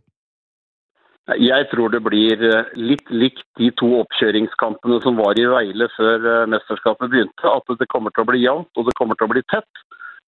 Jeg 1.39 1.67
tror 1.71 1.87
det 1.87 2.01
blir 2.03 2.41
eh, 2.51 2.71
litt 2.75 3.11
likt 3.23 3.45
de 3.59 3.69
to 3.79 3.87
oppkjøringskampene 4.01 4.97
som 5.05 5.15
var 5.21 5.39
i 5.39 5.45
Veile 5.47 5.87
før 5.97 6.25
eh, 6.31 6.49
mesterskapet 6.51 7.11
begynte. 7.13 7.45
At 7.47 7.77
det 7.79 7.87
kommer 7.93 8.11
til 8.11 8.25
å 8.25 8.29
bli 8.31 8.41
jevnt 8.43 8.75
og 8.75 8.89
det 8.89 8.95
kommer 8.99 9.15
til 9.15 9.29
å 9.29 9.33
bli 9.35 9.43
tett. 9.53 9.83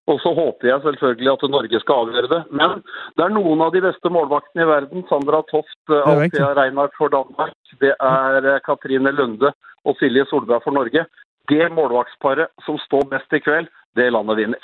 Og 0.08 0.22
så 0.24 0.32
håper 0.38 0.70
jeg 0.70 0.86
selvfølgelig 0.86 1.32
at 1.34 1.44
Norge 1.52 1.82
skal 1.82 2.06
avgjøre 2.06 2.32
det. 2.32 2.42
Men 2.62 2.80
det 3.18 3.26
er 3.26 3.36
noen 3.36 3.66
av 3.66 3.74
de 3.76 3.82
beste 3.84 4.12
målvaktene 4.14 4.64
i 4.64 4.70
verden. 4.70 5.04
Sandra 5.10 5.42
Toft, 5.50 5.82
Althea 5.90 6.52
Reinhardt 6.54 6.96
for 7.00 7.12
Danmark. 7.12 7.58
Det 7.82 7.96
er 7.98 8.52
Katrine 8.68 9.12
Lunde 9.18 9.52
og 9.84 9.98
Silje 10.00 10.28
Solberg 10.30 10.62
for 10.64 10.78
Norge. 10.78 11.08
Det 11.50 11.72
målvaktsparet 11.78 12.48
som 12.66 12.78
står 12.78 13.04
best 13.12 13.34
i 13.34 13.40
kveld, 13.40 13.68
det 13.96 14.12
landet 14.12 14.38
vinner. 14.38 14.62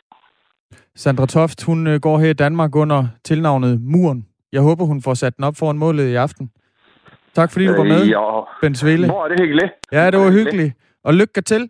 Sandra 0.95 1.25
Toft 1.25 1.63
hun 1.63 1.99
går 1.99 2.19
her 2.19 2.29
i 2.29 2.33
Danmark 2.33 2.75
under 2.75 3.07
tilnavnet 3.23 3.81
Muren. 3.81 4.27
Jeg 4.51 4.61
håber, 4.61 4.85
hun 4.85 5.01
får 5.01 5.13
sat 5.13 5.37
den 5.37 5.43
op 5.43 5.55
foran 5.55 5.77
målet 5.77 6.07
i 6.09 6.15
aften. 6.15 6.51
Tak 7.33 7.51
fordi 7.51 7.65
du 7.65 7.73
var 7.73 7.83
med, 7.83 8.05
ja, 8.05 8.41
Ben 8.61 8.75
Svele. 8.75 9.07
Var 9.07 9.27
det 9.27 9.39
hyggeligt. 9.39 9.71
Ja, 9.91 10.11
det 10.11 10.19
var 10.19 10.31
hyggeligt. 10.31 10.73
Og 11.03 11.13
lykke 11.13 11.41
til. 11.41 11.69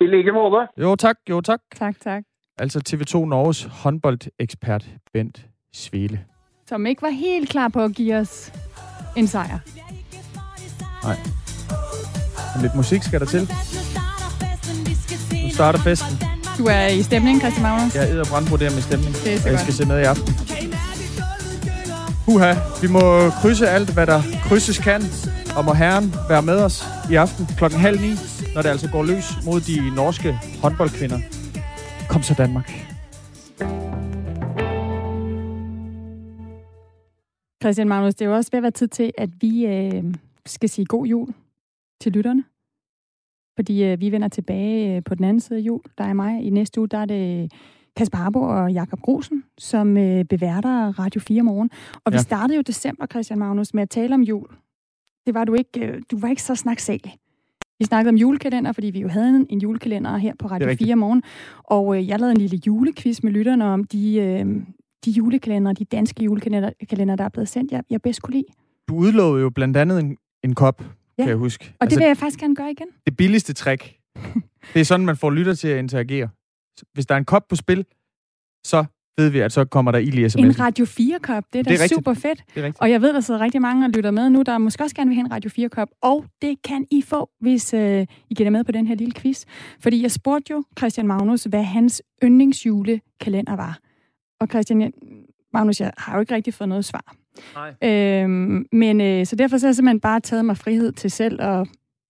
I 0.00 0.06
lige 0.06 0.32
måde. 0.32 0.68
Jo 0.76 0.96
tak, 0.96 1.16
jo 1.30 1.40
tak. 1.40 1.60
Tak, 1.74 1.94
tak. 2.00 2.22
Altså 2.58 2.82
TV2 2.88 3.24
Norges 3.24 3.68
håndboldekspert 3.82 4.86
Bent 5.12 5.46
Svele. 5.72 6.24
Som 6.66 6.86
ikke 6.86 7.02
var 7.02 7.10
helt 7.10 7.50
klar 7.50 7.68
på 7.68 7.82
at 7.82 7.94
give 7.94 8.16
os 8.16 8.52
en 9.16 9.26
sejr. 9.26 9.58
Nej. 11.04 11.37
Lidt 12.62 12.74
musik 12.74 13.02
skal 13.02 13.20
der 13.20 13.26
til. 13.26 13.50
Nu 15.44 15.50
starter 15.50 15.78
festen. 15.78 16.18
Du 16.58 16.64
er 16.64 16.86
i 16.86 17.02
stemning, 17.02 17.40
Christian 17.40 17.62
Magnus? 17.62 17.94
Jeg 17.94 18.10
er 18.10 18.24
brandbroder 18.24 18.70
med 18.70 18.82
stemning. 18.82 19.14
Det 19.24 19.34
er 19.34 19.38
så 19.38 19.48
jeg 19.48 19.60
skal 19.60 19.74
se 19.74 19.84
med 19.84 20.00
i 20.00 20.02
aften. 20.02 20.34
Uha, 22.28 22.54
vi 22.82 22.88
må 22.88 23.30
krydse 23.30 23.68
alt, 23.68 23.94
hvad 23.94 24.06
der 24.06 24.22
krydses 24.42 24.78
kan, 24.78 25.02
og 25.56 25.64
må 25.64 25.72
herren 25.72 26.14
være 26.28 26.42
med 26.42 26.56
os 26.56 26.84
i 27.10 27.14
aften 27.14 27.46
klokken 27.56 27.80
halv 27.80 28.00
ni, 28.00 28.10
når 28.54 28.62
det 28.62 28.68
altså 28.68 28.88
går 28.90 29.02
løs 29.02 29.24
mod 29.44 29.60
de 29.60 29.94
norske 29.94 30.38
håndboldkvinder. 30.62 31.18
Kom 32.08 32.22
så 32.22 32.34
Danmark. 32.34 32.70
Christian 37.62 37.88
Magnus, 37.88 38.14
det 38.14 38.24
er 38.24 38.28
jo 38.28 38.36
også 38.36 38.50
ved 38.52 38.58
at 38.58 38.62
være 38.62 38.70
tid 38.70 38.88
til, 38.88 39.12
at 39.18 39.30
vi 39.40 39.66
øh, 39.66 40.04
skal 40.46 40.68
sige 40.68 40.84
god 40.84 41.06
jul 41.06 41.28
til 42.00 42.12
lytterne. 42.12 42.44
Fordi 43.58 43.84
øh, 43.84 44.00
vi 44.00 44.12
vender 44.12 44.28
tilbage 44.28 44.96
øh, 44.96 45.02
på 45.04 45.14
den 45.14 45.24
anden 45.24 45.40
side 45.40 45.58
af 45.58 45.62
jul. 45.62 45.80
Der 45.98 46.04
er 46.04 46.12
mig. 46.12 46.42
I 46.42 46.50
næste 46.50 46.80
uge, 46.80 46.88
der 46.88 46.98
er 46.98 47.04
det 47.04 47.52
Kasper 47.96 48.18
Harbo 48.18 48.42
og 48.42 48.72
Jakob 48.72 49.00
Grusen, 49.00 49.44
som 49.58 49.96
øh, 49.96 50.24
beværter 50.24 50.98
Radio 50.98 51.20
4 51.20 51.42
morgen. 51.42 51.70
Og 52.04 52.12
ja. 52.12 52.18
vi 52.18 52.22
startede 52.22 52.56
jo 52.56 52.62
december, 52.62 53.06
Christian 53.06 53.38
Magnus, 53.38 53.74
med 53.74 53.82
at 53.82 53.90
tale 53.90 54.14
om 54.14 54.22
jul. 54.22 54.48
Det 55.26 55.34
var 55.34 55.44
du 55.44 55.54
ikke, 55.54 55.86
øh, 55.86 56.02
du 56.10 56.18
var 56.18 56.28
ikke 56.28 56.42
så 56.42 56.54
snaksalig. 56.54 57.16
Vi 57.78 57.84
snakkede 57.84 58.08
om 58.08 58.16
julekalender, 58.16 58.72
fordi 58.72 58.86
vi 58.86 59.00
jo 59.00 59.08
havde 59.08 59.28
en, 59.28 59.46
en 59.50 59.58
julekalender 59.58 60.16
her 60.16 60.34
på 60.38 60.48
Radio 60.48 60.74
4 60.78 60.96
morgen. 60.96 61.22
Og 61.64 61.96
øh, 61.96 62.08
jeg 62.08 62.18
lavede 62.18 62.32
en 62.32 62.40
lille 62.40 62.60
julequiz 62.66 63.22
med 63.22 63.32
lytterne 63.32 63.64
om 63.64 63.84
de, 63.84 64.16
øh, 64.16 64.46
de 65.04 65.10
julekalender, 65.10 65.72
de 65.72 65.84
danske 65.84 66.24
julekalender, 66.24 67.16
der 67.16 67.24
er 67.24 67.28
blevet 67.28 67.48
sendt, 67.48 67.72
jeg, 67.72 67.82
jeg 67.90 68.02
bedst 68.02 68.22
kunne 68.22 68.34
lide. 68.34 68.46
Du 68.88 68.94
udlovede 68.94 69.42
jo 69.42 69.50
blandt 69.50 69.76
andet 69.76 70.00
en, 70.00 70.16
en 70.44 70.54
kop, 70.54 70.82
ja. 71.18 71.22
kan 71.22 71.28
jeg 71.28 71.36
huske. 71.36 71.64
Og 71.64 71.68
det 71.70 71.82
altså, 71.82 71.98
vil 71.98 72.06
jeg 72.06 72.16
faktisk 72.16 72.40
gerne 72.40 72.56
gøre 72.56 72.70
igen. 72.70 72.86
Det 73.06 73.16
billigste 73.16 73.52
trick. 73.52 73.94
det 74.74 74.80
er 74.80 74.84
sådan, 74.84 75.06
man 75.06 75.16
får 75.16 75.30
lytter 75.30 75.54
til 75.54 75.68
at 75.68 75.78
interagere 75.78 76.28
hvis 76.94 77.06
der 77.06 77.14
er 77.14 77.18
en 77.18 77.24
kop 77.24 77.48
på 77.48 77.56
spil, 77.56 77.84
så 78.64 78.84
ved 79.18 79.30
vi, 79.30 79.38
at 79.40 79.52
så 79.52 79.64
kommer 79.64 79.92
der 79.92 79.98
ild 79.98 80.18
i 80.18 80.24
sms'en. 80.24 80.44
En 80.44 80.60
Radio 80.60 80.84
4-kop, 80.84 81.44
det 81.52 81.58
er 81.58 81.62
da 81.62 81.70
det 81.70 81.82
er 81.82 81.88
super 81.88 82.14
fedt. 82.14 82.44
Det 82.54 82.64
er 82.64 82.72
og 82.80 82.90
jeg 82.90 83.02
ved, 83.02 83.14
der 83.14 83.20
sidder 83.20 83.40
rigtig 83.40 83.62
mange 83.62 83.86
og 83.86 83.90
lytter 83.90 84.10
med 84.10 84.30
nu, 84.30 84.42
der 84.42 84.58
måske 84.58 84.82
også 84.82 84.96
gerne 84.96 85.08
vil 85.08 85.14
have 85.14 85.24
en 85.24 85.32
Radio 85.32 85.50
4-kop. 85.66 85.88
Og 86.02 86.24
det 86.42 86.62
kan 86.62 86.86
I 86.90 87.02
få, 87.02 87.30
hvis 87.40 87.74
øh, 87.74 88.06
I 88.30 88.34
gætter 88.34 88.50
med 88.50 88.64
på 88.64 88.72
den 88.72 88.86
her 88.86 88.94
lille 88.94 89.14
quiz. 89.14 89.44
Fordi 89.80 90.02
jeg 90.02 90.10
spurgte 90.10 90.50
jo 90.50 90.64
Christian 90.78 91.06
Magnus, 91.06 91.44
hvad 91.44 91.62
hans 91.62 92.02
yndlingsjulekalender 92.24 93.56
var. 93.56 93.78
Og 94.40 94.48
Christian 94.48 94.92
Magnus, 95.52 95.80
jeg 95.80 95.92
har 95.98 96.14
jo 96.14 96.20
ikke 96.20 96.34
rigtig 96.34 96.54
fået 96.54 96.68
noget 96.68 96.84
svar. 96.84 97.14
Nej. 97.54 98.22
Øhm, 98.22 98.66
men 98.72 99.00
øh, 99.00 99.26
så 99.26 99.36
derfor 99.36 99.58
så 99.58 99.66
har 99.66 99.68
jeg 99.68 99.76
simpelthen 99.76 100.00
bare 100.00 100.20
taget 100.20 100.44
mig 100.44 100.56
frihed 100.56 100.92
til 100.92 101.10
selv 101.10 101.42
at, 101.42 101.68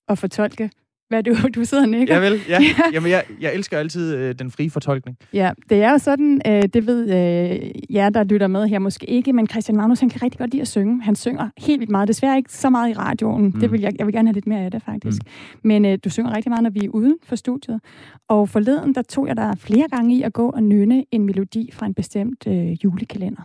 at 0.09 0.18
fortolke, 0.18 0.70
hvad 1.09 1.22
du, 1.22 1.37
du 1.61 1.64
sidder 1.64 1.85
og 1.85 1.89
nikker. 1.89 2.14
Jeg 2.14 2.33
vil, 2.33 2.41
ja. 2.49 2.59
Jamen, 2.93 3.11
jeg, 3.11 3.24
jeg 3.41 3.55
elsker 3.55 3.79
altid 3.79 4.16
øh, 4.16 4.35
den 4.39 4.51
frie 4.51 4.70
fortolkning. 4.70 5.16
Ja, 5.33 5.51
det 5.70 5.83
er 5.83 5.91
jo 5.91 5.99
sådan, 5.99 6.41
øh, 6.47 6.62
det 6.62 6.87
ved 6.87 7.03
øh, 7.03 7.70
jer, 7.95 8.11
der 8.11 8.24
lytter 8.24 8.47
med 8.47 8.68
her 8.68 8.79
måske 8.79 9.11
ikke, 9.11 9.33
men 9.33 9.49
Christian 9.49 9.76
Magnus, 9.76 10.01
han 10.01 10.09
kan 10.09 10.22
rigtig 10.22 10.39
godt 10.39 10.51
lide 10.51 10.61
at 10.61 10.68
synge. 10.68 11.03
Han 11.03 11.16
synger 11.16 11.49
helt 11.59 11.81
vildt 11.81 11.91
meget. 11.91 12.09
Desværre 12.09 12.37
ikke 12.37 12.53
så 12.53 12.70
meget 12.70 12.91
i 12.91 12.93
radioen. 12.93 13.45
Mm. 13.45 13.53
Det 13.53 13.72
vil 13.72 13.81
jeg, 13.81 13.93
jeg 13.99 14.07
vil 14.07 14.14
gerne 14.14 14.29
have 14.29 14.35
lidt 14.35 14.47
mere 14.47 14.61
af 14.61 14.70
det, 14.70 14.83
faktisk. 14.83 15.22
Mm. 15.22 15.68
Men 15.68 15.85
øh, 15.85 15.99
du 16.05 16.11
synger 16.11 16.37
rigtig 16.37 16.51
meget, 16.51 16.62
når 16.62 16.70
vi 16.70 16.85
er 16.85 16.89
uden 16.89 17.16
for 17.22 17.37
studiet. 17.37 17.81
Og 18.29 18.49
forleden, 18.49 18.95
der 18.95 19.03
tog 19.03 19.29
jeg 19.29 19.37
dig 19.37 19.55
flere 19.59 19.89
gange 19.89 20.16
i 20.16 20.22
at 20.22 20.33
gå 20.33 20.51
og 20.51 20.62
nynne 20.62 21.05
en 21.11 21.24
melodi 21.24 21.70
fra 21.72 21.87
en 21.87 21.95
bestemt 21.95 22.47
øh, 22.47 22.85
julekalender. 22.85 23.43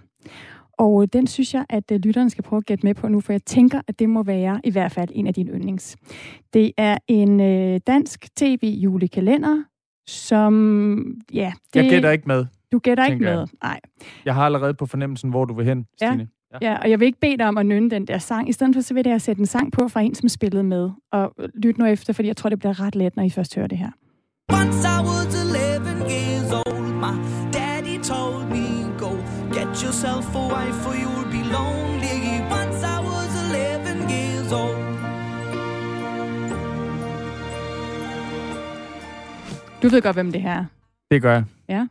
Og 0.84 1.02
øh, 1.02 1.08
den 1.14 1.28
synes 1.28 1.54
jeg, 1.54 1.66
at 1.70 1.92
øh, 1.92 2.00
lytterne 2.00 2.30
skal 2.30 2.44
prøve 2.44 2.58
at 2.58 2.66
gætte 2.66 2.86
med 2.86 2.96
på 2.96 3.08
nu, 3.08 3.20
for 3.20 3.34
jeg 3.34 3.44
tænker, 3.44 3.82
at 3.88 4.00
det 4.00 4.10
må 4.10 4.24
være 4.24 4.62
i 4.64 4.72
hvert 4.72 4.92
fald 4.92 5.10
en 5.14 5.28
af 5.28 5.34
dine 5.34 5.52
yndlings. 5.52 5.98
Det 6.54 6.72
er 6.78 6.98
en 7.08 7.40
øh, 7.40 7.80
dansk 7.88 8.36
tv-julekalender, 8.36 9.64
som... 10.08 11.22
Ja, 11.34 11.54
det, 11.74 11.82
jeg 11.82 11.90
gætter 11.90 12.12
ikke 12.12 12.28
med. 12.28 12.46
Du 12.72 12.80
gætter 12.80 13.06
ikke 13.06 13.24
med, 13.24 13.48
nej. 13.64 13.80
Jeg 14.26 14.36
har 14.36 14.46
allerede 14.46 14.74
på 14.74 14.86
fornemmelsen, 14.86 15.30
hvor 15.30 15.46
du 15.46 15.54
vil 15.54 15.66
hen, 15.66 15.86
Stine. 15.98 16.28
Ja. 16.54 16.58
Ja, 16.62 16.78
og 16.78 16.90
jeg 16.90 17.00
vil 17.00 17.06
ikke 17.06 17.20
bede 17.20 17.38
dig 17.38 17.48
om 17.48 17.58
at 17.58 17.66
nynne 17.66 17.90
den 17.90 18.08
der 18.08 18.18
sang. 18.18 18.50
I 18.50 18.52
stedet 18.52 18.76
for, 18.76 18.82
så 18.82 18.94
vil 18.94 19.08
jeg 19.08 19.22
sætte 19.22 19.40
en 19.40 19.46
sang 19.46 19.72
på 19.72 19.88
fra 19.88 20.02
en, 20.02 20.16
som 20.16 20.30
spillede 20.30 20.64
med. 20.64 20.90
Og 21.12 21.34
lyt 21.56 21.78
nu 21.78 21.86
efter, 21.86 22.14
fordi 22.14 22.28
jeg 22.28 22.38
tror, 22.38 22.50
det 22.50 22.60
bliver 22.60 22.80
ret 22.80 22.96
let, 22.96 23.16
når 23.16 23.24
I 23.24 23.30
først 23.30 23.56
hører 23.56 23.68
det 23.68 23.78
her. 23.78 23.92
Once 24.54 24.88
I 24.88 25.00
was 25.08 25.56
11 25.56 25.88
years 26.10 26.52
old, 26.66 26.94
my 26.94 27.33
yourself 29.94 30.36
a 30.36 30.46
wife 30.54 30.88
or 30.90 30.96
you'll 31.04 31.32
be 31.38 31.44
lonely. 31.58 32.18
Once 32.60 32.80
I 32.96 32.98
was 33.10 33.32
11 33.52 34.10
years 34.10 34.52
old. 34.52 34.78
Du 39.82 39.90
ved 39.90 40.02
godt, 40.02 40.16
hvem 40.16 40.32
det 40.32 40.42
her 40.42 40.52
er. 40.52 40.66
Det 41.12 41.22
gør 41.22 41.34
jeg. 41.34 41.44
Ja. 41.70 41.88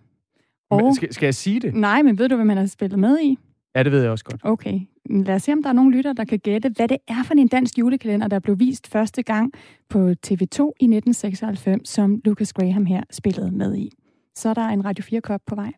Og... 0.71 0.95
Skal, 0.97 1.15
skal 1.15 1.27
jeg 1.27 1.35
sige 1.35 1.61
det? 1.61 1.75
Nej, 1.75 2.03
men 2.03 2.19
ved 2.19 2.29
du, 2.29 2.37
hvem 2.37 2.49
han 2.49 2.59
har 2.59 2.67
spillet 2.67 2.99
med 2.99 3.21
i? 3.21 3.39
Ja, 3.75 3.83
det 3.83 3.93
ved 3.93 4.03
jeg 4.03 4.11
også 4.11 4.25
godt. 4.25 4.41
Okay. 4.45 4.81
Lad 5.11 5.35
os 5.35 5.43
se, 5.43 5.53
om 5.53 5.63
der 5.63 5.69
er 5.69 5.73
nogen 5.73 5.93
lytter, 5.93 6.13
der 6.13 6.25
kan 6.25 6.39
gætte, 6.39 6.73
hvad 6.77 6.89
det 6.89 6.99
er 7.09 7.23
for 7.23 7.35
en 7.35 7.49
dansk 7.49 7.79
julekalender, 7.79 8.29
der 8.29 8.39
blev 8.39 8.59
vist 8.59 8.89
første 8.89 9.23
gang 9.23 9.53
på 9.89 9.99
TV2 9.99 10.61
i 10.81 10.85
1996, 10.85 11.89
som 11.89 12.21
Lucas 12.25 12.53
Graham 12.53 12.87
her 12.87 13.03
spillede 13.11 13.51
med 13.51 13.77
i. 13.77 13.91
Så 14.35 14.49
er 14.49 14.55
der 14.55 14.69
en 14.69 14.85
Radio 14.85 15.05
4-kop 15.05 15.41
på 15.47 15.55
vej. 15.55 15.73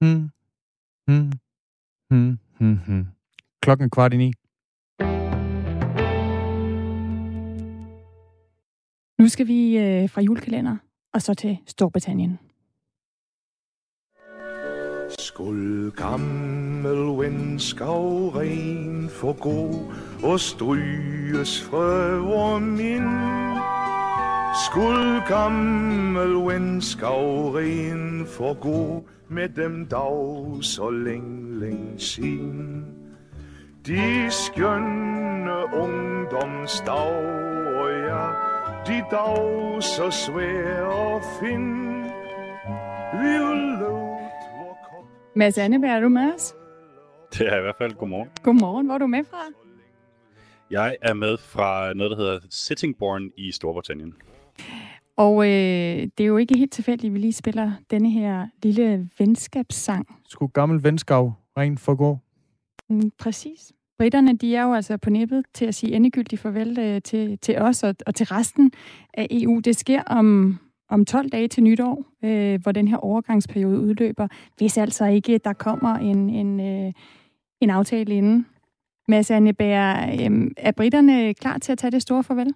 Hmm. 0.00 0.30
Hmm. 1.10 1.32
Hmm. 2.10 2.38
Hmm. 2.58 2.78
Hmm. 2.86 3.06
Klokken 3.62 3.84
er 3.84 3.88
kvart 3.88 4.12
i 4.12 4.16
ni. 4.16 4.32
Nu 9.18 9.28
skal 9.28 9.46
vi 9.46 9.78
øh, 9.78 10.10
fra 10.10 10.20
julekalender 10.20 10.76
og 11.14 11.22
så 11.22 11.34
til 11.34 11.58
Storbritannien. 11.66 12.38
Skål 15.18 15.90
gammel 15.96 17.00
venskab 17.24 18.36
ren 18.36 19.08
for 19.08 19.32
god 19.40 19.94
og 20.22 20.40
stryges 20.40 21.62
frøver 21.62 22.58
min. 22.58 23.08
Skål 24.66 25.28
gammel 25.28 26.32
venskab 26.54 27.54
ren 27.54 28.26
for 28.26 28.54
god 28.54 29.02
med 29.30 29.48
dem 29.48 29.86
dag 29.86 30.58
så 30.62 30.90
længe, 30.90 31.60
længe 31.60 31.98
siden. 31.98 32.86
De 33.86 34.30
skønne 34.30 35.52
ungdomsdag 35.74 37.16
og 37.76 37.90
ja, 37.90 38.26
de 38.86 39.04
dag 39.10 39.82
så 39.82 40.10
svære 40.10 41.16
at 41.16 41.22
finde. 41.40 41.90
Vi 43.12 43.50
Mads 45.34 45.58
Anneberg, 45.58 45.90
er 45.90 46.00
du 46.00 46.08
med 46.08 46.34
os? 46.34 46.54
Det 47.32 47.52
er 47.52 47.58
i 47.58 47.60
hvert 47.60 47.76
fald. 47.76 47.94
Godmorgen. 47.94 48.28
Godmorgen. 48.42 48.86
Hvor 48.86 48.94
er 48.94 48.98
du 48.98 49.06
med 49.06 49.24
fra? 49.24 49.38
Jeg 50.70 50.96
er 51.02 51.14
med 51.14 51.36
fra 51.38 51.92
noget, 51.94 52.10
der 52.10 52.16
hedder 52.16 52.38
Sittingbourne 52.50 53.30
i 53.36 53.52
Storbritannien. 53.52 54.14
Og 55.20 55.44
øh, 55.44 56.08
det 56.18 56.20
er 56.20 56.26
jo 56.26 56.36
ikke 56.36 56.58
helt 56.58 56.72
tilfældigt, 56.72 57.10
at 57.10 57.14
vi 57.14 57.18
lige 57.18 57.32
spiller 57.32 57.72
denne 57.90 58.10
her 58.10 58.46
lille 58.62 59.08
venskabssang. 59.18 60.06
Skulle 60.28 60.52
gammel 60.52 60.84
venskab 60.84 61.30
rent 61.56 61.80
forgå? 61.80 62.18
Mm, 62.88 63.10
præcis. 63.18 63.72
Britterne, 63.98 64.36
de 64.36 64.56
er 64.56 64.62
jo 64.62 64.74
altså 64.74 64.96
på 64.96 65.10
nippet 65.10 65.44
til 65.54 65.64
at 65.64 65.74
sige 65.74 65.92
endegyldigt 65.92 66.42
farvel 66.42 66.78
øh, 66.78 67.02
til, 67.02 67.38
til 67.38 67.58
os 67.58 67.82
og, 67.82 67.94
og 68.06 68.14
til 68.14 68.26
resten 68.26 68.72
af 69.14 69.26
EU. 69.30 69.60
Det 69.60 69.76
sker 69.76 70.02
om 70.02 70.58
om 70.90 71.04
12 71.04 71.28
dage 71.28 71.48
til 71.48 71.62
nytår, 71.62 72.04
øh, 72.24 72.62
hvor 72.62 72.72
den 72.72 72.88
her 72.88 72.96
overgangsperiode 72.96 73.80
udløber, 73.80 74.28
hvis 74.56 74.78
altså 74.78 75.04
ikke 75.04 75.38
der 75.38 75.52
kommer 75.52 75.94
en, 75.94 76.30
en, 76.30 76.60
øh, 76.60 76.92
en 77.60 77.70
aftale 77.70 78.14
inden. 78.14 78.46
Mads 79.08 79.30
Anneberg, 79.30 80.20
øh, 80.20 80.50
er 80.56 80.72
britterne 80.72 81.34
klar 81.34 81.58
til 81.58 81.72
at 81.72 81.78
tage 81.78 81.90
det 81.90 82.02
store 82.02 82.24
farvel? 82.24 82.54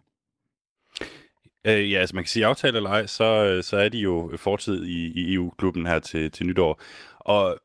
Øh, 1.66 1.92
ja, 1.92 1.98
altså 2.00 2.14
man 2.14 2.24
kan 2.24 2.28
sige 2.28 2.46
aftale 2.46 2.76
eller 2.76 2.90
ej, 2.90 3.06
så, 3.06 3.24
øh, 3.24 3.64
så 3.64 3.76
er 3.76 3.88
de 3.88 3.98
jo 3.98 4.32
fortid 4.36 4.84
i, 4.84 5.06
i 5.06 5.34
EU-klubben 5.34 5.86
her 5.86 5.98
til, 5.98 6.30
til 6.30 6.46
nytår. 6.46 6.82
Og 7.18 7.58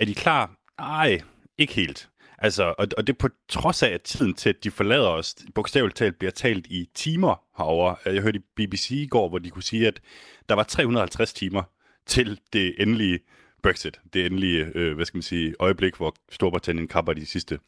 er 0.00 0.04
de 0.04 0.14
klar? 0.14 0.50
Nej, 0.80 1.20
ikke 1.58 1.74
helt. 1.74 2.08
Altså, 2.38 2.74
og, 2.78 2.88
og 2.96 3.06
det 3.06 3.18
på 3.18 3.28
trods 3.48 3.82
af, 3.82 3.88
at 3.88 4.02
tiden 4.02 4.34
til, 4.34 4.48
at 4.48 4.64
de 4.64 4.70
forlader 4.70 5.08
os, 5.08 5.34
bogstaveligt 5.54 5.96
talt 5.96 6.18
bliver 6.18 6.30
talt 6.30 6.66
i 6.66 6.88
timer 6.94 7.42
herover. 7.58 7.94
Øh, 8.06 8.14
jeg 8.14 8.22
hørte 8.22 8.38
i 8.38 8.42
BBC 8.56 8.90
i 8.90 9.06
går, 9.06 9.28
hvor 9.28 9.38
de 9.38 9.50
kunne 9.50 9.62
sige, 9.62 9.86
at 9.86 10.00
der 10.48 10.54
var 10.54 10.62
350 10.62 11.32
timer 11.32 11.62
til 12.06 12.40
det 12.52 12.74
endelige 12.78 13.18
Brexit, 13.62 14.00
det 14.12 14.26
endelige, 14.26 14.66
øh, 14.74 14.94
hvad 14.94 15.04
skal 15.04 15.16
man 15.16 15.22
sige, 15.22 15.54
øjeblik, 15.60 15.96
hvor 15.96 16.14
Storbritannien 16.30 16.88
kapper 16.88 17.12
de 17.12 17.26
sidste 17.26 17.58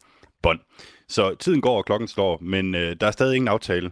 bånd. 0.41 0.59
Så 1.07 1.35
tiden 1.35 1.61
går, 1.61 1.77
og 1.77 1.85
klokken 1.85 2.07
slår, 2.07 2.39
men 2.41 2.75
øh, 2.75 2.95
der 3.01 3.07
er 3.07 3.11
stadig 3.11 3.35
ingen 3.35 3.47
aftale 3.47 3.91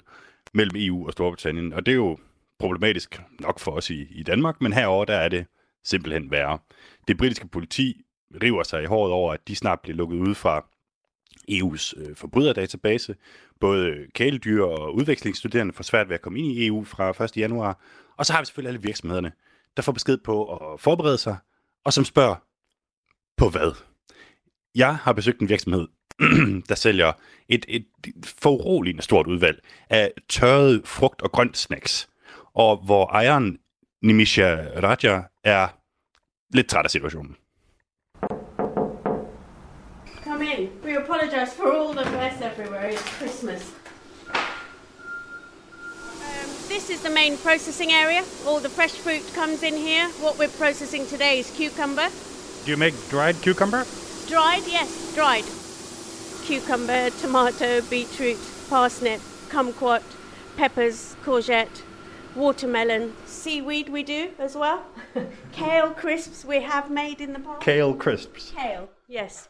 mellem 0.54 0.76
EU 0.76 1.08
og 1.08 1.14
Storbritannien, 1.14 1.74
og 1.74 1.86
det 1.86 1.92
er 1.92 1.96
jo 1.96 2.18
problematisk 2.60 3.22
nok 3.40 3.60
for 3.60 3.72
os 3.72 3.90
i, 3.90 4.08
i 4.12 4.24
Danmark, 4.24 4.62
men 4.62 4.74
herover 4.74 5.06
der 5.06 5.16
er 5.16 5.30
det 5.30 5.46
simpelthen 5.84 6.32
værre. 6.32 6.60
Det 7.08 7.18
britiske 7.18 7.48
politi 7.48 8.02
river 8.44 8.64
sig 8.64 8.84
i 8.84 8.86
håret 8.86 9.12
over, 9.12 9.34
at 9.34 9.48
de 9.48 9.56
snart 9.56 9.80
bliver 9.80 9.96
lukket 9.96 10.18
ud 10.18 10.36
fra 10.36 10.66
EU's 11.52 11.94
øh, 12.02 12.16
forbryderdatabase. 12.16 13.16
Både 13.60 14.08
kæledyr 14.14 14.64
og 14.64 14.96
udvekslingsstuderende 14.96 15.74
får 15.74 15.84
svært 15.84 16.10
ved 16.10 16.16
at 16.16 16.22
komme 16.22 16.40
ind 16.40 16.48
i 16.48 16.68
EU 16.68 16.84
fra 16.84 17.24
1. 17.24 17.38
januar. 17.38 17.80
Og 18.18 18.26
så 18.26 18.34
har 18.34 18.42
vi 18.42 18.46
selvfølgelig 18.46 18.70
alle 18.70 18.82
virksomhederne, 18.82 19.32
der 19.78 19.84
får 19.84 19.92
besked 19.92 20.18
på 20.18 20.56
at 20.56 20.80
forberede 20.80 21.18
sig, 21.18 21.38
og 21.84 21.94
som 21.94 22.06
spørger, 22.06 22.36
på 23.38 23.50
hvad? 23.50 23.76
Jeg 24.76 24.96
har 24.96 25.14
besøgt 25.14 25.40
en 25.42 25.50
virksomhed, 25.50 25.88
der 26.70 26.76
sælger 26.76 27.12
et, 27.50 27.66
et 27.68 27.86
foruroligende 28.42 29.04
stort 29.04 29.28
udvalg 29.28 29.60
af 29.90 30.12
tørrede 30.30 30.82
frugt- 30.86 31.22
og 31.22 31.32
grønt 31.32 31.58
snacks, 31.58 32.10
og 32.54 32.78
hvor 32.78 33.06
ejeren 33.06 33.58
Nimisha 34.02 34.56
Raja 34.84 35.22
er 35.44 35.68
lidt 36.54 36.68
træt 36.68 36.86
af 36.86 36.92
situationen. 36.92 37.36
in. 40.58 40.70
We 40.84 40.96
apologise 40.96 41.54
for 41.54 41.72
all 41.72 41.94
the 41.94 42.10
mess 42.12 42.42
everywhere. 42.42 42.90
It's 42.90 43.02
Christmas. 43.18 43.72
Um, 44.34 44.42
this 46.68 46.90
is 46.90 47.02
the 47.02 47.10
main 47.10 47.38
processing 47.38 47.92
area. 47.92 48.24
All 48.46 48.60
the 48.60 48.70
fresh 48.70 48.94
fruit 48.94 49.24
comes 49.34 49.64
in 49.64 49.74
here. 49.74 50.08
What 50.22 50.38
we're 50.38 50.56
processing 50.58 51.06
today 51.08 51.40
is 51.40 51.52
cucumber. 51.52 52.10
Do 52.66 52.72
you 52.72 52.78
make 52.78 52.94
dried 53.10 53.42
cucumber? 53.42 53.86
Dried, 54.28 54.64
yes, 54.68 55.16
dried. 55.16 55.46
Cucumber, 56.48 57.10
tomato, 57.10 57.82
beetroot, 57.90 58.38
parsnip, 58.70 59.20
kumquat, 59.50 60.02
peppers, 60.56 61.18
courgette, 61.22 61.82
watermelon, 62.38 63.14
seaweed 63.26 63.90
we 63.90 64.02
do 64.02 64.30
as 64.40 64.56
well. 64.56 64.86
Kale 65.52 65.90
crisps 65.90 66.46
we 66.46 66.62
have 66.62 66.90
made 66.90 67.20
in 67.20 67.34
the 67.34 67.40
past. 67.40 67.60
Kale 67.60 67.94
crisps. 67.94 68.54
Kale, 68.56 68.88
yes. 69.10 69.50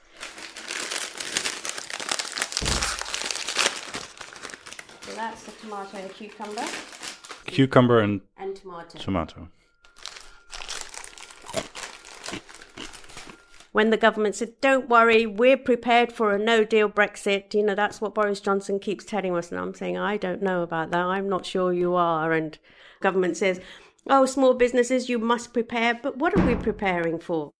So 5.01 5.15
that's 5.15 5.43
the 5.43 5.51
tomato 5.51 5.97
and 5.97 6.11
cucumber. 6.11 6.65
Cucumber 7.45 7.99
and, 7.99 8.21
and 8.37 8.55
tomato. 8.55 8.97
Tomato. 8.97 9.49
When 13.78 13.91
the 13.91 13.95
government 14.05 14.34
said, 14.34 14.59
"Don't 14.59 14.89
worry, 14.89 15.28
we're 15.28 15.55
prepared 15.55 16.11
for 16.11 16.32
a 16.32 16.39
no-deal 16.39 16.89
Brexit," 16.89 17.53
you 17.53 17.61
know 17.61 17.75
that's 17.75 18.01
what 18.01 18.15
Boris 18.15 18.39
Johnson 18.39 18.80
keeps 18.80 19.05
telling 19.05 19.36
us, 19.36 19.51
and 19.51 19.61
I'm 19.61 19.75
saying 19.75 19.99
I 19.99 20.17
don't 20.17 20.41
know 20.41 20.63
about 20.63 20.89
that. 20.89 21.05
I'm 21.05 21.30
not 21.30 21.45
sure 21.45 21.71
you 21.71 21.93
are. 21.93 22.32
And 22.32 22.57
government 23.01 23.38
says, 23.38 23.61
"Oh, 24.09 24.25
small 24.25 24.55
businesses, 24.55 25.09
you 25.09 25.19
must 25.19 25.53
prepare," 25.53 25.93
but 25.93 26.17
what 26.17 26.36
are 26.36 26.43
we 26.43 26.55
preparing 26.55 27.19
for? 27.19 27.51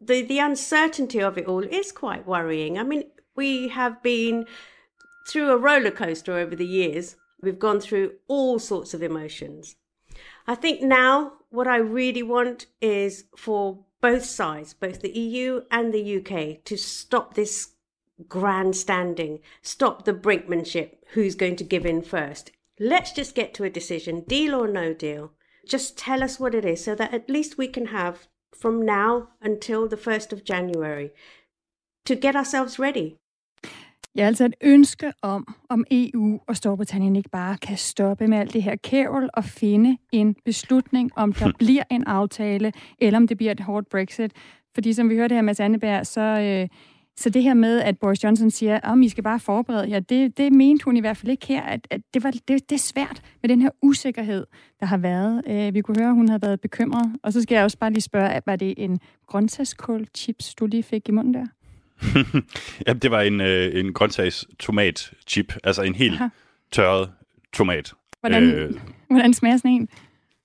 The 0.00 0.22
the 0.22 0.40
uncertainty 0.40 1.22
of 1.22 1.38
it 1.38 1.46
all 1.46 1.62
is 1.62 1.92
quite 1.92 2.26
worrying. 2.26 2.76
I 2.76 2.82
mean, 2.82 3.04
we 3.36 3.68
have 3.68 4.02
been 4.02 4.46
through 5.28 5.52
a 5.52 5.56
roller 5.56 5.92
coaster 5.92 6.32
over 6.32 6.56
the 6.56 6.66
years. 6.66 7.14
We've 7.40 7.60
gone 7.60 7.78
through 7.78 8.14
all 8.26 8.58
sorts 8.58 8.92
of 8.92 9.04
emotions. 9.04 9.76
I 10.48 10.56
think 10.56 10.82
now 10.82 11.34
what 11.50 11.68
I 11.68 11.76
really 11.76 12.24
want 12.24 12.66
is 12.80 13.26
for 13.36 13.84
both 14.00 14.24
sides, 14.24 14.74
both 14.74 15.00
the 15.00 15.16
EU 15.18 15.62
and 15.70 15.92
the 15.92 16.16
UK, 16.18 16.64
to 16.64 16.76
stop 16.76 17.34
this 17.34 17.74
grandstanding, 18.28 19.40
stop 19.62 20.04
the 20.04 20.12
brinkmanship, 20.12 20.96
who's 21.12 21.34
going 21.34 21.56
to 21.56 21.64
give 21.64 21.86
in 21.86 22.02
first. 22.02 22.52
Let's 22.78 23.12
just 23.12 23.34
get 23.34 23.52
to 23.54 23.64
a 23.64 23.70
decision, 23.70 24.20
deal 24.20 24.54
or 24.54 24.68
no 24.68 24.94
deal. 24.94 25.32
Just 25.66 25.98
tell 25.98 26.22
us 26.22 26.40
what 26.40 26.54
it 26.54 26.64
is 26.64 26.82
so 26.82 26.94
that 26.94 27.12
at 27.12 27.28
least 27.28 27.58
we 27.58 27.68
can 27.68 27.86
have 27.86 28.28
from 28.52 28.84
now 28.84 29.28
until 29.40 29.88
the 29.88 29.96
1st 29.96 30.32
of 30.32 30.44
January 30.44 31.12
to 32.04 32.14
get 32.14 32.36
ourselves 32.36 32.78
ready. 32.78 33.18
Ja, 34.16 34.26
altså 34.26 34.44
et 34.44 34.54
ønske 34.60 35.12
om, 35.22 35.54
om 35.68 35.84
EU 35.90 36.40
og 36.46 36.56
Storbritannien 36.56 37.16
ikke 37.16 37.30
bare 37.30 37.56
kan 37.58 37.76
stoppe 37.76 38.26
med 38.26 38.38
alt 38.38 38.52
det 38.52 38.62
her 38.62 38.76
kævl 38.76 39.30
og 39.34 39.44
finde 39.44 39.96
en 40.12 40.36
beslutning, 40.44 41.10
om 41.16 41.32
der 41.32 41.52
bliver 41.58 41.82
en 41.90 42.04
aftale, 42.04 42.72
eller 42.98 43.16
om 43.16 43.28
det 43.28 43.36
bliver 43.36 43.52
et 43.52 43.60
hårdt 43.60 43.88
Brexit. 43.88 44.32
Fordi 44.74 44.92
som 44.92 45.08
vi 45.08 45.14
hørte 45.14 45.34
her 45.34 45.42
med 45.42 45.54
Sandeberg, 45.54 46.06
så, 46.06 46.20
øh, 46.20 46.68
så 47.16 47.30
det 47.30 47.42
her 47.42 47.54
med, 47.54 47.80
at 47.80 47.98
Boris 47.98 48.24
Johnson 48.24 48.50
siger, 48.50 48.80
at 48.80 49.04
I 49.04 49.08
skal 49.08 49.24
bare 49.24 49.40
forberede 49.40 49.90
jer, 49.90 50.00
det, 50.00 50.38
det 50.38 50.52
mente 50.52 50.84
hun 50.84 50.96
i 50.96 51.00
hvert 51.00 51.16
fald 51.16 51.30
ikke 51.30 51.46
her, 51.46 51.62
at, 51.62 51.86
at 51.90 52.00
det, 52.14 52.24
var, 52.24 52.30
det, 52.30 52.48
det 52.48 52.72
er 52.72 52.78
svært 52.78 53.22
med 53.42 53.48
den 53.48 53.62
her 53.62 53.70
usikkerhed, 53.82 54.46
der 54.80 54.86
har 54.86 54.98
været. 54.98 55.42
Øh, 55.46 55.74
vi 55.74 55.80
kunne 55.80 55.96
høre, 55.98 56.08
at 56.08 56.14
hun 56.14 56.28
havde 56.28 56.42
været 56.42 56.60
bekymret. 56.60 57.16
Og 57.22 57.32
så 57.32 57.42
skal 57.42 57.54
jeg 57.54 57.64
også 57.64 57.78
bare 57.78 57.90
lige 57.90 58.02
spørge, 58.02 58.40
var 58.46 58.56
det 58.56 58.74
en 58.76 58.98
grøntsagskål 59.26 60.06
chips, 60.16 60.54
du 60.54 60.66
lige 60.66 60.82
fik 60.82 61.08
i 61.08 61.12
munden 61.12 61.34
der? 61.34 61.46
ja, 62.86 62.92
det 62.92 63.10
var 63.10 63.20
en, 63.20 63.40
øh, 63.40 63.80
en 63.80 63.92
grøntsags 63.92 64.46
tomat 64.58 65.12
chip, 65.26 65.54
altså 65.64 65.82
en 65.82 65.94
helt 65.94 66.14
Aha. 66.14 66.28
tørret 66.72 67.10
tomat. 67.52 67.92
Hvordan, 68.20 68.42
øh, 68.42 68.74
hvordan 69.08 69.34
smager 69.34 69.56
sådan 69.56 69.70
en? 69.70 69.88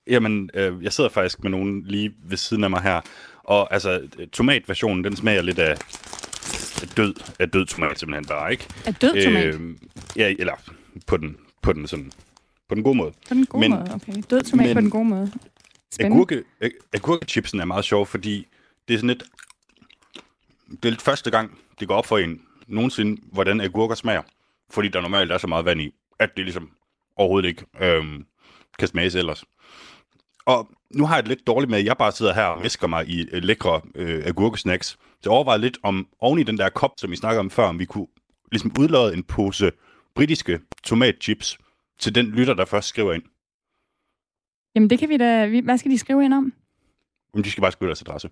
Jamen, 0.06 0.50
øh, 0.54 0.84
jeg 0.84 0.92
sidder 0.92 1.10
faktisk 1.10 1.42
med 1.42 1.50
nogen 1.50 1.82
lige 1.86 2.14
ved 2.24 2.36
siden 2.36 2.64
af 2.64 2.70
mig 2.70 2.82
her. 2.82 3.00
Og 3.44 3.74
altså, 3.74 4.08
tomatversionen, 4.32 5.04
den 5.04 5.16
smager 5.16 5.42
lidt 5.42 5.58
af, 5.58 5.76
død, 6.96 7.14
af 7.38 7.50
død 7.50 7.66
tomat 7.66 7.98
simpelthen 7.98 8.24
bare, 8.24 8.52
ikke? 8.52 8.66
Af 8.86 8.94
død 8.94 9.24
tomat? 9.24 9.54
Øh, 9.54 9.60
ja, 10.16 10.34
eller 10.38 10.52
på 11.06 11.16
den, 11.16 11.36
på 11.62 11.72
den 11.72 11.86
sådan, 11.86 12.12
på 12.68 12.74
den 12.74 12.82
gode 12.82 12.96
måde. 12.96 13.12
På 13.28 13.34
den 13.34 13.46
gode 13.46 13.60
men, 13.60 13.70
måde, 13.70 13.94
okay. 13.94 14.22
Død 14.30 14.42
tomat 14.42 14.66
men, 14.66 14.74
på 14.74 14.80
den 14.80 14.90
gode 14.90 15.04
måde. 15.04 15.32
Spændende. 15.92 16.16
Agurke, 16.16 16.42
ag- 16.60 16.78
agurkechipsen 16.94 17.60
er 17.60 17.64
meget 17.64 17.84
sjov, 17.84 18.06
fordi 18.06 18.46
det 18.88 18.94
er 18.94 18.98
sådan 18.98 19.08
lidt, 19.08 19.24
det 20.82 20.94
er 20.94 21.00
første 21.00 21.30
gang, 21.30 21.58
det 21.80 21.88
går 21.88 21.94
op 21.94 22.06
for 22.06 22.18
en 22.18 22.42
nogensinde, 22.66 23.22
hvordan 23.32 23.60
agurker 23.60 23.94
smager. 23.94 24.22
Fordi 24.70 24.88
der 24.88 25.00
normalt 25.00 25.32
er 25.32 25.38
så 25.38 25.46
meget 25.46 25.64
vand 25.64 25.80
i, 25.80 25.94
at 26.18 26.36
det 26.36 26.44
ligesom 26.44 26.70
overhovedet 27.16 27.48
ikke 27.48 27.64
øhm, 27.80 28.26
kan 28.78 28.88
smages 28.88 29.14
ellers. 29.14 29.44
Og 30.46 30.70
nu 30.90 31.06
har 31.06 31.14
jeg 31.14 31.22
det 31.22 31.28
lidt 31.28 31.46
dårligt 31.46 31.70
med, 31.70 31.78
at 31.78 31.84
jeg 31.84 31.96
bare 31.96 32.12
sidder 32.12 32.34
her 32.34 32.44
og 32.44 32.62
visker 32.62 32.86
mig 32.86 33.08
i 33.08 33.28
øh, 33.32 33.42
lækre 33.42 33.80
øh, 33.94 34.26
agurkesnacks. 34.26 34.86
Så 34.88 34.98
jeg 35.24 35.32
overvejede 35.32 35.62
lidt 35.62 35.78
om, 35.82 36.08
oven 36.18 36.38
i 36.38 36.42
den 36.42 36.58
der 36.58 36.68
kop, 36.68 36.90
som 36.98 37.10
vi 37.10 37.16
snakkede 37.16 37.40
om 37.40 37.50
før, 37.50 37.64
om 37.64 37.78
vi 37.78 37.84
kunne 37.84 38.06
ligesom 38.52 38.72
udlade 38.78 39.14
en 39.14 39.22
pose 39.22 39.72
britiske 40.14 40.60
tomatchips 40.84 41.58
til 41.98 42.14
den 42.14 42.26
lytter, 42.26 42.54
der 42.54 42.64
først 42.64 42.88
skriver 42.88 43.12
ind. 43.12 43.22
Jamen 44.74 44.90
det 44.90 44.98
kan 44.98 45.08
vi 45.08 45.16
da... 45.16 45.60
Hvad 45.60 45.78
skal 45.78 45.90
de 45.90 45.98
skrive 45.98 46.24
ind 46.24 46.34
om? 46.34 46.52
Men 47.34 47.44
de 47.44 47.50
skal 47.50 47.60
bare 47.60 47.72
skrive 47.72 47.88
deres 47.88 48.02
adresse. 48.02 48.28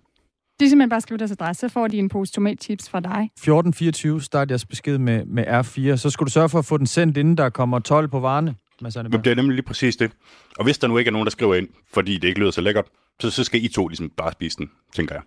De 0.59 0.65
er 0.65 0.69
simpelthen 0.69 0.89
bare 0.89 1.01
skrive 1.01 1.17
deres 1.17 1.31
adresse, 1.31 1.59
så 1.59 1.69
får 1.73 1.87
de 1.87 1.97
en 1.97 2.09
pose 2.09 2.33
tomatchips 2.33 2.89
fra 2.89 2.99
dig. 2.99 3.09
1424 3.09 4.21
start 4.21 4.49
jeres 4.49 4.65
besked 4.65 4.97
med, 4.97 5.25
med 5.25 5.47
R4, 5.47 5.97
så 5.97 6.09
skal 6.09 6.25
du 6.25 6.31
sørge 6.31 6.49
for 6.49 6.59
at 6.59 6.65
få 6.65 6.77
den 6.77 6.87
sendt, 6.87 7.17
inden 7.17 7.37
der 7.37 7.49
kommer 7.49 7.79
12 7.79 8.07
på 8.07 8.19
varerne. 8.19 8.55
Det 8.79 9.27
er 9.27 9.35
nemlig 9.35 9.55
lige 9.55 9.65
præcis 9.65 9.95
det. 9.95 10.11
Og 10.57 10.63
hvis 10.63 10.77
der 10.77 10.87
nu 10.87 10.97
ikke 10.97 11.09
er 11.09 11.11
nogen, 11.11 11.25
der 11.25 11.31
skriver 11.31 11.55
ind, 11.55 11.67
fordi 11.93 12.17
det 12.17 12.27
ikke 12.27 12.39
lyder 12.39 12.51
så 12.51 12.61
lækkert, 12.61 12.85
så, 13.19 13.29
så 13.31 13.43
skal 13.43 13.63
I 13.63 13.67
to 13.67 13.87
ligesom 13.87 14.09
bare 14.09 14.31
spise 14.31 14.57
den, 14.57 14.69
tænker 14.93 15.15
jeg. 15.15 15.23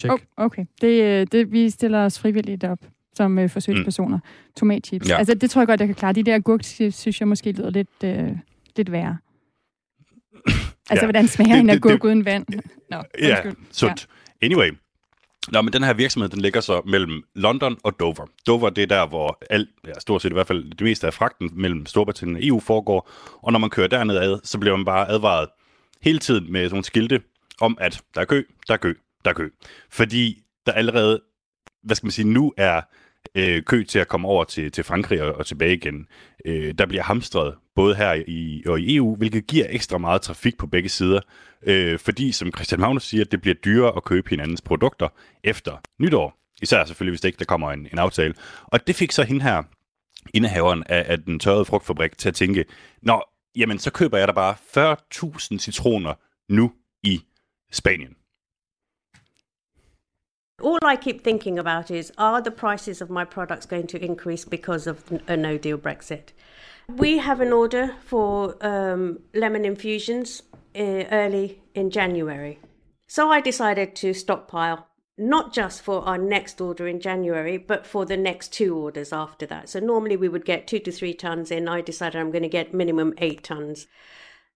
Check. 0.00 0.12
Oh, 0.12 0.18
okay, 0.36 0.64
det, 0.80 1.02
øh, 1.02 1.26
det, 1.32 1.52
vi 1.52 1.70
stiller 1.70 2.04
os 2.04 2.18
frivilligt 2.18 2.64
op 2.64 2.78
som 3.18 3.38
øh, 3.38 3.50
forsøgspersoner. 3.50 4.16
Mm. 4.16 4.52
Tomatchips. 4.56 5.08
Ja. 5.08 5.16
Altså, 5.16 5.34
det 5.34 5.50
tror 5.50 5.60
jeg 5.60 5.66
godt, 5.66 5.80
jeg 5.80 5.88
kan 5.88 5.94
klare. 5.94 6.12
De 6.12 6.22
der 6.22 6.34
agurkchips, 6.34 6.96
synes 6.96 7.20
jeg 7.20 7.28
måske 7.28 7.52
lyder 7.52 7.70
lidt, 7.70 7.88
øh, 8.04 8.28
lidt 8.76 8.92
værre. 8.92 9.18
Altså, 10.90 11.04
Ja. 11.04 11.06
hvordan 11.06 11.28
smager 11.28 11.52
Det- 11.52 11.60
en 11.60 11.68
det- 11.68 11.74
agurk 11.74 11.92
det- 11.92 12.04
uden 12.04 12.24
vand? 12.24 12.46
Nå, 12.90 13.02
Ja, 13.22 13.30
undskyld. 13.30 13.66
sundt. 13.72 14.06
Ja. 14.42 14.46
Anyway. 14.46 14.70
Nå, 15.52 15.62
men 15.62 15.72
den 15.72 15.82
her 15.82 15.92
virksomhed, 15.94 16.28
den 16.28 16.40
ligger 16.40 16.60
så 16.60 16.82
mellem 16.86 17.22
London 17.34 17.76
og 17.84 18.00
Dover. 18.00 18.26
Dover, 18.46 18.70
det 18.70 18.82
er 18.82 18.86
der, 18.86 19.06
hvor 19.06 19.38
alt, 19.50 19.68
ja, 19.86 19.92
stort 19.98 20.22
set 20.22 20.30
i 20.30 20.32
hvert 20.32 20.46
fald 20.46 20.70
det 20.70 20.80
meste 20.80 21.06
af 21.06 21.14
fragten 21.14 21.50
mellem 21.52 21.86
Storbritannien 21.86 22.36
og 22.36 22.44
EU 22.46 22.60
foregår. 22.60 23.10
Og 23.42 23.52
når 23.52 23.58
man 23.58 23.70
kører 23.70 23.86
derned 23.88 24.16
ad, 24.16 24.38
så 24.44 24.58
bliver 24.58 24.76
man 24.76 24.84
bare 24.84 25.08
advaret 25.08 25.48
hele 26.02 26.18
tiden 26.18 26.52
med 26.52 26.60
sådan 26.64 26.74
nogle 26.74 26.84
skilte 26.84 27.20
om, 27.60 27.78
at 27.80 28.00
der 28.14 28.20
er 28.20 28.24
kø, 28.24 28.44
der 28.68 28.74
er 28.74 28.78
kø, 28.78 28.94
der 29.24 29.30
er 29.30 29.34
kø. 29.34 29.48
Fordi 29.90 30.42
der 30.66 30.72
allerede, 30.72 31.20
hvad 31.82 31.96
skal 31.96 32.06
man 32.06 32.10
sige, 32.12 32.28
nu 32.28 32.52
er 32.56 32.80
øh, 33.38 33.62
kø 33.62 33.84
til 33.84 33.98
at 33.98 34.08
komme 34.08 34.28
over 34.28 34.44
til, 34.44 34.72
til 34.72 34.84
Frankrig 34.84 35.22
og, 35.22 35.34
og 35.34 35.46
tilbage 35.46 35.74
igen. 35.74 36.06
Øh, 36.44 36.74
der 36.78 36.86
bliver 36.86 37.02
hamstret 37.02 37.54
både 37.74 37.94
her 37.94 38.22
i, 38.26 38.62
og 38.66 38.80
i 38.80 38.96
EU, 38.96 39.16
hvilket 39.16 39.46
giver 39.46 39.66
ekstra 39.68 39.98
meget 39.98 40.22
trafik 40.22 40.58
på 40.58 40.66
begge 40.66 40.88
sider. 40.88 41.20
Øh, 41.66 41.98
fordi, 41.98 42.32
som 42.32 42.52
Christian 42.56 42.80
Magnus 42.80 43.04
siger, 43.04 43.24
det 43.24 43.40
bliver 43.40 43.54
dyrere 43.54 43.96
at 43.96 44.04
købe 44.04 44.30
hinandens 44.30 44.62
produkter 44.62 45.08
efter 45.44 45.72
nytår. 46.00 46.34
Især 46.62 46.84
selvfølgelig, 46.84 47.12
hvis 47.12 47.20
det 47.20 47.28
ikke 47.28 47.38
der 47.38 47.44
kommer 47.44 47.72
en, 47.72 47.88
en 47.92 47.98
aftale. 47.98 48.34
Og 48.64 48.86
det 48.86 48.96
fik 48.96 49.12
så 49.12 49.22
hende 49.22 49.42
her, 49.42 49.62
indehaveren 50.34 50.82
af, 50.86 51.04
af 51.08 51.18
den 51.18 51.38
tørrede 51.38 51.64
frugtfabrik, 51.64 52.18
til 52.18 52.28
at 52.28 52.34
tænke, 52.34 52.64
Nå, 53.02 53.22
jamen 53.56 53.78
så 53.78 53.90
køber 53.90 54.18
jeg 54.18 54.28
da 54.28 54.32
bare 54.32 54.54
40.000 55.54 55.58
citroner 55.58 56.14
nu 56.52 56.72
i 57.02 57.20
Spanien. 57.72 58.17
All 60.60 60.78
I 60.82 60.96
keep 60.96 61.22
thinking 61.22 61.56
about 61.56 61.88
is 61.90 62.12
are 62.18 62.42
the 62.42 62.50
prices 62.50 63.00
of 63.00 63.10
my 63.10 63.24
products 63.24 63.64
going 63.64 63.86
to 63.88 64.04
increase 64.04 64.44
because 64.44 64.88
of 64.88 65.04
a 65.28 65.36
no 65.36 65.56
deal 65.56 65.78
Brexit? 65.78 66.30
We 66.88 67.18
have 67.18 67.40
an 67.40 67.52
order 67.52 67.94
for 68.04 68.56
um, 68.60 69.20
lemon 69.34 69.64
infusions 69.64 70.42
uh, 70.74 71.04
early 71.12 71.62
in 71.74 71.90
January. 71.90 72.58
So 73.06 73.30
I 73.30 73.40
decided 73.40 73.94
to 73.96 74.12
stockpile 74.12 74.88
not 75.16 75.52
just 75.52 75.82
for 75.82 76.02
our 76.02 76.18
next 76.18 76.60
order 76.60 76.88
in 76.88 77.00
January, 77.00 77.56
but 77.56 77.86
for 77.86 78.04
the 78.04 78.16
next 78.16 78.52
two 78.52 78.76
orders 78.76 79.12
after 79.12 79.46
that. 79.46 79.68
So 79.68 79.78
normally 79.78 80.16
we 80.16 80.28
would 80.28 80.44
get 80.44 80.66
two 80.66 80.78
to 80.80 80.92
three 80.92 81.14
tons 81.14 81.50
in. 81.50 81.68
I 81.68 81.82
decided 81.82 82.20
I'm 82.20 82.30
going 82.30 82.42
to 82.42 82.48
get 82.48 82.74
minimum 82.74 83.14
eight 83.18 83.44
tons. 83.44 83.86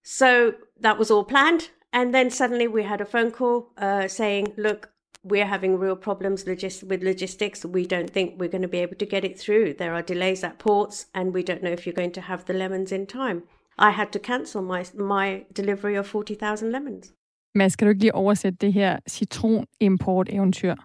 So 0.03 0.55
that 0.79 0.97
was 0.97 1.11
all 1.11 1.23
planned. 1.23 1.69
And 1.91 2.13
then 2.13 2.29
suddenly 2.29 2.67
we 2.67 2.83
had 2.83 3.01
a 3.01 3.05
phone 3.05 3.31
call 3.31 3.71
uh, 3.77 4.07
saying, 4.07 4.53
look, 4.57 4.92
we're 5.23 5.45
having 5.45 5.79
real 5.79 5.95
problems 5.95 6.43
logis- 6.45 6.83
with 6.83 7.03
logistics. 7.03 7.65
We 7.65 7.85
don't 7.85 8.09
think 8.09 8.39
we're 8.39 8.51
going 8.51 8.61
to 8.61 8.67
be 8.67 8.79
able 8.79 8.97
to 8.97 9.05
get 9.05 9.23
it 9.23 9.39
through. 9.39 9.73
There 9.73 9.93
are 9.93 10.01
delays 10.01 10.43
at 10.43 10.57
ports, 10.59 11.07
and 11.13 11.33
we 11.33 11.41
don't 11.41 11.61
know 11.61 11.71
if 11.71 11.85
you're 11.85 11.95
going 12.01 12.13
to 12.13 12.21
have 12.21 12.43
the 12.45 12.53
lemons 12.53 12.91
in 12.91 13.05
time. 13.07 13.41
I 13.79 13.89
had 13.89 14.07
to 14.11 14.19
cancel 14.19 14.61
my 14.61 14.85
my 14.97 15.45
delivery 15.57 15.95
of 15.97 16.05
40,000 16.07 16.71
lemons. 16.71 17.13
Mads, 17.55 17.75
kan 17.75 17.85
du 17.85 17.89
ikke 17.89 18.01
lige 18.01 18.15
oversætte 18.15 18.57
det 18.61 18.73
her 18.73 18.99
citronimport-eventyr? 19.09 20.75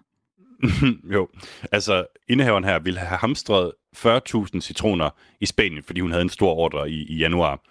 jo, 1.13 1.27
altså 1.71 2.05
indehaveren 2.27 2.63
her 2.63 2.79
ville 2.79 2.99
have 2.99 3.17
hamstret 3.17 3.71
40.000 3.97 4.59
citroner 4.59 5.09
i 5.39 5.45
Spanien, 5.45 5.83
fordi 5.83 5.99
hun 5.99 6.11
havde 6.11 6.21
en 6.21 6.29
stor 6.29 6.53
ordre 6.53 6.89
i, 6.89 7.05
i 7.07 7.17
januar. 7.17 7.61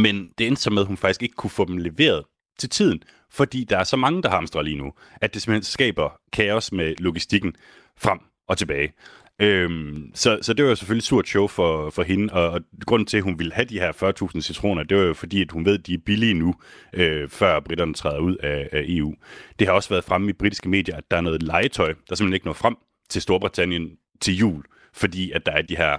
Men 0.00 0.30
det 0.38 0.46
endte 0.46 0.62
så 0.62 0.70
med, 0.70 0.82
at 0.82 0.86
hun 0.86 0.96
faktisk 0.96 1.22
ikke 1.22 1.34
kunne 1.34 1.50
få 1.50 1.64
dem 1.64 1.76
leveret 1.76 2.24
til 2.58 2.68
tiden, 2.68 3.02
fordi 3.30 3.64
der 3.64 3.78
er 3.78 3.84
så 3.84 3.96
mange, 3.96 4.22
der 4.22 4.30
hamstrer 4.30 4.62
lige 4.62 4.78
nu, 4.78 4.92
at 5.20 5.34
det 5.34 5.42
simpelthen 5.42 5.64
skaber 5.64 6.20
kaos 6.32 6.72
med 6.72 6.94
logistikken 6.98 7.54
frem 7.96 8.18
og 8.48 8.58
tilbage. 8.58 8.92
Øhm, 9.40 10.10
så, 10.14 10.38
så 10.42 10.52
det 10.52 10.64
var 10.64 10.68
jo 10.68 10.76
selvfølgelig 10.76 11.04
surt 11.04 11.28
show 11.28 11.46
for, 11.46 11.90
for 11.90 12.02
hende, 12.02 12.32
og, 12.32 12.50
og 12.50 12.60
grunden 12.86 13.06
til, 13.06 13.16
at 13.16 13.22
hun 13.22 13.38
ville 13.38 13.52
have 13.52 13.64
de 13.64 13.80
her 13.80 13.92
40.000 14.34 14.40
citroner, 14.40 14.82
det 14.82 14.96
var 14.96 15.02
jo 15.02 15.14
fordi, 15.14 15.42
at 15.42 15.50
hun 15.50 15.64
ved, 15.64 15.78
at 15.78 15.86
de 15.86 15.94
er 15.94 15.98
billige 16.06 16.34
nu, 16.34 16.54
øh, 16.92 17.28
før 17.28 17.60
britterne 17.60 17.94
træder 17.94 18.18
ud 18.18 18.36
af, 18.36 18.68
af 18.72 18.84
EU. 18.88 19.14
Det 19.58 19.66
har 19.66 19.74
også 19.74 19.88
været 19.88 20.04
fremme 20.04 20.30
i 20.30 20.32
britiske 20.32 20.68
medier, 20.68 20.96
at 20.96 21.10
der 21.10 21.16
er 21.16 21.20
noget 21.20 21.42
legetøj, 21.42 21.94
der 22.08 22.14
simpelthen 22.14 22.34
ikke 22.34 22.46
når 22.46 22.52
frem 22.52 22.76
til 23.08 23.22
Storbritannien 23.22 23.90
til 24.20 24.36
jul, 24.36 24.64
fordi 24.92 25.30
at 25.30 25.46
der 25.46 25.52
er 25.52 25.62
de 25.62 25.76
her, 25.76 25.96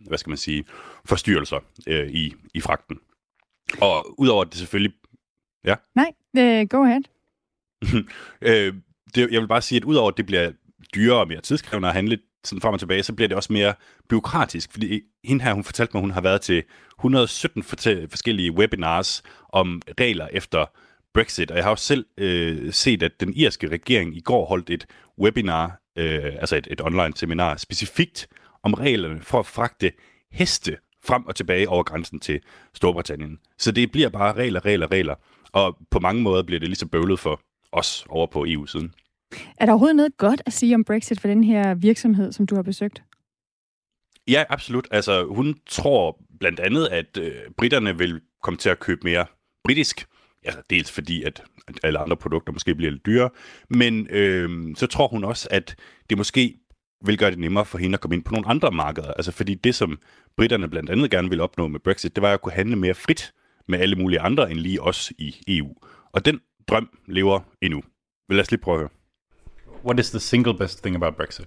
hvad 0.00 0.18
skal 0.18 0.30
man 0.30 0.38
sige, 0.38 0.64
forstyrrelser 1.04 1.58
øh, 1.86 2.10
i, 2.10 2.34
i 2.54 2.60
fragten. 2.60 2.98
Og 3.80 4.20
udover 4.20 4.42
at 4.42 4.48
det 4.50 4.58
selvfølgelig... 4.58 4.92
Ja? 5.66 5.74
Nej, 5.94 6.12
uh, 6.38 6.68
go 6.68 6.82
ahead. 6.82 7.02
øh, 8.48 8.74
det, 9.14 9.32
jeg 9.32 9.40
vil 9.40 9.48
bare 9.48 9.62
sige, 9.62 9.76
at 9.76 9.84
udover 9.84 10.10
at 10.10 10.16
det 10.16 10.26
bliver 10.26 10.52
dyrere 10.94 11.20
og 11.20 11.28
mere 11.28 11.40
tidskrævende 11.40 11.88
at 11.88 11.94
handle 11.94 12.18
sådan 12.44 12.60
frem 12.60 12.72
og 12.74 12.78
tilbage, 12.78 13.02
så 13.02 13.12
bliver 13.12 13.28
det 13.28 13.36
også 13.36 13.52
mere 13.52 13.74
byråkratisk, 14.08 14.72
fordi 14.72 15.02
hende 15.24 15.44
her, 15.44 15.52
hun 15.52 15.64
fortalte 15.64 15.90
mig, 15.94 16.00
hun 16.00 16.10
har 16.10 16.20
været 16.20 16.40
til 16.40 16.62
117 16.98 17.62
fortæ- 17.62 18.06
forskellige 18.06 18.52
webinars 18.52 19.22
om 19.48 19.82
regler 20.00 20.28
efter 20.32 20.66
Brexit, 21.14 21.50
og 21.50 21.56
jeg 21.56 21.64
har 21.64 21.70
også 21.70 21.84
selv 21.84 22.06
øh, 22.18 22.72
set, 22.72 23.02
at 23.02 23.20
den 23.20 23.32
irske 23.36 23.68
regering 23.68 24.16
i 24.16 24.20
går 24.20 24.46
holdt 24.46 24.70
et 24.70 24.86
webinar, 25.20 25.80
øh, 25.96 26.24
altså 26.24 26.56
et, 26.56 26.68
et 26.70 26.80
online 26.80 27.16
seminar, 27.16 27.56
specifikt 27.56 28.28
om 28.62 28.74
reglerne 28.74 29.20
for 29.22 29.38
at 29.38 29.46
fragte 29.46 29.92
heste 30.32 30.76
frem 31.04 31.26
og 31.26 31.34
tilbage 31.34 31.68
over 31.68 31.82
grænsen 31.82 32.20
til 32.20 32.40
Storbritannien. 32.74 33.38
Så 33.58 33.72
det 33.72 33.92
bliver 33.92 34.08
bare 34.08 34.32
regler, 34.32 34.64
regler, 34.64 34.90
regler, 34.90 35.14
og 35.52 35.78
på 35.90 36.00
mange 36.00 36.22
måder 36.22 36.42
bliver 36.42 36.60
det 36.60 36.68
lige 36.68 36.76
så 36.76 36.86
bøvlet 36.86 37.18
for 37.18 37.40
os 37.72 38.06
over 38.08 38.26
på 38.26 38.44
EU-siden. 38.48 38.94
Er 39.56 39.66
der 39.66 39.72
overhovedet 39.72 39.96
noget 39.96 40.16
godt 40.16 40.42
at 40.46 40.52
sige 40.52 40.74
om 40.74 40.84
Brexit 40.84 41.20
for 41.20 41.28
den 41.28 41.44
her 41.44 41.74
virksomhed, 41.74 42.32
som 42.32 42.46
du 42.46 42.54
har 42.54 42.62
besøgt? 42.62 43.02
Ja, 44.28 44.44
absolut. 44.48 44.88
Altså, 44.90 45.24
hun 45.24 45.56
tror 45.66 46.18
blandt 46.40 46.60
andet, 46.60 46.86
at 46.86 47.18
øh, 47.18 47.32
britterne 47.58 47.98
vil 47.98 48.20
komme 48.42 48.58
til 48.58 48.68
at 48.68 48.80
købe 48.80 49.00
mere 49.04 49.26
britisk. 49.64 50.06
Altså, 50.44 50.62
dels 50.70 50.92
fordi, 50.92 51.22
at 51.22 51.42
alle 51.82 51.98
andre 51.98 52.16
produkter 52.16 52.52
måske 52.52 52.74
bliver 52.74 52.92
lidt 52.92 53.06
dyrere, 53.06 53.30
men 53.70 54.06
øh, 54.10 54.76
så 54.76 54.86
tror 54.86 55.08
hun 55.08 55.24
også, 55.24 55.48
at 55.50 55.76
det 56.10 56.18
måske 56.18 56.58
vil 57.04 57.18
gøre 57.18 57.30
det 57.30 57.38
nemmere 57.38 57.64
for 57.64 57.78
hende 57.78 57.94
at 57.94 58.00
komme 58.00 58.16
ind 58.16 58.24
på 58.24 58.32
nogle 58.32 58.48
andre 58.48 58.70
markeder. 58.70 59.12
Altså, 59.12 59.32
fordi 59.32 59.54
det, 59.54 59.74
som 59.74 59.98
britterne 60.36 60.68
blandt 60.68 60.90
andet 60.90 61.10
gerne 61.10 61.30
vil 61.30 61.40
opnå 61.40 61.68
med 61.68 61.80
Brexit, 61.80 62.16
det 62.16 62.22
var 62.22 62.32
at 62.32 62.42
kunne 62.42 62.52
handle 62.52 62.76
mere 62.76 62.94
frit 62.94 63.32
med 63.68 63.80
alle 63.80 63.96
mulige 63.96 64.20
andre 64.20 64.50
end 64.50 64.58
lige 64.58 64.82
os 64.82 65.12
i 65.18 65.42
EU. 65.48 65.74
Og 66.12 66.24
den 66.24 66.40
drøm 66.68 66.98
lever 67.06 67.40
endnu. 67.60 67.82
Lad 68.28 68.40
os 68.40 68.50
lige 68.50 68.60
prøve 68.60 68.74
at 68.74 68.80
høre. 68.80 68.90
What 69.84 70.00
is 70.00 70.10
the 70.10 70.20
single 70.20 70.54
best 70.54 70.82
thing 70.82 70.96
about 70.96 71.16
Brexit? 71.16 71.46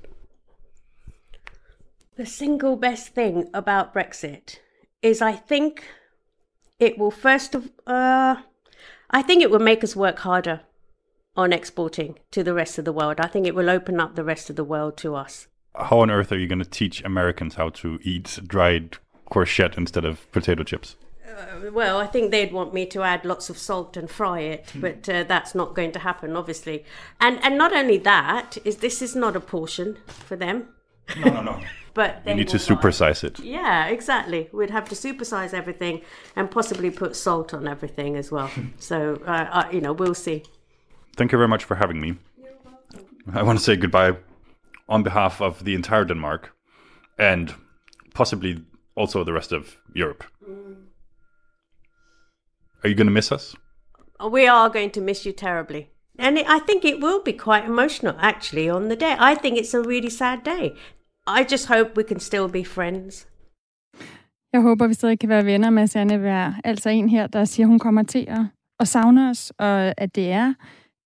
The 2.15 2.25
single 2.25 2.77
best 2.77 3.13
thing 3.13 3.45
about 3.53 3.93
Brexit 3.93 4.59
is 5.03 5.21
I 5.21 5.35
think 5.47 5.83
it 6.79 6.93
will 6.97 7.11
first 7.11 7.55
of 7.55 7.63
uh, 7.87 8.35
I 9.09 9.21
think 9.21 9.41
it 9.41 9.49
will 9.49 9.63
make 9.63 9.83
us 9.83 9.95
work 9.95 10.19
harder 10.19 10.57
on 11.35 11.53
exporting 11.53 12.19
to 12.31 12.43
the 12.43 12.53
rest 12.53 12.77
of 12.77 12.85
the 12.85 12.91
world. 12.91 13.19
I 13.19 13.27
think 13.27 13.47
it 13.47 13.55
will 13.55 13.69
open 13.69 13.99
up 13.99 14.15
the 14.15 14.23
rest 14.23 14.49
of 14.49 14.55
the 14.55 14.63
world 14.63 14.97
to 14.97 15.15
us. 15.15 15.47
How 15.75 15.99
on 16.01 16.11
earth 16.11 16.31
are 16.31 16.37
you 16.37 16.47
going 16.47 16.63
to 16.63 16.69
teach 16.69 17.03
Americans 17.03 17.55
how 17.55 17.69
to 17.69 17.99
eat 18.03 18.39
dried 18.45 18.97
courgette 19.31 19.77
instead 19.77 20.05
of 20.05 20.29
potato 20.31 20.63
chips? 20.63 20.95
Uh, 21.29 21.71
well, 21.71 21.97
I 22.03 22.07
think 22.07 22.31
they'd 22.31 22.51
want 22.53 22.73
me 22.73 22.85
to 22.87 23.01
add 23.03 23.25
lots 23.25 23.49
of 23.49 23.57
salt 23.57 23.97
and 23.97 24.09
fry 24.09 24.39
it, 24.39 24.69
Hmm. 24.71 24.81
but 24.81 25.09
uh, 25.09 25.23
that's 25.27 25.53
not 25.55 25.75
going 25.75 25.91
to 25.91 25.99
happen, 25.99 26.35
obviously. 26.35 26.83
And 27.19 27.39
and 27.43 27.57
not 27.57 27.71
only 27.73 27.97
that 27.99 28.57
is 28.65 28.75
this 28.77 29.01
is 29.01 29.15
not 29.15 29.35
a 29.35 29.39
portion 29.39 29.97
for 30.07 30.37
them. 30.37 30.63
No, 31.17 31.31
no, 31.31 31.41
no. 31.41 31.59
But 31.93 32.21
You 32.25 32.35
need 32.35 32.47
to 32.49 32.57
supersize 32.57 33.23
it. 33.27 33.39
Yeah, 33.39 33.87
exactly. 33.91 34.47
We'd 34.53 34.69
have 34.71 34.85
to 34.89 34.95
supersize 34.95 35.53
everything 35.57 36.01
and 36.35 36.49
possibly 36.51 36.91
put 36.91 37.15
salt 37.15 37.53
on 37.53 37.67
everything 37.67 38.15
as 38.17 38.31
well. 38.31 38.49
so 38.77 38.95
uh, 39.27 39.47
uh, 39.51 39.67
you 39.71 39.81
know, 39.81 39.93
we'll 39.93 40.13
see. 40.15 40.43
Thank 41.17 41.31
you 41.31 41.37
very 41.39 41.47
much 41.49 41.65
for 41.65 41.75
having 41.75 41.99
me. 42.01 42.13
I 43.33 43.43
want 43.43 43.59
to 43.59 43.63
say 43.65 43.75
goodbye 43.75 44.13
on 44.87 45.03
behalf 45.03 45.41
of 45.41 45.63
the 45.63 45.73
entire 45.75 46.05
Denmark 46.05 46.51
and 47.17 47.53
possibly 48.13 48.61
also 48.95 49.23
the 49.23 49.33
rest 49.33 49.51
of 49.51 49.75
Europe. 49.95 50.23
Are 52.83 52.89
you 52.89 52.95
going 52.95 53.07
to 53.07 53.13
miss 53.13 53.31
us? 53.31 53.55
We 54.31 54.47
are 54.47 54.69
going 54.69 54.91
to 54.91 55.01
miss 55.01 55.25
you 55.25 55.33
terribly. 55.33 55.89
And 56.19 56.37
it, 56.37 56.45
I 56.47 56.59
think 56.59 56.85
it 56.85 57.01
will 57.03 57.21
be 57.25 57.33
quite 57.33 57.65
emotional, 57.65 58.15
actually, 58.19 58.69
on 58.69 58.89
the 58.89 58.95
day. 58.95 59.15
I 59.19 59.35
think 59.35 59.57
it's 59.57 59.73
a 59.73 59.81
really 59.81 60.09
sad 60.09 60.39
day. 60.45 60.73
I 61.27 61.43
just 61.43 61.67
hope 61.67 61.97
we 61.97 62.03
can 62.03 62.19
still 62.19 62.47
be 62.47 62.63
friends. 62.63 63.27
Jeg 64.53 64.61
håber, 64.61 64.87
vi 64.87 64.93
stadig 64.93 65.19
kan 65.19 65.29
være 65.29 65.45
venner 65.45 65.69
med 65.69 65.87
Sanne 65.87 66.55
Altså 66.63 66.89
en 66.89 67.09
her, 67.09 67.27
der 67.27 67.45
siger, 67.45 67.67
hun 67.67 67.79
kommer 67.79 68.03
til 68.03 68.25
at, 68.27 68.45
at 68.79 68.87
savne 68.87 69.29
os, 69.29 69.51
og 69.57 69.93
at 69.97 70.15
det 70.15 70.31
er 70.31 70.53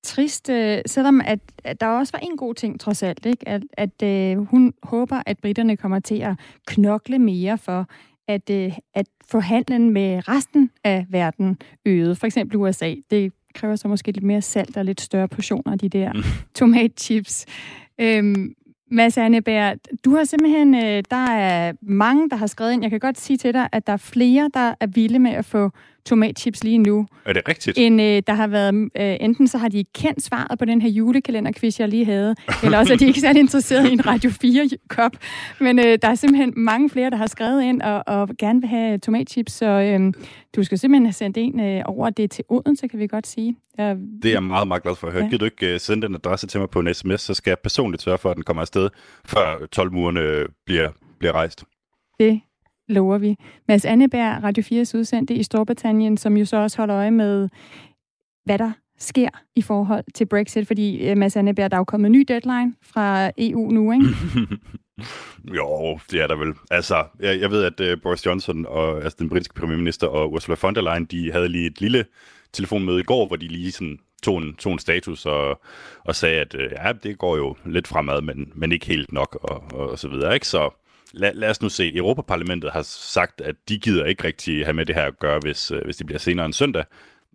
trist, 0.03 0.49
øh, 0.49 0.81
selvom 0.85 1.21
at, 1.25 1.39
at 1.63 1.81
der 1.81 1.87
også 1.87 2.11
var 2.13 2.19
en 2.19 2.37
god 2.37 2.53
ting 2.53 2.79
trods 2.79 3.03
alt, 3.03 3.25
ikke? 3.25 3.47
at, 3.47 3.61
at 3.73 4.03
øh, 4.03 4.37
hun 4.37 4.73
håber, 4.83 5.21
at 5.25 5.39
britterne 5.39 5.77
kommer 5.77 5.99
til 5.99 6.21
at 6.21 6.35
knokle 6.67 7.19
mere 7.19 7.57
for, 7.57 7.87
at, 8.27 8.49
øh, 8.49 8.73
at 8.93 9.05
få 9.27 9.39
handlen 9.39 9.89
med 9.89 10.27
resten 10.27 10.69
af 10.83 11.05
verden 11.09 11.57
øget. 11.85 12.17
For 12.17 12.25
eksempel 12.25 12.57
USA. 12.57 12.95
Det 13.11 13.33
kræver 13.53 13.75
så 13.75 13.87
måske 13.87 14.11
lidt 14.11 14.25
mere 14.25 14.41
salt 14.41 14.77
og 14.77 14.85
lidt 14.85 15.01
større 15.01 15.27
portioner 15.27 15.71
af 15.71 15.79
de 15.79 15.89
der 15.89 16.13
tomatchips. 16.55 17.45
Øhm, 18.01 18.53
Mads 18.91 19.17
Anneberg, 19.17 19.77
du 20.05 20.15
har 20.15 20.23
simpelthen, 20.23 20.75
øh, 20.75 21.03
der 21.09 21.25
er 21.25 21.73
mange, 21.81 22.29
der 22.29 22.35
har 22.35 22.47
skrevet 22.47 22.73
ind. 22.73 22.81
Jeg 22.81 22.91
kan 22.91 22.99
godt 22.99 23.19
sige 23.19 23.37
til 23.37 23.53
dig, 23.53 23.69
at 23.71 23.87
der 23.87 23.93
er 23.93 23.97
flere, 23.97 24.49
der 24.53 24.73
er 24.79 24.87
vilde 24.87 25.19
med 25.19 25.31
at 25.31 25.45
få 25.45 25.71
tomatchips 26.05 26.63
lige 26.63 26.77
nu. 26.77 27.07
Er 27.25 27.33
det 27.33 27.41
rigtigt? 27.47 27.77
End 27.77 28.01
øh, 28.01 28.23
der 28.27 28.33
har 28.33 28.47
været, 28.47 28.73
øh, 28.75 29.17
enten 29.19 29.47
så 29.47 29.57
har 29.57 29.67
de 29.67 29.83
kendt 29.95 30.23
svaret 30.23 30.59
på 30.59 30.65
den 30.65 30.81
her 30.81 30.89
julekalenderquiz, 30.89 31.79
jeg 31.79 31.89
lige 31.89 32.05
havde, 32.05 32.35
eller 32.63 32.77
også 32.77 32.93
er 32.93 32.97
de 32.97 33.07
ikke 33.07 33.19
særlig 33.19 33.39
interesseret 33.39 33.89
i 33.89 33.93
en 33.93 34.05
Radio 34.05 34.29
4-kop. 34.29 35.11
Men 35.59 35.79
øh, 35.79 35.97
der 36.01 36.07
er 36.07 36.15
simpelthen 36.15 36.53
mange 36.55 36.89
flere, 36.89 37.09
der 37.09 37.17
har 37.17 37.27
skrevet 37.27 37.63
ind 37.63 37.81
og, 37.81 38.03
og 38.07 38.29
gerne 38.39 38.61
vil 38.61 38.69
have 38.69 38.97
tomatchips, 38.97 39.53
så 39.53 39.65
øh, 39.65 40.13
du 40.55 40.63
skal 40.63 40.77
simpelthen 40.77 41.05
have 41.05 41.13
sendt 41.13 41.37
en 41.37 41.59
øh, 41.59 41.81
over 41.85 42.09
det 42.09 42.31
til 42.31 42.43
Odense, 42.49 42.87
kan 42.87 42.99
vi 42.99 43.07
godt 43.07 43.27
sige. 43.27 43.57
Jeg, 43.77 43.97
Det 44.23 44.29
er 44.29 44.33
jeg 44.33 44.43
meget, 44.43 44.67
meget 44.67 44.83
glad 44.83 44.95
for 44.95 45.07
at 45.07 45.13
høre. 45.13 45.23
Ja. 45.23 45.29
Gider 45.29 45.37
du 45.37 45.45
ikke 45.45 45.73
uh, 45.73 45.79
sende 45.79 46.07
den 46.07 46.15
adresse 46.15 46.47
til 46.47 46.59
mig 46.59 46.69
på 46.69 46.79
en 46.79 46.93
sms, 46.93 47.21
så 47.21 47.33
skal 47.33 47.51
jeg 47.51 47.57
personligt 47.63 48.03
sørge 48.03 48.17
for, 48.17 48.29
at 48.29 48.35
den 48.35 48.43
kommer 48.43 48.61
afsted, 48.61 48.89
før 49.25 49.65
12 49.71 49.91
murene 49.91 50.21
bliver, 50.65 50.89
bliver 51.19 51.31
rejst. 51.31 51.63
Det 52.19 52.41
lover 52.87 53.17
vi. 53.17 53.35
Mads 53.67 53.85
Anneberg, 53.85 54.43
Radio 54.43 54.63
4's 54.63 54.97
udsendte 54.97 55.33
i 55.33 55.43
Storbritannien, 55.43 56.17
som 56.17 56.37
jo 56.37 56.45
så 56.45 56.57
også 56.57 56.77
holder 56.77 56.97
øje 56.97 57.11
med, 57.11 57.49
hvad 58.45 58.57
der 58.57 58.71
sker 58.97 59.29
i 59.55 59.61
forhold 59.61 60.03
til 60.15 60.25
Brexit, 60.25 60.67
fordi 60.67 61.09
øh, 61.09 61.17
Mads 61.17 61.35
Anneberg, 61.35 61.71
der 61.71 61.77
er 61.77 61.79
jo 61.79 61.83
kommet 61.83 62.05
en 62.05 62.11
ny 62.11 62.25
deadline 62.27 62.73
fra 62.81 63.31
EU 63.37 63.71
nu, 63.71 63.91
ikke? 63.91 64.05
Jo, 65.57 65.99
det 66.11 66.21
er 66.21 66.27
der 66.27 66.35
vel. 66.35 66.53
Altså, 66.71 67.03
jeg, 67.19 67.39
jeg 67.39 67.51
ved, 67.51 67.63
at 67.63 67.93
uh, 67.93 68.01
Boris 68.01 68.25
Johnson, 68.25 68.65
og, 68.65 69.03
altså 69.03 69.15
den 69.19 69.29
britiske 69.29 69.53
premierminister, 69.53 70.07
og 70.07 70.31
Ursula 70.31 70.57
von 70.61 70.75
der 70.75 70.81
Leyen, 70.81 71.05
de 71.05 71.31
havde 71.31 71.49
lige 71.49 71.67
et 71.67 71.81
lille 71.81 72.05
telefonmøde 72.53 72.99
i 72.99 73.03
går, 73.03 73.27
hvor 73.27 73.35
de 73.35 73.47
lige 73.47 73.71
sådan 73.71 73.99
tog 74.23 74.37
en, 74.37 74.55
tog 74.55 74.73
en 74.73 74.79
status 74.79 75.25
og, 75.25 75.61
og 76.05 76.15
sagde, 76.15 76.39
at 76.39 76.55
øh, 76.55 76.71
ja, 76.71 76.91
det 77.03 77.17
går 77.17 77.37
jo 77.37 77.55
lidt 77.65 77.87
fremad, 77.87 78.21
men, 78.21 78.51
men 78.55 78.71
ikke 78.71 78.85
helt 78.85 79.11
nok, 79.11 79.37
og, 79.41 79.63
og, 79.73 79.89
og 79.89 79.99
så 79.99 80.07
videre. 80.07 80.33
Ikke? 80.33 80.47
Så 80.47 80.69
lad, 81.13 81.33
lad 81.33 81.49
os 81.49 81.61
nu 81.61 81.69
se. 81.69 81.95
Europaparlamentet 81.95 82.71
har 82.71 82.81
sagt, 82.81 83.41
at 83.41 83.55
de 83.69 83.79
gider 83.79 84.05
ikke 84.05 84.23
rigtig 84.23 84.65
have 84.65 84.73
med 84.73 84.85
det 84.85 84.95
her 84.95 85.05
at 85.05 85.19
gøre, 85.19 85.39
hvis, 85.39 85.71
uh, 85.71 85.79
hvis 85.85 85.97
det 85.97 86.05
bliver 86.05 86.19
senere 86.19 86.45
en 86.45 86.53
søndag. 86.53 86.83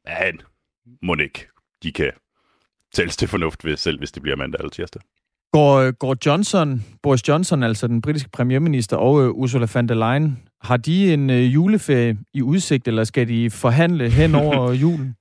Men 0.04 0.42
må 1.02 1.14
ikke. 1.14 1.48
De 1.82 1.92
kan 1.92 2.12
tælles 2.94 3.16
til 3.16 3.28
fornuft, 3.28 3.62
hvis, 3.62 3.80
selv 3.80 3.98
hvis 3.98 4.12
det 4.12 4.22
bliver 4.22 4.36
mandag 4.36 4.58
eller 4.58 4.70
tirsdag. 4.70 5.02
Går, 5.52 5.90
går 5.90 6.16
Johnson, 6.26 6.84
Boris 7.02 7.28
Johnson, 7.28 7.62
altså 7.62 7.86
den 7.86 8.02
britiske 8.02 8.30
premierminister, 8.30 8.96
og 8.96 9.24
øh, 9.24 9.30
Ursula 9.30 9.66
von 9.74 9.88
der 9.88 9.94
Leyen, 9.94 10.38
har 10.60 10.76
de 10.76 11.14
en 11.14 11.30
øh, 11.30 11.54
juleferie 11.54 12.18
i 12.34 12.42
udsigt, 12.42 12.88
eller 12.88 13.04
skal 13.04 13.28
de 13.28 13.50
forhandle 13.50 14.10
hen 14.10 14.34
over 14.34 14.72
julen? 14.82 15.14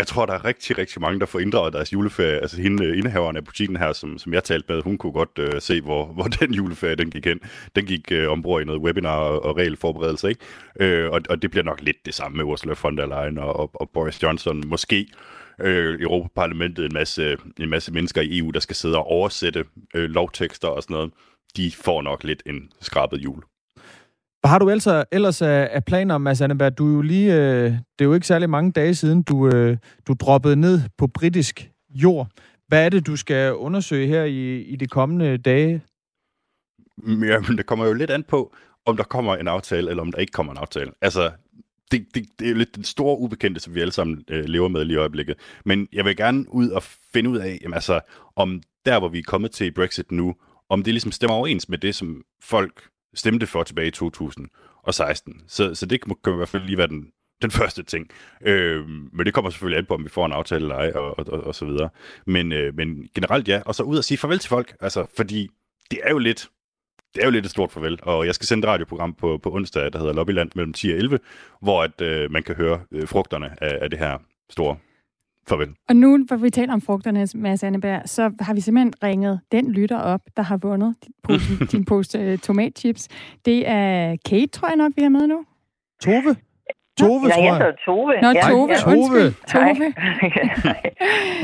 Jeg 0.00 0.06
tror, 0.06 0.26
der 0.26 0.34
er 0.34 0.44
rigtig, 0.44 0.78
rigtig 0.78 1.00
mange, 1.00 1.20
der 1.20 1.26
får 1.26 1.38
inddraget 1.38 1.72
deres 1.72 1.92
juleferie. 1.92 2.40
Altså 2.40 2.62
hende, 2.62 2.84
øh, 2.84 2.98
indehaveren 2.98 3.36
af 3.36 3.44
butikken 3.44 3.76
her, 3.76 3.92
som, 3.92 4.18
som 4.18 4.34
jeg 4.34 4.44
talte 4.44 4.72
med, 4.72 4.82
hun 4.82 4.98
kunne 4.98 5.12
godt 5.12 5.38
øh, 5.38 5.60
se, 5.60 5.80
hvor, 5.80 6.06
hvor 6.06 6.24
den 6.40 6.54
juleferie 6.54 6.94
den 6.94 7.10
gik 7.10 7.24
hen. 7.26 7.40
Den 7.76 7.86
gik 7.86 8.12
øh, 8.12 8.28
ombord 8.28 8.62
i 8.62 8.64
noget 8.64 8.80
webinar 8.80 9.16
og, 9.16 9.44
og 9.44 9.56
regelforberedelse, 9.56 10.28
ikke? 10.28 10.40
Øh, 10.80 11.10
og, 11.10 11.20
og 11.30 11.42
det 11.42 11.50
bliver 11.50 11.64
nok 11.64 11.80
lidt 11.80 11.96
det 12.06 12.14
samme 12.14 12.36
med 12.36 12.44
Ursula 12.44 12.74
von 12.82 12.96
der 12.96 13.06
Leyen 13.06 13.38
og, 13.38 13.56
og, 13.60 13.70
og 13.74 13.90
Boris 13.94 14.22
Johnson. 14.22 14.62
Måske 14.66 15.06
øh, 15.60 16.00
Europaparlamentet 16.00 16.84
en 16.84 16.94
masse, 16.94 17.36
en 17.58 17.70
masse 17.70 17.92
mennesker 17.92 18.20
i 18.22 18.38
EU, 18.38 18.50
der 18.50 18.60
skal 18.60 18.76
sidde 18.76 18.96
og 18.96 19.06
oversætte 19.06 19.64
øh, 19.94 20.10
lovtekster 20.10 20.68
og 20.68 20.82
sådan 20.82 20.94
noget. 20.94 21.12
De 21.56 21.72
får 21.84 22.02
nok 22.02 22.24
lidt 22.24 22.42
en 22.46 22.72
skrabet 22.80 23.18
jul. 23.18 23.42
Hvad 24.40 24.50
har 24.50 24.58
du 24.58 24.70
altså 24.70 25.04
ellers 25.12 25.42
af, 25.42 25.68
af 25.72 25.84
planer, 25.84 26.18
Mads 26.18 26.40
Anneberg? 26.40 26.78
Du 26.78 26.90
er 26.90 26.94
jo 26.94 27.02
lige, 27.02 27.34
øh, 27.34 27.64
det 27.70 28.00
er 28.00 28.04
jo 28.04 28.14
ikke 28.14 28.26
særlig 28.26 28.50
mange 28.50 28.72
dage 28.72 28.94
siden, 28.94 29.22
du, 29.22 29.48
øh, 29.48 29.76
du 30.06 30.14
droppede 30.20 30.56
ned 30.56 30.80
på 30.98 31.06
britisk 31.06 31.70
jord. 31.90 32.28
Hvad 32.68 32.84
er 32.84 32.88
det, 32.88 33.06
du 33.06 33.16
skal 33.16 33.54
undersøge 33.54 34.06
her 34.06 34.24
i, 34.24 34.60
i 34.60 34.76
de 34.76 34.86
kommende 34.86 35.36
dage? 35.36 35.82
Mm, 36.96 37.24
jamen, 37.24 37.58
det 37.58 37.66
kommer 37.66 37.86
jo 37.86 37.92
lidt 37.92 38.10
an 38.10 38.22
på, 38.22 38.54
om 38.86 38.96
der 38.96 39.04
kommer 39.04 39.36
en 39.36 39.48
aftale, 39.48 39.90
eller 39.90 40.02
om 40.02 40.12
der 40.12 40.18
ikke 40.18 40.32
kommer 40.32 40.52
en 40.52 40.58
aftale. 40.58 40.90
Altså, 41.02 41.30
det, 41.90 42.06
det, 42.14 42.26
det 42.38 42.46
er 42.46 42.50
jo 42.50 42.56
lidt 42.56 42.76
den 42.76 42.84
store 42.84 43.18
ubekendte, 43.18 43.60
som 43.60 43.74
vi 43.74 43.80
alle 43.80 43.92
sammen 43.92 44.24
øh, 44.30 44.44
lever 44.44 44.68
med 44.68 44.84
lige 44.84 44.94
i 44.94 44.98
øjeblikket. 44.98 45.36
Men 45.64 45.88
jeg 45.92 46.04
vil 46.04 46.16
gerne 46.16 46.54
ud 46.54 46.68
og 46.68 46.82
finde 47.12 47.30
ud 47.30 47.38
af, 47.38 47.58
jamen, 47.62 47.74
altså, 47.74 48.00
om 48.36 48.62
der, 48.86 48.98
hvor 48.98 49.08
vi 49.08 49.18
er 49.18 49.22
kommet 49.26 49.50
til 49.50 49.66
i 49.66 49.70
Brexit 49.70 50.12
nu, 50.12 50.34
om 50.68 50.82
det 50.82 50.94
ligesom 50.94 51.12
stemmer 51.12 51.34
overens 51.34 51.68
med 51.68 51.78
det, 51.78 51.94
som 51.94 52.22
folk 52.42 52.82
stemte 53.14 53.46
for 53.46 53.62
tilbage 53.62 53.88
i 53.88 53.90
2016. 53.90 55.42
Så, 55.46 55.74
så 55.74 55.86
det 55.86 56.00
kan 56.00 56.16
kan 56.24 56.32
i 56.32 56.36
hvert 56.36 56.48
fald 56.48 56.62
lige 56.62 56.78
være 56.78 56.86
den, 56.86 57.12
den 57.42 57.50
første 57.50 57.82
ting. 57.82 58.10
Øh, 58.42 58.88
men 58.88 59.26
det 59.26 59.34
kommer 59.34 59.50
selvfølgelig 59.50 59.78
an 59.78 59.86
på, 59.86 59.94
om 59.94 60.04
vi 60.04 60.08
får 60.08 60.26
en 60.26 60.32
aftale 60.32 60.62
eller 60.62 60.76
ej, 60.76 60.92
og, 60.94 61.18
og, 61.18 61.26
og, 61.28 61.44
og 61.44 61.54
så 61.54 61.64
videre. 61.64 61.88
Men, 62.26 62.52
øh, 62.52 62.74
men 62.74 63.08
generelt 63.14 63.48
ja, 63.48 63.62
og 63.66 63.74
så 63.74 63.82
ud 63.82 63.98
og 63.98 64.04
sige 64.04 64.18
farvel 64.18 64.38
til 64.38 64.48
folk, 64.48 64.76
altså, 64.80 65.06
fordi 65.16 65.48
det 65.90 66.00
er 66.02 66.10
jo 66.10 66.18
lidt, 66.18 66.48
det 67.14 67.20
er 67.20 67.26
jo 67.26 67.30
lidt 67.30 67.44
et 67.44 67.50
stort 67.50 67.72
farvel, 67.72 67.98
og 68.02 68.26
jeg 68.26 68.34
skal 68.34 68.46
sende 68.46 68.66
et 68.66 68.68
radioprogram 68.68 69.14
på, 69.14 69.38
på 69.38 69.54
onsdag, 69.54 69.92
der 69.92 69.98
hedder 69.98 70.12
Lobbyland 70.12 70.50
mellem 70.54 70.72
10 70.72 70.90
og 70.90 70.98
11, 70.98 71.18
hvor 71.62 71.82
at, 71.82 72.00
øh, 72.00 72.30
man 72.30 72.42
kan 72.42 72.54
høre 72.54 72.80
øh, 72.92 73.08
frugterne 73.08 73.62
af, 73.62 73.78
af 73.82 73.90
det 73.90 73.98
her 73.98 74.18
store 74.50 74.76
farvel. 75.48 75.68
Og 75.88 75.96
nu, 75.96 76.24
hvor 76.26 76.36
vi 76.36 76.50
taler 76.50 76.72
om 76.72 76.80
frugterne, 76.80 77.26
Mads 77.34 77.62
Anneberg, 77.64 78.02
så 78.04 78.32
har 78.40 78.54
vi 78.54 78.60
simpelthen 78.60 78.92
ringet 79.02 79.40
den 79.52 79.72
lytter 79.72 79.98
op, 79.98 80.20
der 80.36 80.42
har 80.42 80.56
vundet 80.56 80.94
din 81.04 81.14
pose, 81.22 81.66
din 81.72 81.84
pose 81.84 82.32
uh, 82.32 82.38
tomatchips. 82.38 83.08
Det 83.44 83.68
er 83.68 84.16
Kate, 84.28 84.46
tror 84.46 84.68
jeg 84.68 84.76
nok, 84.76 84.92
vi 84.96 85.02
har 85.02 85.08
med 85.08 85.26
nu. 85.26 85.44
Tove? 86.02 86.36
Tove, 86.98 87.22
Nej, 87.22 87.30
tror 87.32 87.42
jeg 87.42 87.44
jeg. 87.44 87.56
hedder 87.56 87.72
Tove. 87.84 88.12
Nå, 88.22 88.28
ja, 88.28 88.40
Tove, 88.50 88.68
ja. 88.72 88.92
undskyld. 88.92 89.32
Tove. 89.52 89.86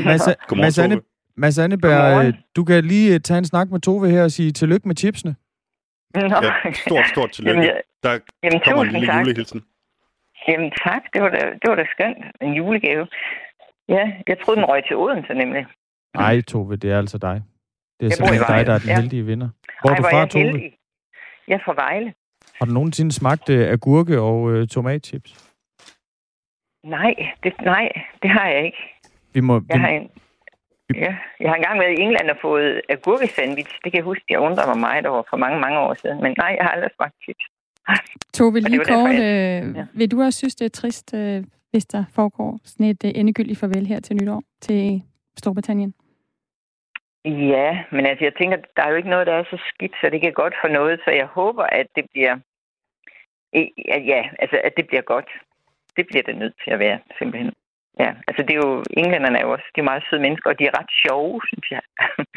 Mads, 0.05 0.78
Anne, 0.78 0.94
Tove. 0.94 1.03
Mads 1.36 1.59
Anneberg, 1.59 2.01
Godmorgen. 2.03 2.26
øh, 2.26 2.34
du 2.57 2.64
kan 2.64 2.84
lige 2.84 3.14
øh, 3.14 3.20
tage 3.20 3.38
en 3.38 3.44
snak 3.44 3.70
med 3.70 3.80
Tove 3.80 4.11
her 4.11 4.22
og 4.22 4.30
sige 4.30 4.51
tillykke 4.53 4.88
med 4.88 4.97
chipsene. 4.97 5.36
Nå. 6.14 6.20
Ja, 6.20 6.72
stort, 6.72 7.07
stort 7.09 7.30
tillykke. 7.30 7.61
Jamen, 7.62 7.74
Der 8.03 8.18
Jamen, 8.44 8.61
kommer 8.66 8.84
en 8.84 8.92
lille 8.92 9.07
tak. 9.07 9.20
julehilsen. 9.20 9.62
Jamen 10.49 10.70
tak, 10.84 11.03
det 11.12 11.22
var, 11.22 11.28
da, 11.28 11.38
det 11.62 11.66
var 11.70 11.74
da 11.74 11.84
skønt. 11.94 12.18
En 12.42 12.53
julegave. 12.55 13.07
Ja, 13.89 14.12
jeg 14.28 14.39
troede, 14.41 14.61
den 14.61 14.68
røg 14.68 14.82
til 14.87 14.97
Odense 14.97 15.34
nemlig. 15.34 15.66
Nej, 16.16 16.41
Tove, 16.41 16.76
det 16.76 16.91
er 16.93 16.99
altså 16.99 17.18
dig. 17.18 17.43
Det 18.01 18.07
er 18.07 18.09
Jeg 18.09 18.12
simpelthen 18.12 18.57
dig, 18.57 18.66
der 18.66 18.72
er 18.72 18.78
den 18.78 18.89
ja. 18.89 19.01
heldige 19.01 19.22
vinder. 19.26 19.49
Hvor 19.80 19.91
er 19.91 19.95
Ej, 19.95 19.97
du 19.97 20.03
hvor 20.03 20.11
fra, 20.11 20.16
jeg 20.18 20.30
Tove? 20.30 20.45
heldig. 20.45 20.72
Jeg 21.49 21.55
er 21.55 21.59
fra 21.64 21.74
Vejle. 21.74 22.14
Har 22.55 22.66
du 22.66 22.72
nogensinde 22.72 23.12
smagt 23.12 23.49
øh, 23.51 23.70
agurke 23.72 24.20
og 24.20 24.53
øh, 24.53 24.68
tomatchips? 24.68 25.53
Nej, 26.84 27.14
det, 27.43 27.53
nej, 27.61 27.89
det 28.22 28.30
har 28.30 28.49
jeg 28.49 28.64
ikke. 28.64 28.78
Vi 29.34 29.41
må, 29.41 29.59
vi, 29.59 29.66
Jeg 29.70 29.80
har, 29.80 29.89
en, 29.89 30.11
ja, 30.95 31.16
jeg 31.41 31.49
har 31.51 31.55
engang 31.57 31.78
været 31.80 31.99
i 31.99 32.03
England 32.03 32.30
og 32.30 32.37
fået 32.43 32.80
agurkesandwich. 32.89 33.70
Det 33.84 33.93
kan 33.93 33.97
jeg 33.97 34.05
huske, 34.05 34.24
jeg 34.30 34.39
undrer 34.39 34.66
mig 34.66 34.78
meget 34.80 35.07
over 35.07 35.22
for 35.30 35.37
mange, 35.37 35.61
mange 35.61 35.78
år 35.78 35.95
siden. 35.95 36.22
Men 36.22 36.34
nej, 36.39 36.55
jeg 36.59 36.64
har 36.64 36.70
aldrig 36.70 36.91
smagt 36.97 37.14
chips. 37.24 37.45
Tove, 38.34 38.61
lige 38.61 38.78
var 38.78 38.84
derfor, 38.84 39.01
kort, 39.07 39.14
jeg- 39.14 39.64
øh, 39.64 39.76
ja. 39.76 39.87
vil 39.95 40.11
du 40.11 40.22
også 40.22 40.39
synes, 40.39 40.55
det 40.55 40.64
er 40.64 40.68
trist, 40.80 41.14
øh, 41.14 41.45
hvis 41.77 41.87
der 41.87 42.05
foregår 42.18 42.51
sådan 42.64 42.87
et 42.87 43.03
øh, 43.05 43.12
endegyldigt 43.14 43.61
farvel 43.61 43.87
her 43.87 44.01
til 44.01 44.16
nytår 44.16 44.43
til 44.61 45.03
Storbritannien? 45.41 45.95
Ja, 47.24 47.70
men 47.95 48.03
altså, 48.11 48.24
jeg 48.24 48.35
tænker, 48.41 48.57
der 48.77 48.83
er 48.83 48.91
jo 48.91 48.97
ikke 49.01 49.14
noget, 49.14 49.27
der 49.27 49.33
er 49.33 49.45
så 49.45 49.59
skidt, 49.70 49.95
så 50.01 50.07
det 50.12 50.20
kan 50.20 50.33
godt 50.33 50.55
for 50.62 50.68
noget. 50.79 51.01
Så 51.05 51.11
jeg 51.11 51.27
håber, 51.27 51.64
at 51.81 51.87
det 51.97 52.05
bliver... 52.12 52.35
Ja, 53.91 53.99
ja 54.12 54.20
altså, 54.43 54.57
at 54.64 54.72
det 54.77 54.87
bliver 54.87 55.03
godt. 55.14 55.29
Det 55.97 56.07
bliver 56.07 56.22
det 56.22 56.37
nødt 56.43 56.57
til 56.64 56.70
at 56.70 56.79
være, 56.79 56.99
simpelthen. 57.18 57.53
Ja, 58.01 58.11
altså 58.29 58.43
det 58.47 58.53
er 58.55 58.61
jo, 58.66 58.83
englænderne 59.01 59.39
er 59.39 59.45
jo 59.47 59.53
også, 59.53 59.68
de 59.74 59.81
er 59.81 59.91
meget 59.91 60.05
søde 60.11 60.22
mennesker, 60.22 60.51
og 60.51 60.59
de 60.59 60.64
er 60.64 60.79
ret 60.81 60.93
sjove, 61.05 61.41
synes 61.51 61.66
jeg. 61.74 61.83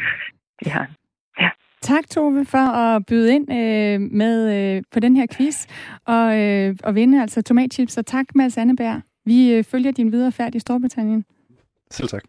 de 0.60 0.70
har. 0.76 0.88
Ja. 1.42 1.50
Tak, 1.82 2.10
Tove, 2.10 2.46
for 2.46 2.66
at 2.84 3.06
byde 3.06 3.36
ind 3.36 3.48
øh, 3.60 4.00
med 4.22 4.36
øh, 4.56 4.84
på 4.94 5.00
den 5.00 5.16
her 5.16 5.28
quiz 5.36 5.68
og, 6.06 6.28
øh, 6.42 6.76
og 6.84 6.96
vinde 6.96 7.22
altså 7.22 7.42
tomatchips. 7.42 7.98
Og 7.98 8.06
tak, 8.06 8.26
Mads 8.36 8.58
Anneberg. 8.58 9.02
Vi 9.30 9.54
øh, 9.54 9.64
følger 9.64 9.92
din 9.92 10.12
videre 10.12 10.32
færd 10.32 10.56
i 10.56 10.60
Storbritannien. 10.60 11.26
Selv 11.92 12.10
tak. 12.10 12.24